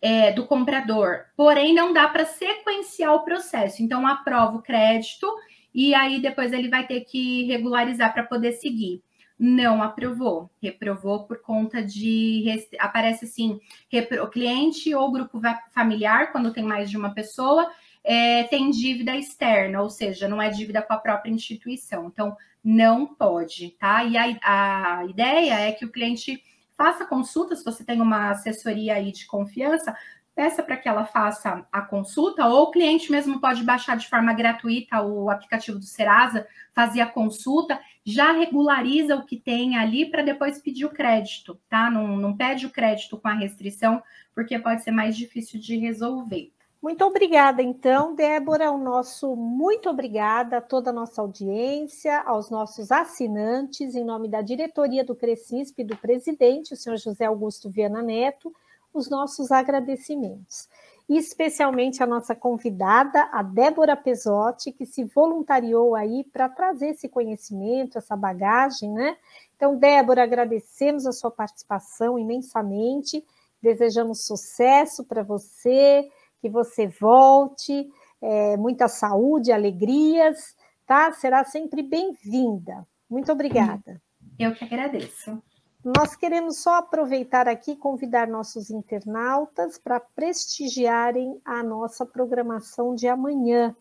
é, 0.00 0.32
do 0.32 0.46
comprador, 0.46 1.24
porém 1.36 1.74
não 1.74 1.92
dá 1.92 2.08
para 2.08 2.24
sequenciar 2.24 3.14
o 3.14 3.24
processo. 3.24 3.82
Então, 3.82 4.06
aprova 4.06 4.56
o 4.56 4.62
crédito 4.62 5.26
e 5.74 5.94
aí 5.94 6.20
depois 6.20 6.52
ele 6.52 6.68
vai 6.68 6.86
ter 6.86 7.02
que 7.02 7.44
regularizar 7.44 8.12
para 8.12 8.24
poder 8.24 8.52
seguir. 8.52 9.02
Não 9.38 9.82
aprovou, 9.82 10.50
reprovou 10.60 11.24
por 11.24 11.40
conta 11.40 11.80
de. 11.80 12.44
Aparece 12.80 13.24
assim: 13.24 13.60
repro, 13.88 14.28
cliente 14.30 14.92
ou 14.94 15.12
grupo 15.12 15.40
familiar, 15.72 16.32
quando 16.32 16.52
tem 16.52 16.64
mais 16.64 16.90
de 16.90 16.96
uma 16.96 17.14
pessoa, 17.14 17.70
é, 18.02 18.42
tem 18.44 18.68
dívida 18.70 19.14
externa, 19.14 19.80
ou 19.80 19.88
seja, 19.88 20.26
não 20.26 20.42
é 20.42 20.50
dívida 20.50 20.82
com 20.82 20.92
a 20.92 20.98
própria 20.98 21.30
instituição. 21.30 22.08
Então, 22.08 22.36
não 22.64 23.06
pode, 23.06 23.70
tá? 23.78 24.02
E 24.02 24.16
a, 24.16 24.38
a 24.42 25.04
ideia 25.06 25.60
é 25.60 25.72
que 25.72 25.84
o 25.84 25.92
cliente 25.92 26.42
faça 26.78 27.04
consulta, 27.04 27.56
se 27.56 27.64
você 27.64 27.84
tem 27.84 28.00
uma 28.00 28.30
assessoria 28.30 28.94
aí 28.94 29.10
de 29.10 29.26
confiança, 29.26 29.94
peça 30.32 30.62
para 30.62 30.76
que 30.76 30.88
ela 30.88 31.04
faça 31.04 31.66
a 31.72 31.82
consulta, 31.82 32.46
ou 32.46 32.62
o 32.62 32.70
cliente 32.70 33.10
mesmo 33.10 33.40
pode 33.40 33.64
baixar 33.64 33.96
de 33.96 34.08
forma 34.08 34.32
gratuita 34.32 35.02
o 35.02 35.28
aplicativo 35.28 35.80
do 35.80 35.84
Serasa, 35.84 36.46
fazer 36.72 37.00
a 37.00 37.06
consulta, 37.06 37.80
já 38.04 38.30
regulariza 38.30 39.16
o 39.16 39.26
que 39.26 39.36
tem 39.36 39.76
ali 39.76 40.08
para 40.08 40.22
depois 40.22 40.62
pedir 40.62 40.84
o 40.84 40.90
crédito, 40.90 41.60
tá? 41.68 41.90
Não, 41.90 42.16
não 42.16 42.36
pede 42.36 42.66
o 42.66 42.70
crédito 42.70 43.18
com 43.18 43.26
a 43.26 43.34
restrição, 43.34 44.00
porque 44.32 44.56
pode 44.60 44.84
ser 44.84 44.92
mais 44.92 45.16
difícil 45.16 45.58
de 45.58 45.76
resolver. 45.76 46.52
Muito 46.80 47.04
obrigada, 47.04 47.60
então, 47.60 48.14
Débora. 48.14 48.70
O 48.70 48.78
nosso 48.78 49.34
muito 49.34 49.90
obrigada 49.90 50.58
a 50.58 50.60
toda 50.60 50.90
a 50.90 50.92
nossa 50.92 51.20
audiência, 51.20 52.20
aos 52.20 52.50
nossos 52.50 52.92
assinantes, 52.92 53.96
em 53.96 54.04
nome 54.04 54.28
da 54.28 54.40
diretoria 54.40 55.04
do 55.04 55.16
Crescisp 55.16 55.80
e 55.80 55.84
do 55.84 55.96
presidente, 55.96 56.74
o 56.74 56.76
senhor 56.76 56.96
José 56.96 57.24
Augusto 57.24 57.68
Viana 57.68 58.00
Neto, 58.00 58.54
os 58.94 59.10
nossos 59.10 59.50
agradecimentos. 59.50 60.68
E 61.08 61.16
especialmente 61.16 62.00
a 62.00 62.06
nossa 62.06 62.34
convidada, 62.34 63.28
a 63.32 63.42
Débora 63.42 63.96
Pesotti, 63.96 64.70
que 64.70 64.86
se 64.86 65.02
voluntariou 65.02 65.96
aí 65.96 66.22
para 66.22 66.48
trazer 66.48 66.90
esse 66.90 67.08
conhecimento, 67.08 67.98
essa 67.98 68.14
bagagem, 68.14 68.92
né? 68.92 69.16
Então, 69.56 69.74
Débora, 69.74 70.22
agradecemos 70.22 71.06
a 71.06 71.12
sua 71.12 71.30
participação 71.30 72.16
imensamente, 72.16 73.24
desejamos 73.60 74.24
sucesso 74.24 75.02
para 75.02 75.24
você 75.24 76.08
que 76.40 76.48
você 76.48 76.86
volte, 76.86 77.88
é, 78.20 78.56
muita 78.56 78.88
saúde, 78.88 79.52
alegrias, 79.52 80.56
tá? 80.86 81.12
Será 81.12 81.44
sempre 81.44 81.82
bem-vinda. 81.82 82.86
Muito 83.08 83.32
obrigada. 83.32 84.00
Eu 84.38 84.54
que 84.54 84.64
agradeço. 84.64 85.42
Nós 85.84 86.16
queremos 86.16 86.60
só 86.60 86.76
aproveitar 86.76 87.48
aqui 87.48 87.72
e 87.72 87.76
convidar 87.76 88.26
nossos 88.26 88.68
internautas 88.68 89.78
para 89.78 90.00
prestigiarem 90.00 91.40
a 91.44 91.62
nossa 91.62 92.04
programação 92.04 92.94
de 92.94 93.06
amanhã. 93.06 93.74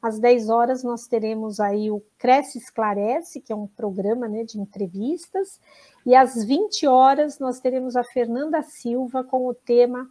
Às 0.00 0.18
10 0.18 0.48
horas 0.48 0.82
nós 0.82 1.06
teremos 1.06 1.60
aí 1.60 1.90
o 1.90 2.02
Cresce 2.18 2.58
Esclarece, 2.58 3.40
que 3.40 3.52
é 3.52 3.56
um 3.56 3.66
programa 3.66 4.26
né, 4.26 4.44
de 4.44 4.58
entrevistas, 4.58 5.60
e 6.06 6.14
às 6.14 6.42
20 6.42 6.86
horas 6.86 7.38
nós 7.38 7.60
teremos 7.60 7.96
a 7.96 8.02
Fernanda 8.02 8.62
Silva 8.62 9.22
com 9.22 9.46
o 9.46 9.54
tema 9.54 10.08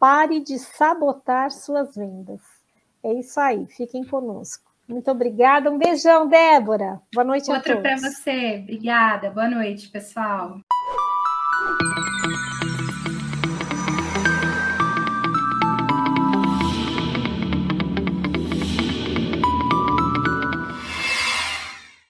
Pare 0.00 0.40
de 0.40 0.58
sabotar 0.58 1.50
suas 1.50 1.94
vendas. 1.94 2.40
É 3.04 3.12
isso 3.12 3.38
aí, 3.38 3.66
fiquem 3.66 4.02
conosco. 4.02 4.64
Muito 4.88 5.10
obrigada, 5.10 5.70
um 5.70 5.76
beijão, 5.76 6.26
Débora. 6.26 6.98
Boa 7.12 7.22
noite 7.22 7.52
a 7.52 7.60
todos. 7.60 7.68
Outro 7.68 7.82
para 7.82 7.96
você. 7.98 8.60
Obrigada. 8.62 9.30
Boa 9.30 9.48
noite, 9.48 9.90
pessoal. 9.90 10.58